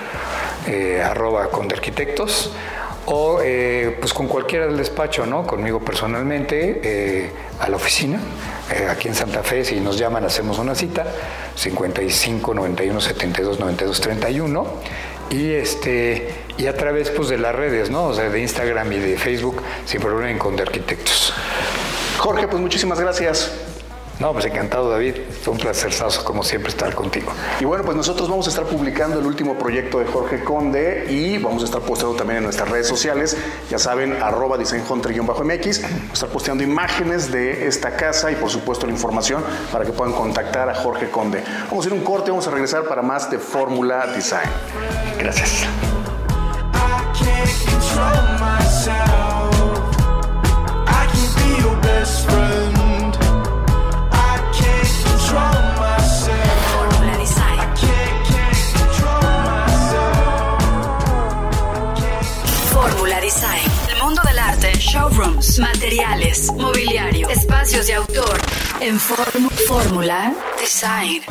arroba 1.04 1.50
condearquitectos 1.50 2.52
o 3.06 3.40
pues 4.00 4.12
con 4.14 4.28
cualquiera 4.28 4.66
del 4.66 4.76
despacho, 4.76 5.26
¿no? 5.26 5.46
Conmigo 5.46 5.80
personalmente 5.80 7.32
a 7.58 7.68
la 7.68 7.76
oficina 7.76 8.20
eh, 8.72 8.86
aquí 8.88 9.08
en 9.08 9.14
Santa 9.14 9.42
Fe, 9.42 9.64
si 9.64 9.80
nos 9.80 9.98
llaman, 9.98 10.24
hacemos 10.24 10.58
una 10.58 10.74
cita, 10.74 11.04
55 11.56 12.54
91 12.54 13.00
72 13.00 13.60
92 13.60 14.00
31. 14.00 14.66
Y, 15.30 15.52
este, 15.52 16.28
y 16.58 16.66
a 16.66 16.76
través 16.76 17.10
pues, 17.10 17.28
de 17.28 17.38
las 17.38 17.54
redes, 17.54 17.90
¿no? 17.90 18.06
O 18.06 18.14
sea, 18.14 18.28
de 18.28 18.40
Instagram 18.40 18.92
y 18.92 18.98
de 18.98 19.18
Facebook, 19.18 19.62
sin 19.84 20.00
problema 20.00 20.30
en 20.30 20.56
de 20.56 20.62
Arquitectos. 20.62 21.32
Jorge, 22.18 22.46
pues 22.48 22.60
muchísimas 22.60 23.00
gracias. 23.00 23.50
No, 24.22 24.32
pues 24.32 24.44
encantado, 24.44 24.88
David. 24.88 25.16
Fue 25.42 25.52
un 25.52 25.58
placer, 25.58 25.92
como 26.22 26.44
siempre, 26.44 26.70
estar 26.70 26.94
contigo. 26.94 27.32
Y 27.58 27.64
bueno, 27.64 27.82
pues 27.82 27.96
nosotros 27.96 28.28
vamos 28.30 28.46
a 28.46 28.50
estar 28.50 28.64
publicando 28.66 29.18
el 29.18 29.26
último 29.26 29.58
proyecto 29.58 29.98
de 29.98 30.06
Jorge 30.06 30.44
Conde 30.44 31.06
y 31.10 31.38
vamos 31.38 31.62
a 31.62 31.64
estar 31.64 31.80
posteando 31.80 32.16
también 32.16 32.36
en 32.36 32.44
nuestras 32.44 32.68
redes 32.68 32.86
sociales. 32.86 33.36
Ya 33.68 33.80
saben, 33.80 34.22
arroba 34.22 34.56
designhunter-mx. 34.58 35.82
Vamos 35.82 36.10
a 36.10 36.12
estar 36.12 36.28
posteando 36.28 36.62
imágenes 36.62 37.32
de 37.32 37.66
esta 37.66 37.96
casa 37.96 38.30
y, 38.30 38.36
por 38.36 38.48
supuesto, 38.48 38.86
la 38.86 38.92
información 38.92 39.42
para 39.72 39.84
que 39.84 39.90
puedan 39.90 40.14
contactar 40.14 40.70
a 40.70 40.74
Jorge 40.76 41.10
Conde. 41.10 41.42
Vamos 41.68 41.84
a 41.84 41.88
ir 41.88 41.94
un 41.94 42.04
corte, 42.04 42.30
vamos 42.30 42.46
a 42.46 42.52
regresar 42.52 42.84
para 42.84 43.02
más 43.02 43.28
de 43.28 43.40
Fórmula 43.40 44.06
Design. 44.06 44.48
Gracias. 45.18 45.66
Showrooms, 64.82 65.58
materiales, 65.58 66.50
mobiliario, 66.52 67.28
espacios 67.28 67.86
de 67.86 67.94
autor. 67.94 68.38
En 68.80 68.98
Fórmula 68.98 70.34
Design. 70.60 71.22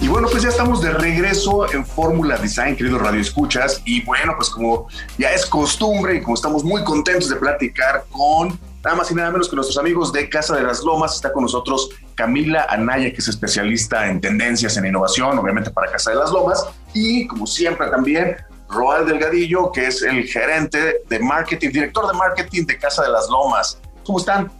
Y 0.00 0.08
bueno, 0.08 0.28
pues 0.30 0.42
ya 0.42 0.48
estamos 0.48 0.80
de 0.80 0.90
regreso 0.92 1.70
en 1.72 1.84
Fórmula 1.84 2.38
Design, 2.38 2.74
queridos 2.74 3.00
Radio 3.02 3.20
Escuchas. 3.20 3.82
Y 3.84 4.02
bueno, 4.04 4.32
pues 4.36 4.48
como 4.48 4.88
ya 5.18 5.30
es 5.32 5.44
costumbre 5.44 6.16
y 6.16 6.22
como 6.22 6.34
estamos 6.34 6.64
muy 6.64 6.82
contentos 6.82 7.28
de 7.28 7.36
platicar 7.36 8.06
con 8.10 8.58
nada 8.82 8.96
más 8.96 9.10
y 9.10 9.14
nada 9.14 9.30
menos 9.30 9.48
que 9.48 9.54
nuestros 9.54 9.78
amigos 9.78 10.12
de 10.12 10.28
Casa 10.28 10.56
de 10.56 10.62
las 10.62 10.82
Lomas, 10.82 11.14
está 11.14 11.32
con 11.32 11.42
nosotros 11.42 11.90
Camila 12.14 12.66
Anaya, 12.68 13.10
que 13.12 13.18
es 13.18 13.28
especialista 13.28 14.08
en 14.08 14.20
tendencias 14.20 14.76
en 14.76 14.86
innovación, 14.86 15.38
obviamente 15.38 15.70
para 15.70 15.92
Casa 15.92 16.10
de 16.10 16.16
las 16.16 16.32
Lomas. 16.32 16.66
Y 16.94 17.26
como 17.26 17.46
siempre 17.46 17.88
también 17.88 18.36
Roal 18.72 19.06
Delgadillo, 19.06 19.70
que 19.70 19.86
es 19.86 20.02
el 20.02 20.24
gerente 20.24 21.02
de 21.08 21.18
marketing, 21.20 21.70
director 21.70 22.06
de 22.10 22.14
marketing 22.14 22.66
de 22.66 22.78
Casa 22.78 23.02
de 23.02 23.10
las 23.10 23.28
Lomas. 23.28 23.78
¿Cómo 24.04 24.18
están? 24.18 24.50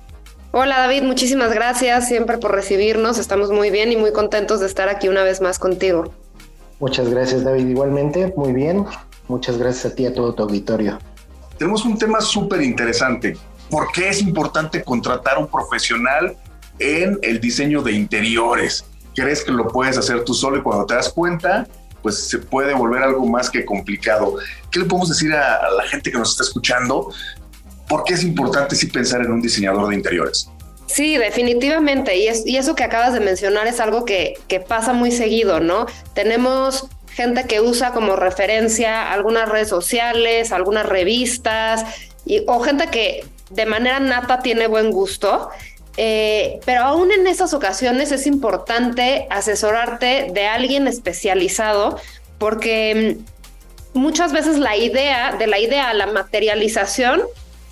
Hola 0.52 0.80
David, 0.80 1.02
muchísimas 1.02 1.52
gracias 1.52 2.08
siempre 2.08 2.36
por 2.36 2.52
recibirnos. 2.52 3.18
Estamos 3.18 3.50
muy 3.50 3.70
bien 3.70 3.90
y 3.90 3.96
muy 3.96 4.12
contentos 4.12 4.60
de 4.60 4.66
estar 4.66 4.88
aquí 4.90 5.08
una 5.08 5.22
vez 5.22 5.40
más 5.40 5.58
contigo. 5.58 6.12
Muchas 6.78 7.08
gracias 7.08 7.42
David, 7.42 7.68
igualmente, 7.68 8.32
muy 8.36 8.52
bien. 8.52 8.84
Muchas 9.28 9.56
gracias 9.56 9.92
a 9.92 9.94
ti 9.94 10.02
y 10.02 10.06
a 10.06 10.14
todo 10.14 10.34
tu 10.34 10.42
auditorio. 10.42 10.98
Tenemos 11.56 11.84
un 11.86 11.96
tema 11.96 12.20
súper 12.20 12.60
interesante. 12.60 13.36
¿Por 13.70 13.90
qué 13.92 14.10
es 14.10 14.20
importante 14.20 14.82
contratar 14.82 15.36
a 15.36 15.38
un 15.38 15.46
profesional 15.46 16.36
en 16.78 17.18
el 17.22 17.40
diseño 17.40 17.80
de 17.80 17.92
interiores? 17.92 18.84
¿Crees 19.14 19.44
que 19.44 19.52
lo 19.52 19.68
puedes 19.68 19.96
hacer 19.96 20.24
tú 20.24 20.34
solo 20.34 20.58
y 20.58 20.62
cuando 20.62 20.84
te 20.84 20.94
das 20.94 21.08
cuenta 21.08 21.66
pues 22.02 22.28
se 22.28 22.38
puede 22.38 22.74
volver 22.74 23.02
algo 23.02 23.26
más 23.26 23.50
que 23.50 23.64
complicado. 23.64 24.36
¿Qué 24.70 24.80
le 24.80 24.84
podemos 24.86 25.08
decir 25.08 25.32
a, 25.32 25.70
la 25.70 25.84
gente 25.84 26.10
que 26.10 26.18
nos 26.18 26.30
está 26.32 26.44
escuchando? 26.44 27.12
¿Por 27.88 28.04
qué 28.04 28.14
es 28.14 28.22
importante 28.22 28.74
sí 28.76 28.86
pensar 28.86 29.20
en 29.22 29.32
un 29.32 29.42
diseñador 29.42 29.88
de 29.88 29.94
interiores? 29.94 30.48
Sí, 30.86 31.16
definitivamente. 31.16 32.16
Y, 32.16 32.28
y 32.46 32.56
eso 32.56 32.74
que 32.74 32.84
acabas 32.84 33.14
de 33.14 33.20
mencionar 33.20 33.66
es 33.66 33.80
algo 33.80 34.04
que, 34.04 34.34
que 34.48 34.60
pasa 34.60 34.92
muy 34.92 35.10
seguido, 35.10 35.60
¿no? 35.60 35.86
Tenemos 36.14 36.88
gente 37.14 37.44
que 37.44 37.60
usa 37.60 37.92
como 37.92 38.16
referencia 38.16 39.12
algunas 39.12 39.48
redes 39.48 39.68
sociales, 39.68 40.52
algunas 40.52 40.86
revistas, 40.86 41.84
y, 42.24 42.42
o 42.46 42.60
gente 42.60 42.88
que 42.88 43.24
de 43.50 43.66
manera 43.66 44.00
nata 44.00 44.40
tiene 44.40 44.66
buen 44.66 44.90
gusto 44.90 45.50
eh, 45.96 46.60
pero 46.64 46.82
aún 46.82 47.12
en 47.12 47.26
esas 47.26 47.52
ocasiones 47.52 48.12
es 48.12 48.26
importante 48.26 49.26
asesorarte 49.30 50.28
de 50.32 50.46
alguien 50.46 50.86
especializado 50.88 51.98
porque 52.38 53.18
mm, 53.94 53.98
muchas 53.98 54.32
veces 54.32 54.58
la 54.58 54.76
idea, 54.76 55.36
de 55.36 55.46
la 55.46 55.58
idea 55.58 55.90
a 55.90 55.94
la 55.94 56.06
materialización, 56.06 57.22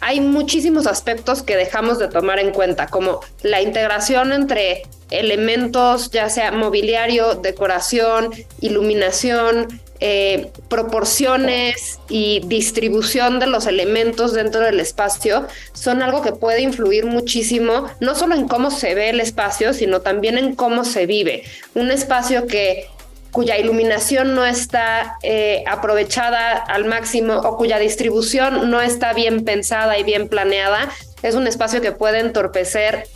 hay 0.01 0.21
muchísimos 0.21 0.87
aspectos 0.87 1.43
que 1.43 1.57
dejamos 1.57 1.99
de 1.99 2.09
tomar 2.09 2.39
en 2.39 2.53
cuenta, 2.53 2.87
como 2.87 3.21
la 3.43 3.61
integración 3.61 4.33
entre 4.33 4.83
elementos, 5.11 6.11
ya 6.11 6.31
sea 6.31 6.53
mobiliario, 6.53 7.35
decoración, 7.35 8.31
iluminación, 8.61 9.81
eh, 10.01 10.51
proporciones 10.69 11.99
y 12.09 12.41
distribución 12.47 13.39
de 13.39 13.47
los 13.47 13.67
elementos 13.67 14.33
dentro 14.33 14.61
del 14.63 14.81
espacio 14.81 15.47
son 15.73 16.03
algo 16.03 16.23
que 16.23 16.33
puede 16.33 16.63
influir 16.63 17.05
muchísimo, 17.05 17.91
no 18.01 18.15
solo 18.15 18.35
en 18.35 18.49
cómo 18.49 18.71
se 18.71 18.95
ve 18.95 19.11
el 19.11 19.21
espacio, 19.21 19.75
sino 19.75 20.01
también 20.01 20.39
en 20.39 20.55
cómo 20.55 20.85
se 20.85 21.05
vive. 21.07 21.45
Un 21.75 21.91
espacio 21.91 22.47
que 22.47 22.87
cuya 23.31 23.59
iluminación 23.59 24.35
no 24.35 24.45
está 24.45 25.19
eh, 25.23 25.63
aprovechada 25.67 26.53
al 26.57 26.87
máximo 26.87 27.35
o 27.35 27.57
cuya 27.57 27.79
distribución 27.79 28.71
no 28.71 28.81
está 28.81 29.13
bien 29.13 29.45
pensada 29.45 29.99
y 29.99 30.03
bien 30.03 30.29
planeada, 30.29 30.91
es 31.23 31.35
un 31.35 31.47
espacio 31.47 31.81
que 31.81 31.93
puede 31.93 32.21
entorpecer 32.21 33.07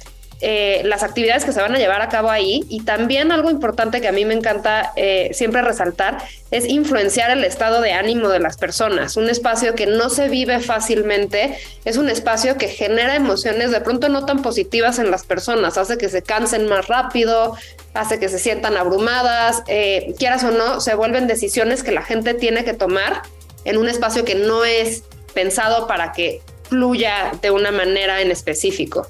eh, 0.41 0.83
las 0.85 1.03
actividades 1.03 1.45
que 1.45 1.53
se 1.53 1.61
van 1.61 1.75
a 1.75 1.79
llevar 1.79 2.03
a 2.03 2.09
cabo 2.09 2.31
ahí 2.31 2.65
y 2.69 2.83
también 2.83 3.33
algo 3.33 3.51
importante 3.51 4.01
que 4.01 4.09
a 4.09 4.13
mí 4.13 4.25
me 4.25 4.35
encanta 4.35 4.93
eh, 4.97 5.31
siempre 5.33 5.63
resaltar 5.63 6.19
es 6.51 6.69
influenciar 6.69 7.31
el 7.31 7.45
estado 7.45 7.81
de 7.81 7.93
ánimo 7.93 8.29
de 8.29 8.41
las 8.41 8.57
personas. 8.57 9.17
Un 9.17 9.31
espacio 9.31 9.75
que 9.75 9.87
no 9.87 10.11
se 10.11 10.29
vive 10.29 10.61
fácilmente 10.61 11.57
es 11.85 11.97
un 11.97 12.09
espacio 12.09 12.57
que 12.57 12.69
genera 12.69 13.17
emociones 13.17 13.71
de 13.71 13.81
pronto 13.81 14.09
no 14.09 14.27
tan 14.27 14.43
positivas 14.43 14.99
en 14.99 15.11
las 15.11 15.25
personas, 15.25 15.79
hace 15.79 15.99
que 15.99 16.09
se 16.09 16.23
cansen 16.23 16.67
más 16.67 16.89
rápido, 16.89 17.57
hace 17.95 18.19
que 18.19 18.29
se 18.29 18.39
sientan 18.39 18.77
abrumadas, 18.77 19.63
eh, 19.69 20.15
quieras 20.19 20.45
o 20.45 20.51
no, 20.51 20.81
se 20.81 20.95
vuelven 20.95 21.27
decisiones 21.27 21.83
que 21.83 21.93
la 21.93 22.03
gente 22.03 22.35
tiene 22.35 22.65
que 22.65 22.75
tomar 22.75 23.23
en 23.65 23.79
un 23.79 23.89
espacio 23.89 24.25
que 24.25 24.35
no 24.35 24.65
es 24.65 25.05
pensado 25.33 25.87
para 25.87 26.13
que 26.13 26.43
fluya 26.69 27.33
de 27.41 27.51
una 27.51 27.71
manera 27.71 28.21
en 28.21 28.31
específico 28.31 29.09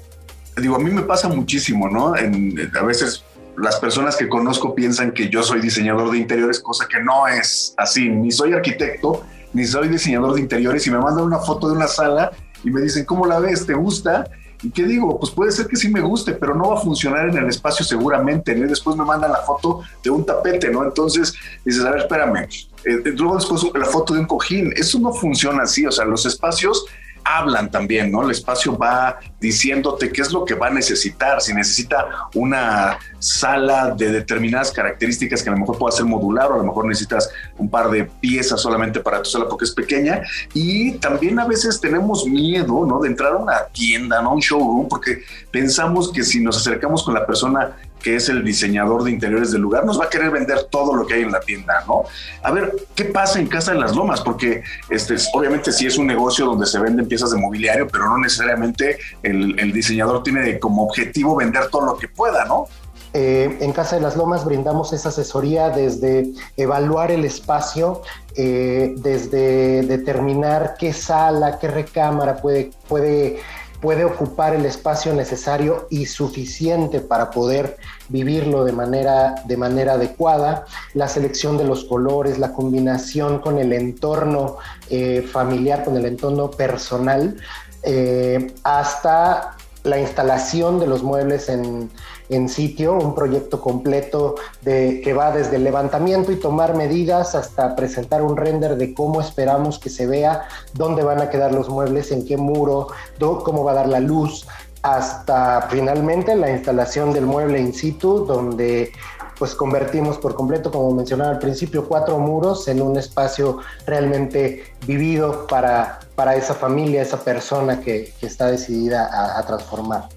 digo, 0.61 0.75
a 0.75 0.79
mí 0.79 0.89
me 0.89 1.03
pasa 1.03 1.27
muchísimo, 1.27 1.89
¿no? 1.89 2.13
a 2.13 2.83
veces 2.83 3.23
las 3.57 3.77
personas 3.79 4.15
que 4.15 4.27
conozco 4.27 4.75
piensan 4.75 5.11
que 5.11 5.29
yo 5.29 5.43
soy 5.43 5.61
diseñador 5.61 6.11
de 6.11 6.17
interiores, 6.17 6.59
cosa 6.59 6.87
que 6.87 7.01
no 7.01 7.27
es 7.27 7.73
así. 7.77 8.09
Ni 8.09 8.31
soy 8.31 8.53
arquitecto, 8.53 9.23
ni 9.53 9.65
soy 9.65 9.87
diseñador 9.87 10.35
de 10.35 10.41
interiores 10.41 10.85
y 10.87 10.91
me 10.91 10.99
mandan 10.99 11.25
una 11.25 11.39
foto 11.39 11.67
de 11.67 11.75
una 11.75 11.87
sala 11.87 12.31
y 12.63 12.69
me 12.69 12.81
dicen, 12.81 13.05
¿cómo 13.05 13.25
la 13.25 13.39
ves? 13.39 13.65
¿Te 13.65 13.73
gusta? 13.73 14.25
¿Y 14.61 14.71
qué 14.71 14.83
digo? 14.83 15.19
Pues 15.19 15.31
puede 15.31 15.51
ser 15.51 15.67
que 15.67 15.75
sí 15.75 15.89
me 15.89 16.01
guste, 16.01 16.33
pero 16.33 16.55
no 16.55 16.69
va 16.69 16.77
a 16.77 16.81
funcionar 16.81 17.29
en 17.29 17.37
el 17.37 17.47
espacio 17.47 17.85
seguramente, 17.85 18.55
¿no? 18.55 18.65
Y 18.65 18.69
después 18.69 18.97
me 18.97 19.05
mandan 19.05 19.31
la 19.31 19.41
foto 19.41 19.81
de 20.03 20.09
un 20.09 20.25
tapete, 20.25 20.69
¿no? 20.69 20.83
Entonces 20.83 21.33
dices, 21.63 21.83
a 21.85 21.91
ver, 21.91 22.01
espérame, 22.01 22.47
eh, 22.85 23.01
luego 23.15 23.35
después 23.35 23.61
la 23.73 23.85
foto 23.85 24.13
de 24.13 24.21
un 24.21 24.25
cojín, 24.25 24.73
eso 24.75 24.99
no 24.99 25.13
funciona 25.13 25.63
así, 25.63 25.85
o 25.85 25.91
sea, 25.91 26.05
los 26.05 26.25
espacios 26.25 26.85
hablan 27.25 27.71
también, 27.71 28.11
¿no? 28.11 28.23
El 28.23 28.31
espacio 28.31 28.77
va 28.77 29.19
diciéndote 29.41 30.11
qué 30.11 30.21
es 30.21 30.31
lo 30.31 30.45
que 30.45 30.53
va 30.53 30.67
a 30.67 30.69
necesitar, 30.69 31.41
si 31.41 31.53
necesita 31.53 32.07
una 32.35 32.97
sala 33.19 33.91
de 33.91 34.11
determinadas 34.11 34.71
características 34.71 35.41
que 35.41 35.49
a 35.49 35.53
lo 35.53 35.59
mejor 35.59 35.77
pueda 35.77 35.91
ser 35.91 36.05
modular 36.05 36.51
o 36.51 36.55
a 36.55 36.57
lo 36.57 36.63
mejor 36.63 36.85
necesitas 36.85 37.29
un 37.57 37.69
par 37.69 37.89
de 37.89 38.05
piezas 38.05 38.61
solamente 38.61 38.99
para 38.99 39.23
tu 39.23 39.29
sala 39.29 39.47
porque 39.49 39.65
es 39.65 39.71
pequeña 39.71 40.21
y 40.53 40.91
también 40.93 41.39
a 41.39 41.45
veces 41.45 41.81
tenemos 41.81 42.25
miedo, 42.27 42.85
¿no? 42.85 42.99
De 42.99 43.09
entrar 43.09 43.33
a 43.33 43.37
una 43.37 43.65
tienda, 43.73 44.21
¿no? 44.21 44.33
Un 44.33 44.39
showroom 44.39 44.87
porque 44.87 45.23
pensamos 45.51 46.11
que 46.11 46.23
si 46.23 46.39
nos 46.39 46.57
acercamos 46.57 47.03
con 47.03 47.15
la 47.15 47.25
persona 47.25 47.75
que 48.05 48.15
es 48.17 48.29
el 48.29 48.43
diseñador 48.43 49.03
de 49.03 49.09
interiores 49.09 49.51
del 49.51 49.61
lugar, 49.61 49.83
nos 49.83 49.99
va 49.99 50.05
a 50.05 50.09
querer 50.11 50.29
vender 50.29 50.65
todo 50.69 50.93
lo 50.93 51.07
que 51.07 51.15
hay 51.15 51.23
en 51.23 51.31
la 51.31 51.39
tienda, 51.39 51.83
¿no? 51.87 52.03
A 52.43 52.51
ver, 52.51 52.71
¿qué 52.93 53.05
pasa 53.05 53.39
en 53.39 53.47
Casa 53.47 53.71
de 53.71 53.79
las 53.79 53.95
Lomas? 53.95 54.21
Porque 54.21 54.61
este, 54.91 55.15
obviamente 55.33 55.71
sí 55.71 55.87
es 55.87 55.97
un 55.97 56.05
negocio 56.05 56.45
donde 56.45 56.67
se 56.67 56.77
venden 56.77 57.07
piezas 57.07 57.31
de 57.31 57.37
mobiliario, 57.37 57.87
pero 57.87 58.07
no 58.07 58.19
necesariamente 58.19 58.99
el, 59.23 59.73
diseñador 59.73 60.21
tiene 60.21 60.59
como 60.59 60.83
objetivo 60.83 61.35
vender 61.35 61.67
todo 61.71 61.83
lo 61.83 61.97
que 61.97 62.07
pueda, 62.07 62.45
¿no? 62.45 62.67
Eh, 63.13 63.57
en 63.59 63.71
Casa 63.71 63.95
de 63.95 64.03
las 64.03 64.15
Lomas 64.15 64.45
brindamos 64.45 64.93
esa 64.93 65.09
asesoría 65.09 65.71
desde 65.71 66.27
evaluar 66.57 67.09
el 67.09 67.25
espacio, 67.25 68.03
eh, 68.35 68.93
desde 68.97 69.81
determinar 69.81 70.75
qué 70.77 70.93
sala, 70.93 71.57
qué 71.57 71.69
recámara 71.69 72.37
puede, 72.37 72.69
puede 72.87 73.39
puede 73.81 74.03
ocupar 74.03 74.53
el 74.53 74.65
espacio 74.65 75.13
necesario 75.13 75.87
y 75.89 76.05
suficiente 76.05 76.99
para 77.01 77.31
poder 77.31 77.77
vivirlo 78.09 78.63
de 78.63 78.71
manera, 78.71 79.35
de 79.45 79.57
manera 79.57 79.93
adecuada, 79.93 80.65
la 80.93 81.07
selección 81.07 81.57
de 81.57 81.65
los 81.65 81.85
colores, 81.85 82.39
la 82.39 82.53
combinación 82.53 83.39
con 83.39 83.59
el 83.59 83.73
entorno 83.73 84.57
eh, 84.89 85.27
familiar, 85.31 85.83
con 85.83 85.97
el 85.97 86.05
entorno 86.05 86.51
personal, 86.51 87.37
eh, 87.83 88.53
hasta 88.63 89.55
la 89.83 89.99
instalación 89.99 90.79
de 90.79 90.87
los 90.87 91.03
muebles 91.03 91.49
en, 91.49 91.91
en 92.29 92.49
sitio, 92.49 92.93
un 92.93 93.15
proyecto 93.15 93.61
completo 93.61 94.35
que 94.63 95.13
va 95.17 95.31
desde 95.31 95.57
el 95.57 95.63
levantamiento 95.63 96.31
y 96.31 96.37
tomar 96.37 96.75
medidas 96.75 97.35
hasta 97.35 97.75
presentar 97.75 98.21
un 98.21 98.35
render 98.35 98.77
de 98.77 98.93
cómo 98.93 99.21
esperamos 99.21 99.79
que 99.79 99.89
se 99.89 100.05
vea, 100.07 100.47
dónde 100.73 101.03
van 101.03 101.21
a 101.21 101.29
quedar 101.29 101.53
los 101.53 101.69
muebles, 101.69 102.11
en 102.11 102.25
qué 102.25 102.37
muro, 102.37 102.87
cómo 103.19 103.63
va 103.63 103.71
a 103.71 103.75
dar 103.75 103.87
la 103.87 103.99
luz, 103.99 104.47
hasta 104.81 105.67
finalmente 105.69 106.35
la 106.35 106.51
instalación 106.51 107.11
del 107.11 107.25
mueble 107.25 107.59
in 107.59 107.73
situ, 107.73 108.25
donde 108.25 108.91
pues 109.37 109.53
convertimos 109.53 110.17
por 110.17 110.35
completo, 110.35 110.71
como 110.71 110.91
mencionaba 110.91 111.31
al 111.31 111.39
principio, 111.39 111.87
cuatro 111.87 112.17
muros 112.19 112.67
en 112.67 112.81
un 112.81 112.97
espacio 112.97 113.59
realmente 113.85 114.63
vivido 114.85 115.45
para, 115.47 115.99
para 116.15 116.35
esa 116.35 116.53
familia, 116.53 117.01
esa 117.01 117.19
persona 117.19 117.81
que, 117.81 118.13
está 118.21 118.47
decidida 118.47 119.37
a 119.37 119.45
transformar. 119.45 120.07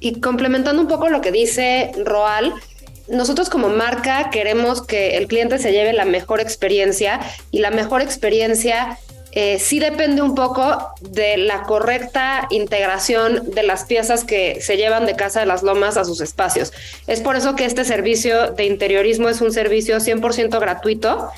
Y 0.00 0.20
complementando 0.20 0.80
un 0.80 0.88
poco 0.88 1.08
lo 1.08 1.20
que 1.20 1.32
dice 1.32 1.92
Roal, 2.04 2.54
nosotros 3.08 3.48
como 3.48 3.68
marca 3.68 4.30
queremos 4.30 4.82
que 4.82 5.16
el 5.16 5.26
cliente 5.26 5.58
se 5.58 5.72
lleve 5.72 5.92
la 5.92 6.04
mejor 6.04 6.40
experiencia 6.40 7.20
y 7.50 7.60
la 7.60 7.70
mejor 7.70 8.02
experiencia 8.02 8.98
eh, 9.32 9.58
sí 9.58 9.78
depende 9.78 10.22
un 10.22 10.34
poco 10.34 10.92
de 11.00 11.36
la 11.36 11.62
correcta 11.62 12.46
integración 12.50 13.50
de 13.50 13.62
las 13.62 13.84
piezas 13.84 14.24
que 14.24 14.60
se 14.60 14.76
llevan 14.76 15.06
de 15.06 15.16
Casa 15.16 15.40
de 15.40 15.46
las 15.46 15.62
Lomas 15.62 15.96
a 15.96 16.04
sus 16.04 16.20
espacios. 16.20 16.72
Es 17.06 17.20
por 17.20 17.36
eso 17.36 17.54
que 17.54 17.64
este 17.64 17.84
servicio 17.84 18.52
de 18.52 18.64
interiorismo 18.64 19.28
es 19.28 19.40
un 19.40 19.52
servicio 19.52 19.98
100% 19.98 20.58
gratuito 20.58 21.30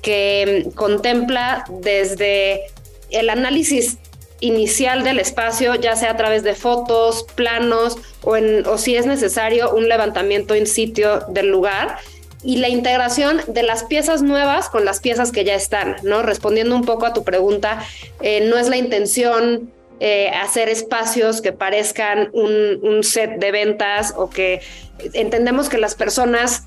que 0.00 0.68
contempla 0.74 1.64
desde 1.68 2.62
el 3.10 3.28
análisis 3.28 3.98
inicial 4.40 5.02
del 5.02 5.18
espacio, 5.18 5.74
ya 5.74 5.96
sea 5.96 6.12
a 6.12 6.16
través 6.16 6.42
de 6.42 6.54
fotos, 6.54 7.24
planos 7.34 7.96
o, 8.22 8.36
en, 8.36 8.66
o 8.66 8.78
si 8.78 8.96
es 8.96 9.06
necesario 9.06 9.74
un 9.74 9.88
levantamiento 9.88 10.54
in 10.54 10.66
sitio 10.66 11.20
del 11.28 11.48
lugar 11.48 11.96
y 12.42 12.58
la 12.58 12.68
integración 12.68 13.40
de 13.48 13.62
las 13.62 13.84
piezas 13.84 14.22
nuevas 14.22 14.68
con 14.68 14.84
las 14.84 15.00
piezas 15.00 15.32
que 15.32 15.44
ya 15.44 15.54
están, 15.54 15.96
¿no? 16.02 16.22
Respondiendo 16.22 16.76
un 16.76 16.84
poco 16.84 17.06
a 17.06 17.12
tu 17.12 17.24
pregunta, 17.24 17.82
eh, 18.20 18.46
no 18.48 18.58
es 18.58 18.68
la 18.68 18.76
intención 18.76 19.72
eh, 19.98 20.28
hacer 20.28 20.68
espacios 20.68 21.40
que 21.40 21.52
parezcan 21.52 22.28
un, 22.32 22.78
un 22.82 23.02
set 23.02 23.38
de 23.38 23.50
ventas 23.50 24.12
o 24.16 24.28
que 24.28 24.60
entendemos 25.14 25.68
que 25.68 25.78
las 25.78 25.94
personas 25.94 26.64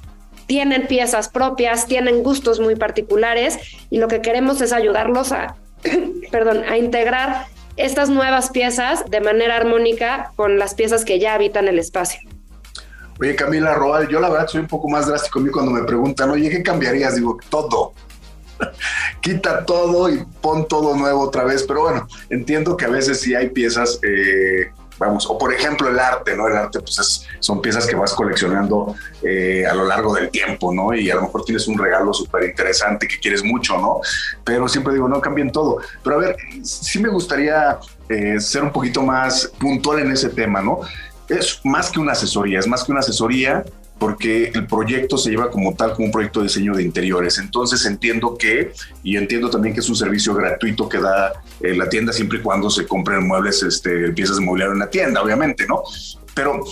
tienen 0.47 0.87
piezas 0.87 1.29
propias, 1.29 1.85
tienen 1.85 2.23
gustos 2.23 2.59
muy 2.59 2.75
particulares 2.75 3.59
y 3.91 3.99
lo 3.99 4.07
que 4.07 4.21
queremos 4.21 4.61
es 4.61 4.73
ayudarlos 4.73 5.31
a, 5.31 5.55
perdón, 6.31 6.63
a 6.67 6.77
integrar 6.77 7.45
estas 7.79 8.09
nuevas 8.09 8.49
piezas 8.49 9.05
de 9.09 9.21
manera 9.21 9.55
armónica 9.55 10.31
con 10.35 10.59
las 10.59 10.75
piezas 10.75 11.05
que 11.05 11.19
ya 11.19 11.33
habitan 11.33 11.67
el 11.67 11.79
espacio. 11.79 12.21
Oye, 13.19 13.35
Camila 13.35 13.73
Roal, 13.73 14.07
yo 14.07 14.19
la 14.19 14.29
verdad 14.29 14.47
soy 14.47 14.61
un 14.61 14.67
poco 14.67 14.87
más 14.87 15.07
drástico 15.07 15.39
a 15.39 15.41
mí 15.41 15.49
cuando 15.49 15.71
me 15.71 15.83
preguntan, 15.83 16.29
oye, 16.29 16.49
¿qué 16.49 16.63
cambiarías? 16.63 17.15
Digo, 17.15 17.37
todo. 17.49 17.93
Quita 19.21 19.65
todo 19.65 20.09
y 20.09 20.23
pon 20.41 20.67
todo 20.67 20.95
nuevo 20.95 21.21
otra 21.21 21.43
vez. 21.43 21.63
Pero 21.63 21.81
bueno, 21.81 22.07
entiendo 22.29 22.77
que 22.77 22.85
a 22.85 22.89
veces 22.89 23.19
sí 23.19 23.35
hay 23.35 23.49
piezas 23.49 23.99
eh, 24.03 24.71
vamos, 24.99 25.25
o 25.27 25.37
por 25.37 25.53
ejemplo 25.53 25.87
el 25.87 25.97
arte, 25.97 26.35
¿no? 26.35 26.47
El 26.47 26.57
arte, 26.57 26.79
pues 26.81 27.25
son 27.39 27.61
piezas 27.61 27.87
que 27.87 27.95
vas 27.95 28.13
coleccionando 28.13 28.95
eh, 29.23 29.65
a 29.65 29.73
lo 29.73 29.85
largo 29.85 30.13
del 30.13 30.29
tiempo, 30.29 30.73
¿no? 30.73 30.93
Y 30.93 31.09
a 31.09 31.15
lo 31.15 31.23
mejor 31.23 31.45
tienes 31.45 31.67
un 31.67 31.77
regalo 31.77 32.13
súper 32.13 32.43
interesante 32.43 33.07
que 33.07 33.19
quieres 33.19 33.43
mucho, 33.43 33.77
¿no? 33.77 34.01
Pero 34.43 34.67
siempre 34.67 34.93
digo, 34.93 35.07
no 35.07 35.21
cambien 35.21 35.51
todo. 35.51 35.77
Pero 36.03 36.17
a 36.17 36.19
ver, 36.19 36.35
sí 36.63 36.99
me 36.99 37.09
gustaría 37.09 37.79
eh, 38.09 38.39
ser 38.39 38.63
un 38.63 38.71
poquito 38.71 39.01
más 39.01 39.51
puntual 39.59 39.99
en 39.99 40.11
ese 40.11 40.29
tema, 40.29 40.61
¿no? 40.61 40.81
Es 41.29 41.61
más 41.63 41.89
que 41.89 41.99
una 41.99 42.11
asesoría, 42.11 42.59
es 42.59 42.67
más 42.67 42.83
que 42.83 42.91
una 42.91 42.99
asesoría 42.99 43.63
porque 43.99 44.51
el 44.53 44.65
proyecto 44.65 45.17
se 45.17 45.29
lleva 45.29 45.51
como 45.51 45.75
tal 45.75 45.93
como 45.93 46.05
un 46.05 46.11
proyecto 46.11 46.39
de 46.39 46.47
diseño 46.47 46.73
de 46.73 46.83
interiores. 46.83 47.37
Entonces 47.37 47.85
entiendo 47.85 48.37
que, 48.37 48.71
y 49.03 49.17
entiendo 49.17 49.49
también 49.49 49.73
que 49.73 49.81
es 49.81 49.89
un 49.89 49.95
servicio 49.95 50.33
gratuito 50.33 50.87
que 50.87 50.99
da 50.99 51.33
eh, 51.59 51.75
la 51.75 51.89
tienda 51.89 52.13
siempre 52.13 52.39
y 52.39 52.41
cuando 52.41 52.69
se 52.69 52.87
compren 52.87 53.27
muebles, 53.27 53.61
este, 53.61 54.11
piezas 54.13 54.37
de 54.37 54.45
mobiliario 54.45 54.73
en 54.73 54.79
la 54.79 54.89
tienda, 54.89 55.21
obviamente, 55.21 55.67
¿no? 55.67 55.83
Pero, 56.33 56.63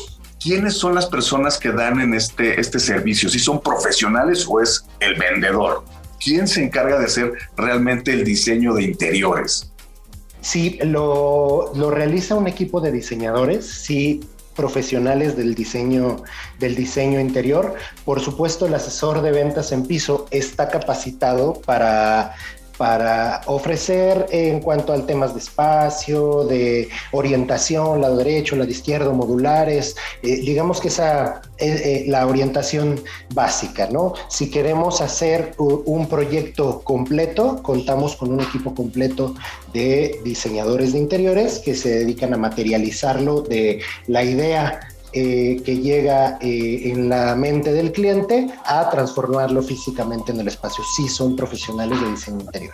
¿quiénes 0.42 0.76
son 0.76 0.96
las 0.96 1.06
personas 1.06 1.58
que 1.58 1.72
dan 1.72 2.00
en 2.00 2.14
este, 2.14 2.60
este 2.60 2.80
servicio? 2.80 3.30
¿Si 3.30 3.40
son 3.40 3.62
profesionales 3.62 4.46
o 4.48 4.62
es 4.62 4.86
el 5.02 5.16
vendedor? 5.16 5.84
¿Quién 6.24 6.48
se 6.48 6.64
encarga 6.64 6.98
de 6.98 7.06
hacer 7.06 7.34
realmente 7.58 8.14
el 8.14 8.24
diseño 8.24 8.74
de 8.74 8.84
interiores? 8.84 9.72
Sí, 10.42 10.80
lo, 10.84 11.74
lo 11.76 11.92
realiza 11.92 12.36
un 12.36 12.48
equipo 12.48 12.80
de 12.80 12.92
diseñadores. 12.92 13.68
Sí, 13.68 14.22
profesionales 14.58 15.38
del 15.38 15.56
diseño, 15.56 16.24
del 16.60 16.76
diseño 16.76 17.20
interior. 17.20 17.76
Por 18.04 18.20
supuesto, 18.20 18.66
el 18.66 18.74
asesor 18.74 19.22
de 19.22 19.32
ventas 19.32 19.72
en 19.72 19.86
piso 19.86 20.26
está 20.32 20.68
capacitado 20.68 21.62
para 21.62 22.34
para 22.78 23.42
ofrecer 23.48 24.28
en 24.32 24.60
cuanto 24.60 24.94
al 24.94 25.06
temas 25.06 25.34
de 25.34 25.40
espacio, 25.40 26.44
de 26.46 26.90
orientación, 27.12 28.02
lado 28.02 28.18
derecho, 28.18 28.56
lado 28.56 28.70
izquierdo, 28.70 29.14
modulares, 29.14 29.96
eh, 30.22 30.38
digamos 30.38 30.80
que 30.80 30.90
esa 30.90 31.42
es 31.58 31.82
eh, 31.82 32.06
la 32.08 32.28
orientación 32.28 33.02
básica, 33.34 33.90
¿no? 33.92 34.14
Si 34.30 34.50
queremos 34.52 35.02
hacer 35.02 35.54
un 35.58 36.08
proyecto 36.08 36.82
completo, 36.84 37.62
contamos 37.64 38.16
con 38.16 38.32
un 38.32 38.42
equipo 38.42 38.76
completo 38.76 39.36
de 39.74 40.20
diseñadores 40.24 40.94
de 40.94 41.00
interiores 41.00 41.60
que 41.60 41.76
se 41.76 41.90
dedican 41.90 42.34
a 42.34 42.38
materializarlo 42.38 43.42
de 43.42 43.82
la 44.08 44.24
idea 44.24 44.80
eh, 45.14 45.62
que 45.66 45.78
llega 45.78 46.38
eh, 46.42 46.92
en 46.92 47.10
la 47.10 47.36
mente 47.36 47.72
del 47.72 47.92
cliente 47.92 48.48
a 48.66 48.90
transformarlo 48.90 49.62
físicamente 49.64 50.32
en 50.32 50.40
el 50.42 50.48
espacio. 50.48 50.84
Sí 50.96 51.08
son 51.08 51.36
profesionales 51.36 52.00
de 52.02 52.10
diseño 52.12 52.42
interior. 52.42 52.74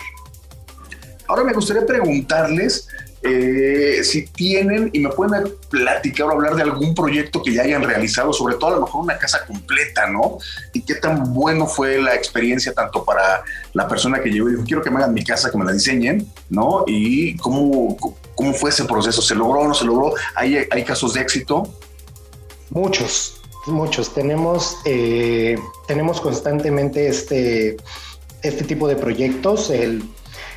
Ahora 1.28 1.44
me 1.44 1.54
gustaría 1.54 1.86
preguntarles 1.86 2.88
eh, 3.26 4.04
si 4.04 4.26
tienen 4.26 4.90
y 4.92 5.00
me 5.00 5.10
pueden 5.10 5.54
platicar 5.70 6.28
o 6.28 6.32
hablar 6.32 6.56
de 6.56 6.64
algún 6.64 6.94
proyecto 6.94 7.42
que 7.42 7.54
ya 7.54 7.62
hayan 7.62 7.82
realizado, 7.82 8.34
sobre 8.34 8.56
todo 8.56 8.72
a 8.72 8.76
lo 8.76 8.82
mejor 8.82 9.04
una 9.04 9.18
casa 9.18 9.46
completa, 9.46 10.08
¿no? 10.08 10.40
Y 10.74 10.82
qué 10.82 10.96
tan 10.96 11.34
bueno 11.34 11.66
fue 11.66 12.02
la 12.02 12.16
experiencia 12.16 12.74
tanto 12.74 13.06
para 13.06 13.44
la 13.72 13.88
persona 13.88 14.22
que 14.22 14.30
llegó 14.30 14.50
y 14.50 14.54
dijo, 14.54 14.66
quiero 14.66 14.82
que 14.82 14.92
me 14.92 14.98
hagan 14.98 15.14
mi 15.14 15.24
casa, 15.24 15.50
que 15.50 15.58
me 15.58 15.64
la 15.64 15.72
diseñen, 15.72 16.28
¿no? 16.50 16.84
Y 16.86 17.38
cómo, 17.38 17.96
cómo 18.36 18.54
fue 18.54 18.72
ese 18.72 18.84
proceso, 18.84 19.22
¿se 19.22 19.36
logró 19.36 19.62
o 19.62 19.68
no 19.70 19.74
se 19.74 19.86
logró? 19.86 20.14
¿Hay, 20.36 20.58
hay 20.70 20.84
casos 20.84 21.14
de 21.14 21.22
éxito? 21.22 21.74
Muchos, 22.74 23.42
muchos. 23.68 24.14
Tenemos, 24.14 24.78
eh, 24.86 25.58
tenemos 25.88 26.20
constantemente 26.20 27.08
este, 27.08 27.78
este 28.42 28.64
tipo 28.64 28.88
de 28.88 28.96
proyectos. 28.96 29.70
El 29.70 30.04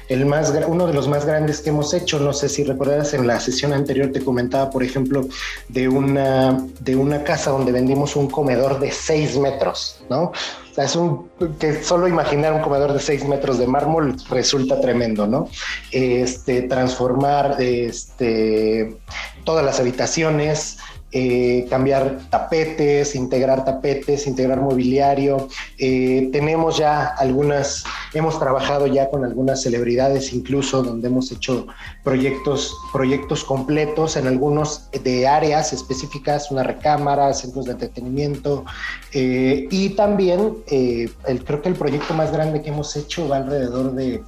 el 0.09 0.25
más, 0.25 0.53
uno 0.69 0.87
de 0.87 0.95
los 0.95 1.09
más 1.09 1.25
grandes 1.25 1.61
que 1.61 1.71
hemos 1.71 1.93
hecho. 1.93 2.21
No 2.21 2.33
sé 2.33 2.49
si 2.49 2.65
recordarás 2.65 3.15
en 3.15 3.27
la 3.27 3.41
sesión 3.41 3.73
anterior 3.73 4.13
te 4.13 4.23
comentaba, 4.23 4.71
por 4.71 4.83
ejemplo, 4.83 5.27
de 5.69 5.89
una, 5.89 6.65
de 6.81 6.97
una 6.97 7.25
casa 7.25 7.51
donde 7.51 7.73
vendimos 7.73 8.17
un 8.17 8.29
comedor 8.29 8.79
de 8.79 8.93
6 8.93 9.39
metros, 9.39 10.01
¿no? 10.09 10.33
Es 10.77 10.95
un 10.95 11.31
que 11.59 11.83
solo 11.83 12.07
imaginar 12.07 12.53
un 12.53 12.61
comedor 12.61 12.93
de 12.93 13.01
6 13.01 13.25
metros 13.27 13.59
de 13.59 13.67
mármol 13.67 14.17
resulta 14.29 14.81
tremendo, 14.81 15.27
¿no? 15.27 15.49
Este, 15.91 16.63
transformar 16.63 17.57
este, 17.59 18.97
todas 19.45 19.65
las 19.65 19.81
habitaciones, 19.81 20.79
eh, 21.19 21.67
cambiar 21.71 22.19
tapetes, 22.29 23.15
integrar 23.15 23.65
tapetes, 23.65 24.27
integrar 24.27 24.61
mobiliario. 24.61 25.49
Eh, 25.79 26.29
tenemos 26.31 26.77
ya 26.77 27.07
algunas, 27.07 27.85
hemos 28.13 28.39
trabajado 28.39 28.87
ya 28.87 29.09
con 29.09 29.25
algunas 29.25 29.63
celebridades 29.63 30.35
incluso 30.35 30.83
donde 30.83 31.09
hemos 31.09 31.33
hecho 31.33 31.69
proyectos, 32.05 32.77
proyectos 32.93 33.45
completos 33.45 34.19
en 34.19 34.27
algunos 34.27 34.91
de 34.93 35.27
áreas 35.27 35.73
específicas, 35.73 36.51
una 36.51 36.63
recámara, 36.63 37.33
centros 37.33 37.65
de 37.65 37.73
entretenimiento 37.73 38.67
eh, 39.15 39.69
y 39.71 39.91
también 39.97 40.59
el, 40.69 41.45
creo 41.47 41.63
que 41.63 41.71
el 41.71 41.77
proyecto 41.77 42.13
más 42.13 42.31
grande 42.31 42.61
que 42.61 42.69
hemos 42.69 42.95
hecho 42.95 43.27
va 43.27 43.39
alrededor 43.39 43.93
de 43.95 44.23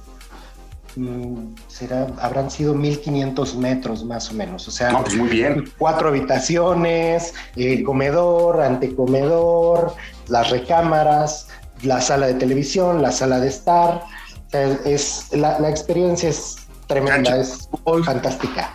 será, 1.67 2.07
habrán 2.19 2.49
sido 2.49 2.73
1500 2.73 3.55
metros 3.55 4.03
más 4.03 4.29
o 4.29 4.33
menos. 4.33 4.67
O 4.67 4.71
sea, 4.71 4.91
pues 5.01 5.15
muy 5.15 5.29
bien. 5.29 5.71
cuatro 5.77 6.09
habitaciones, 6.09 7.33
el 7.55 7.83
comedor, 7.83 8.61
antecomedor, 8.61 9.93
las 10.27 10.49
recámaras, 10.49 11.47
la 11.83 12.01
sala 12.01 12.27
de 12.27 12.33
televisión, 12.35 13.01
la 13.01 13.11
sala 13.11 13.39
de 13.39 13.47
estar. 13.47 14.03
es, 14.51 15.27
la, 15.31 15.69
experiencia 15.69 16.29
es 16.29 16.57
tremenda, 16.87 17.37
es 17.37 17.69
fantástica. 18.03 18.73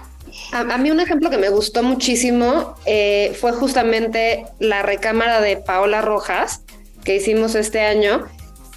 A, 0.53 0.79
mí 0.79 0.91
un 0.91 1.01
ejemplo 1.01 1.31
que 1.31 1.39
me 1.39 1.49
gustó 1.49 1.83
muchísimo 1.83 2.75
eh, 2.87 3.37
fue 3.41 3.53
justamente 3.53 4.47
la 4.59 4.83
recámara 4.83 5.41
de 5.41 5.57
Paola 5.57 6.01
Rojas 6.01 6.63
que 7.05 7.17
hicimos 7.17 7.55
este 7.55 7.83
año, 7.83 8.27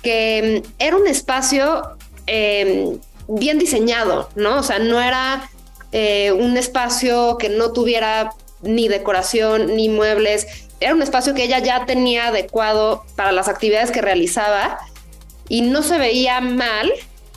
que 0.04 0.64
mm, 0.64 0.74
era 0.80 0.98
un 0.98 1.08
espacio 1.08 1.98
eh, 2.28 2.98
bien 3.28 3.59
diseñado, 3.59 4.30
¿no? 4.36 4.59
O 4.59 4.63
sea, 4.63 4.80
no 4.80 5.01
era 5.01 5.49
eh, 5.91 6.32
un 6.32 6.57
espacio 6.57 7.38
que 7.38 7.49
no 7.49 7.71
tuviera 7.71 8.32
ni 8.61 8.88
decoración 8.88 9.75
ni 9.75 9.89
muebles, 9.89 10.47
era 10.80 10.93
un 10.93 11.01
espacio 11.01 11.34
que 11.34 11.43
ella 11.43 11.59
ya 11.59 11.86
tenía 11.86 12.28
adecuado 12.28 13.03
para 13.15 13.32
las 13.32 13.47
actividades 13.47 13.91
que 13.91 14.01
realizaba 14.01 14.80
y 15.49 15.61
no 15.61 15.82
se 15.82 15.97
veía 15.97 16.39
mal, 16.41 16.91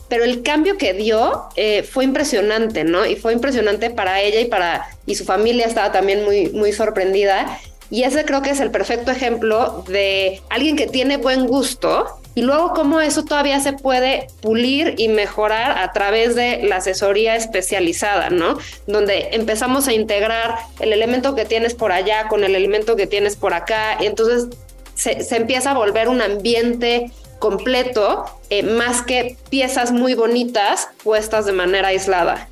pero 0.08 0.24
el 0.24 0.42
cambio 0.42 0.76
que 0.76 0.92
dio 0.92 1.44
eh, 1.56 1.82
fue 1.82 2.04
impresionante, 2.04 2.84
¿no? 2.84 3.06
Y 3.06 3.16
fue 3.16 3.32
impresionante 3.32 3.90
para 3.90 4.20
ella 4.20 4.40
y 4.40 4.46
para 4.46 4.88
y 5.06 5.14
su 5.14 5.24
familia 5.24 5.66
estaba 5.66 5.92
también 5.92 6.24
muy 6.24 6.50
muy 6.50 6.72
sorprendida 6.72 7.58
y 7.90 8.04
ese 8.04 8.24
creo 8.24 8.42
que 8.42 8.50
es 8.50 8.60
el 8.60 8.70
perfecto 8.70 9.10
ejemplo 9.10 9.84
de 9.88 10.42
alguien 10.48 10.76
que 10.76 10.86
tiene 10.86 11.16
buen 11.16 11.46
gusto 11.46 12.20
y 12.40 12.42
luego 12.42 12.72
cómo 12.72 13.02
eso 13.02 13.22
todavía 13.22 13.60
se 13.60 13.74
puede 13.74 14.28
pulir 14.40 14.94
y 14.96 15.08
mejorar 15.08 15.76
a 15.76 15.92
través 15.92 16.34
de 16.34 16.62
la 16.62 16.76
asesoría 16.76 17.36
especializada, 17.36 18.30
¿no? 18.30 18.56
Donde 18.86 19.28
empezamos 19.32 19.88
a 19.88 19.92
integrar 19.92 20.54
el 20.78 20.94
elemento 20.94 21.34
que 21.34 21.44
tienes 21.44 21.74
por 21.74 21.92
allá 21.92 22.28
con 22.28 22.42
el 22.42 22.54
elemento 22.54 22.96
que 22.96 23.06
tienes 23.06 23.36
por 23.36 23.52
acá. 23.52 23.98
Y 24.00 24.06
entonces 24.06 24.48
se, 24.94 25.36
empieza 25.36 25.72
a 25.72 25.74
volver 25.74 26.08
un 26.08 26.22
ambiente 26.22 27.12
completo, 27.38 28.24
eh, 28.48 28.62
más 28.62 29.02
que 29.02 29.36
piezas 29.50 29.92
muy 29.92 30.14
bonitas 30.14 30.88
puestas 31.04 31.44
de 31.44 31.52
manera 31.52 31.88
aislada. 31.88 32.48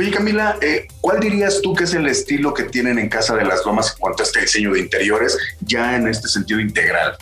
Oye 0.00 0.10
Camila, 0.10 0.56
eh, 0.60 0.88
¿cuál 1.00 1.20
dirías 1.20 1.60
tú 1.62 1.76
que 1.76 1.84
es 1.84 1.94
el 1.94 2.08
estilo 2.08 2.52
que 2.52 2.64
tienen 2.64 2.98
en 2.98 3.08
Casa 3.08 3.36
de 3.36 3.44
las 3.44 3.64
Lomas 3.64 3.92
en 3.92 4.00
cuanto 4.00 4.24
a 4.24 4.26
este 4.26 4.40
diseño 4.40 4.72
de 4.72 4.80
interiores, 4.80 5.38
ya 5.60 5.94
en 5.94 6.08
este 6.08 6.26
sentido 6.26 6.58
integral? 6.58 7.16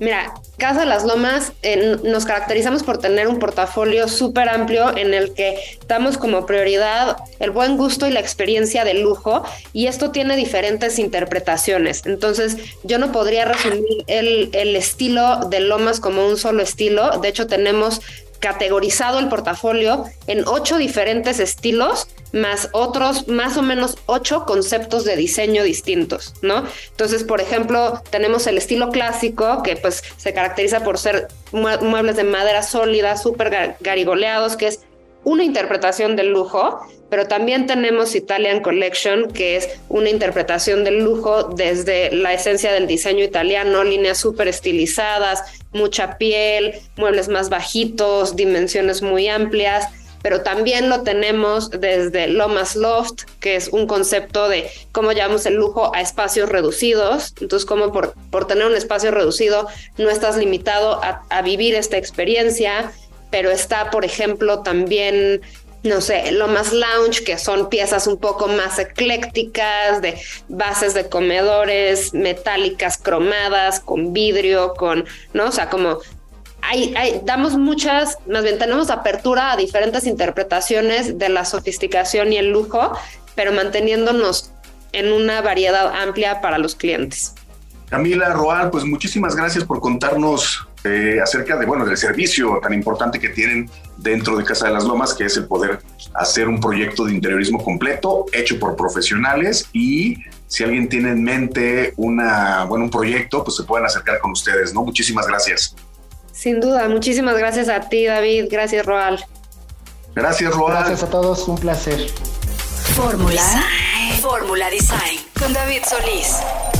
Mira, 0.00 0.32
Casa 0.58 0.80
de 0.80 0.86
las 0.86 1.04
Lomas 1.04 1.52
eh, 1.62 1.96
nos 2.04 2.24
caracterizamos 2.24 2.84
por 2.84 2.98
tener 2.98 3.26
un 3.26 3.38
portafolio 3.38 4.06
súper 4.08 4.48
amplio 4.48 4.96
en 4.96 5.12
el 5.12 5.34
que 5.34 5.56
damos 5.88 6.18
como 6.18 6.46
prioridad 6.46 7.16
el 7.40 7.50
buen 7.50 7.76
gusto 7.76 8.06
y 8.06 8.10
la 8.10 8.20
experiencia 8.20 8.84
de 8.84 8.94
lujo 8.94 9.42
y 9.72 9.86
esto 9.86 10.10
tiene 10.10 10.36
diferentes 10.36 10.98
interpretaciones. 10.98 12.06
Entonces 12.06 12.56
yo 12.84 12.98
no 12.98 13.10
podría 13.10 13.44
resumir 13.44 14.04
el, 14.06 14.50
el 14.52 14.76
estilo 14.76 15.40
de 15.48 15.60
Lomas 15.60 15.98
como 15.98 16.26
un 16.26 16.36
solo 16.36 16.62
estilo. 16.62 17.18
De 17.18 17.28
hecho 17.28 17.48
tenemos 17.48 18.00
categorizado 18.40 19.18
el 19.18 19.28
portafolio 19.28 20.04
en 20.26 20.46
ocho 20.46 20.78
diferentes 20.78 21.40
estilos 21.40 22.08
más 22.32 22.68
otros 22.72 23.28
más 23.28 23.56
o 23.56 23.62
menos 23.62 23.96
ocho 24.06 24.44
conceptos 24.44 25.04
de 25.04 25.16
diseño 25.16 25.62
distintos, 25.62 26.34
¿no? 26.42 26.64
Entonces, 26.90 27.24
por 27.24 27.40
ejemplo, 27.40 28.02
tenemos 28.10 28.46
el 28.46 28.58
estilo 28.58 28.90
clásico 28.90 29.62
que 29.62 29.76
pues 29.76 30.02
se 30.16 30.34
caracteriza 30.34 30.84
por 30.84 30.98
ser 30.98 31.28
muebles 31.52 32.16
de 32.16 32.24
madera 32.24 32.62
sólida, 32.62 33.16
súper 33.16 33.76
garigoleados, 33.80 34.56
que 34.56 34.68
es 34.68 34.80
una 35.28 35.44
interpretación 35.44 36.16
del 36.16 36.30
lujo, 36.30 36.80
pero 37.10 37.26
también 37.28 37.66
tenemos 37.66 38.14
Italian 38.14 38.62
Collection, 38.62 39.30
que 39.30 39.56
es 39.56 39.68
una 39.90 40.08
interpretación 40.08 40.84
del 40.84 41.04
lujo 41.04 41.42
desde 41.54 42.10
la 42.16 42.32
esencia 42.32 42.72
del 42.72 42.86
diseño 42.86 43.22
italiano, 43.22 43.84
líneas 43.84 44.16
súper 44.16 44.48
estilizadas, 44.48 45.42
mucha 45.70 46.16
piel, 46.16 46.80
muebles 46.96 47.28
más 47.28 47.50
bajitos, 47.50 48.36
dimensiones 48.36 49.02
muy 49.02 49.28
amplias, 49.28 49.84
pero 50.22 50.40
también 50.40 50.88
lo 50.88 51.02
tenemos 51.02 51.70
desde 51.70 52.28
Lomas 52.28 52.74
Loft, 52.74 53.24
que 53.38 53.54
es 53.54 53.68
un 53.68 53.86
concepto 53.86 54.48
de 54.48 54.70
cómo 54.92 55.12
llamamos 55.12 55.44
el 55.44 55.56
lujo 55.56 55.94
a 55.94 56.00
espacios 56.00 56.48
reducidos. 56.48 57.34
Entonces, 57.38 57.66
como 57.66 57.92
por, 57.92 58.14
por 58.30 58.46
tener 58.46 58.64
un 58.64 58.74
espacio 58.74 59.10
reducido 59.10 59.68
no 59.98 60.08
estás 60.08 60.38
limitado 60.38 61.00
a 61.02 61.42
vivir 61.42 61.74
esta 61.74 61.98
experiencia, 61.98 62.92
pero 63.30 63.50
está, 63.50 63.90
por 63.90 64.04
ejemplo, 64.04 64.60
también 64.60 65.42
no 65.84 66.00
sé, 66.00 66.32
lo 66.32 66.48
más 66.48 66.72
lounge, 66.72 67.22
que 67.24 67.38
son 67.38 67.68
piezas 67.68 68.06
un 68.06 68.18
poco 68.18 68.48
más 68.48 68.78
eclécticas, 68.78 70.02
de 70.02 70.20
bases 70.48 70.94
de 70.94 71.08
comedores 71.08 72.12
metálicas 72.14 72.98
cromadas, 72.98 73.80
con 73.80 74.12
vidrio, 74.12 74.74
con, 74.74 75.04
¿no? 75.32 75.46
O 75.46 75.52
sea, 75.52 75.70
como 75.70 75.98
hay, 76.62 76.94
hay, 76.96 77.20
damos 77.24 77.56
muchas, 77.56 78.18
más 78.26 78.42
bien 78.42 78.58
tenemos 78.58 78.90
apertura 78.90 79.52
a 79.52 79.56
diferentes 79.56 80.06
interpretaciones 80.06 81.18
de 81.18 81.28
la 81.28 81.44
sofisticación 81.44 82.32
y 82.32 82.38
el 82.38 82.50
lujo, 82.50 82.92
pero 83.34 83.52
manteniéndonos 83.52 84.50
en 84.92 85.12
una 85.12 85.40
variedad 85.42 85.94
amplia 86.02 86.40
para 86.40 86.58
los 86.58 86.74
clientes. 86.74 87.34
Camila 87.88 88.30
Roal, 88.30 88.70
pues 88.70 88.84
muchísimas 88.84 89.34
gracias 89.34 89.64
por 89.64 89.80
contarnos 89.80 90.67
eh, 90.84 91.18
acerca 91.22 91.56
de, 91.56 91.66
bueno, 91.66 91.84
del 91.84 91.96
servicio 91.96 92.58
tan 92.62 92.72
importante 92.72 93.18
que 93.18 93.30
tienen 93.30 93.68
dentro 93.96 94.36
de 94.36 94.44
Casa 94.44 94.66
de 94.66 94.72
las 94.72 94.84
Lomas, 94.84 95.14
que 95.14 95.24
es 95.24 95.36
el 95.36 95.46
poder 95.46 95.80
hacer 96.14 96.48
un 96.48 96.60
proyecto 96.60 97.04
de 97.04 97.14
interiorismo 97.14 97.62
completo 97.62 98.26
hecho 98.32 98.58
por 98.58 98.76
profesionales 98.76 99.68
y 99.72 100.18
si 100.46 100.64
alguien 100.64 100.88
tiene 100.88 101.10
en 101.10 101.22
mente 101.22 101.92
una, 101.96 102.64
bueno, 102.64 102.86
un 102.86 102.90
proyecto, 102.90 103.44
pues 103.44 103.56
se 103.56 103.64
pueden 103.64 103.84
acercar 103.86 104.18
con 104.18 104.30
ustedes, 104.30 104.72
¿no? 104.72 104.82
Muchísimas 104.82 105.26
gracias. 105.26 105.74
Sin 106.32 106.60
duda, 106.60 106.88
muchísimas 106.88 107.36
gracias 107.36 107.68
a 107.68 107.80
ti, 107.88 108.06
David. 108.06 108.46
Gracias, 108.50 108.86
Roal. 108.86 109.22
Gracias, 110.14 110.54
Roal. 110.54 110.84
Gracias 110.84 111.02
a 111.02 111.10
todos, 111.10 111.46
un 111.48 111.58
placer. 111.58 112.08
Fórmula. 112.94 113.42
Fórmula 114.20 114.70
Design 114.70 115.18
con 115.38 115.52
David 115.52 115.82
Solís. 115.86 116.77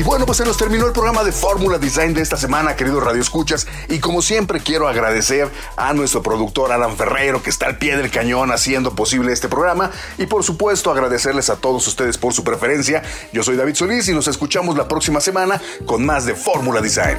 Y 0.00 0.02
bueno, 0.02 0.24
pues 0.24 0.38
se 0.38 0.46
nos 0.46 0.56
terminó 0.56 0.86
el 0.86 0.92
programa 0.94 1.22
de 1.24 1.30
Fórmula 1.30 1.76
Design 1.76 2.14
de 2.14 2.22
esta 2.22 2.38
semana, 2.38 2.74
queridos 2.74 3.04
Radio 3.04 3.20
Escuchas. 3.20 3.66
Y 3.90 3.98
como 3.98 4.22
siempre, 4.22 4.60
quiero 4.60 4.88
agradecer 4.88 5.50
a 5.76 5.92
nuestro 5.92 6.22
productor 6.22 6.72
Alan 6.72 6.96
Ferreiro, 6.96 7.42
que 7.42 7.50
está 7.50 7.66
al 7.66 7.76
pie 7.76 7.98
del 7.98 8.10
cañón 8.10 8.50
haciendo 8.50 8.94
posible 8.94 9.30
este 9.30 9.50
programa. 9.50 9.90
Y 10.16 10.24
por 10.24 10.42
supuesto, 10.42 10.90
agradecerles 10.90 11.50
a 11.50 11.56
todos 11.56 11.86
ustedes 11.86 12.16
por 12.16 12.32
su 12.32 12.42
preferencia. 12.44 13.02
Yo 13.34 13.42
soy 13.42 13.56
David 13.56 13.74
Solís 13.74 14.08
y 14.08 14.14
nos 14.14 14.26
escuchamos 14.26 14.74
la 14.74 14.88
próxima 14.88 15.20
semana 15.20 15.60
con 15.84 16.02
más 16.06 16.24
de 16.24 16.34
Fórmula 16.34 16.80
Design. 16.80 17.18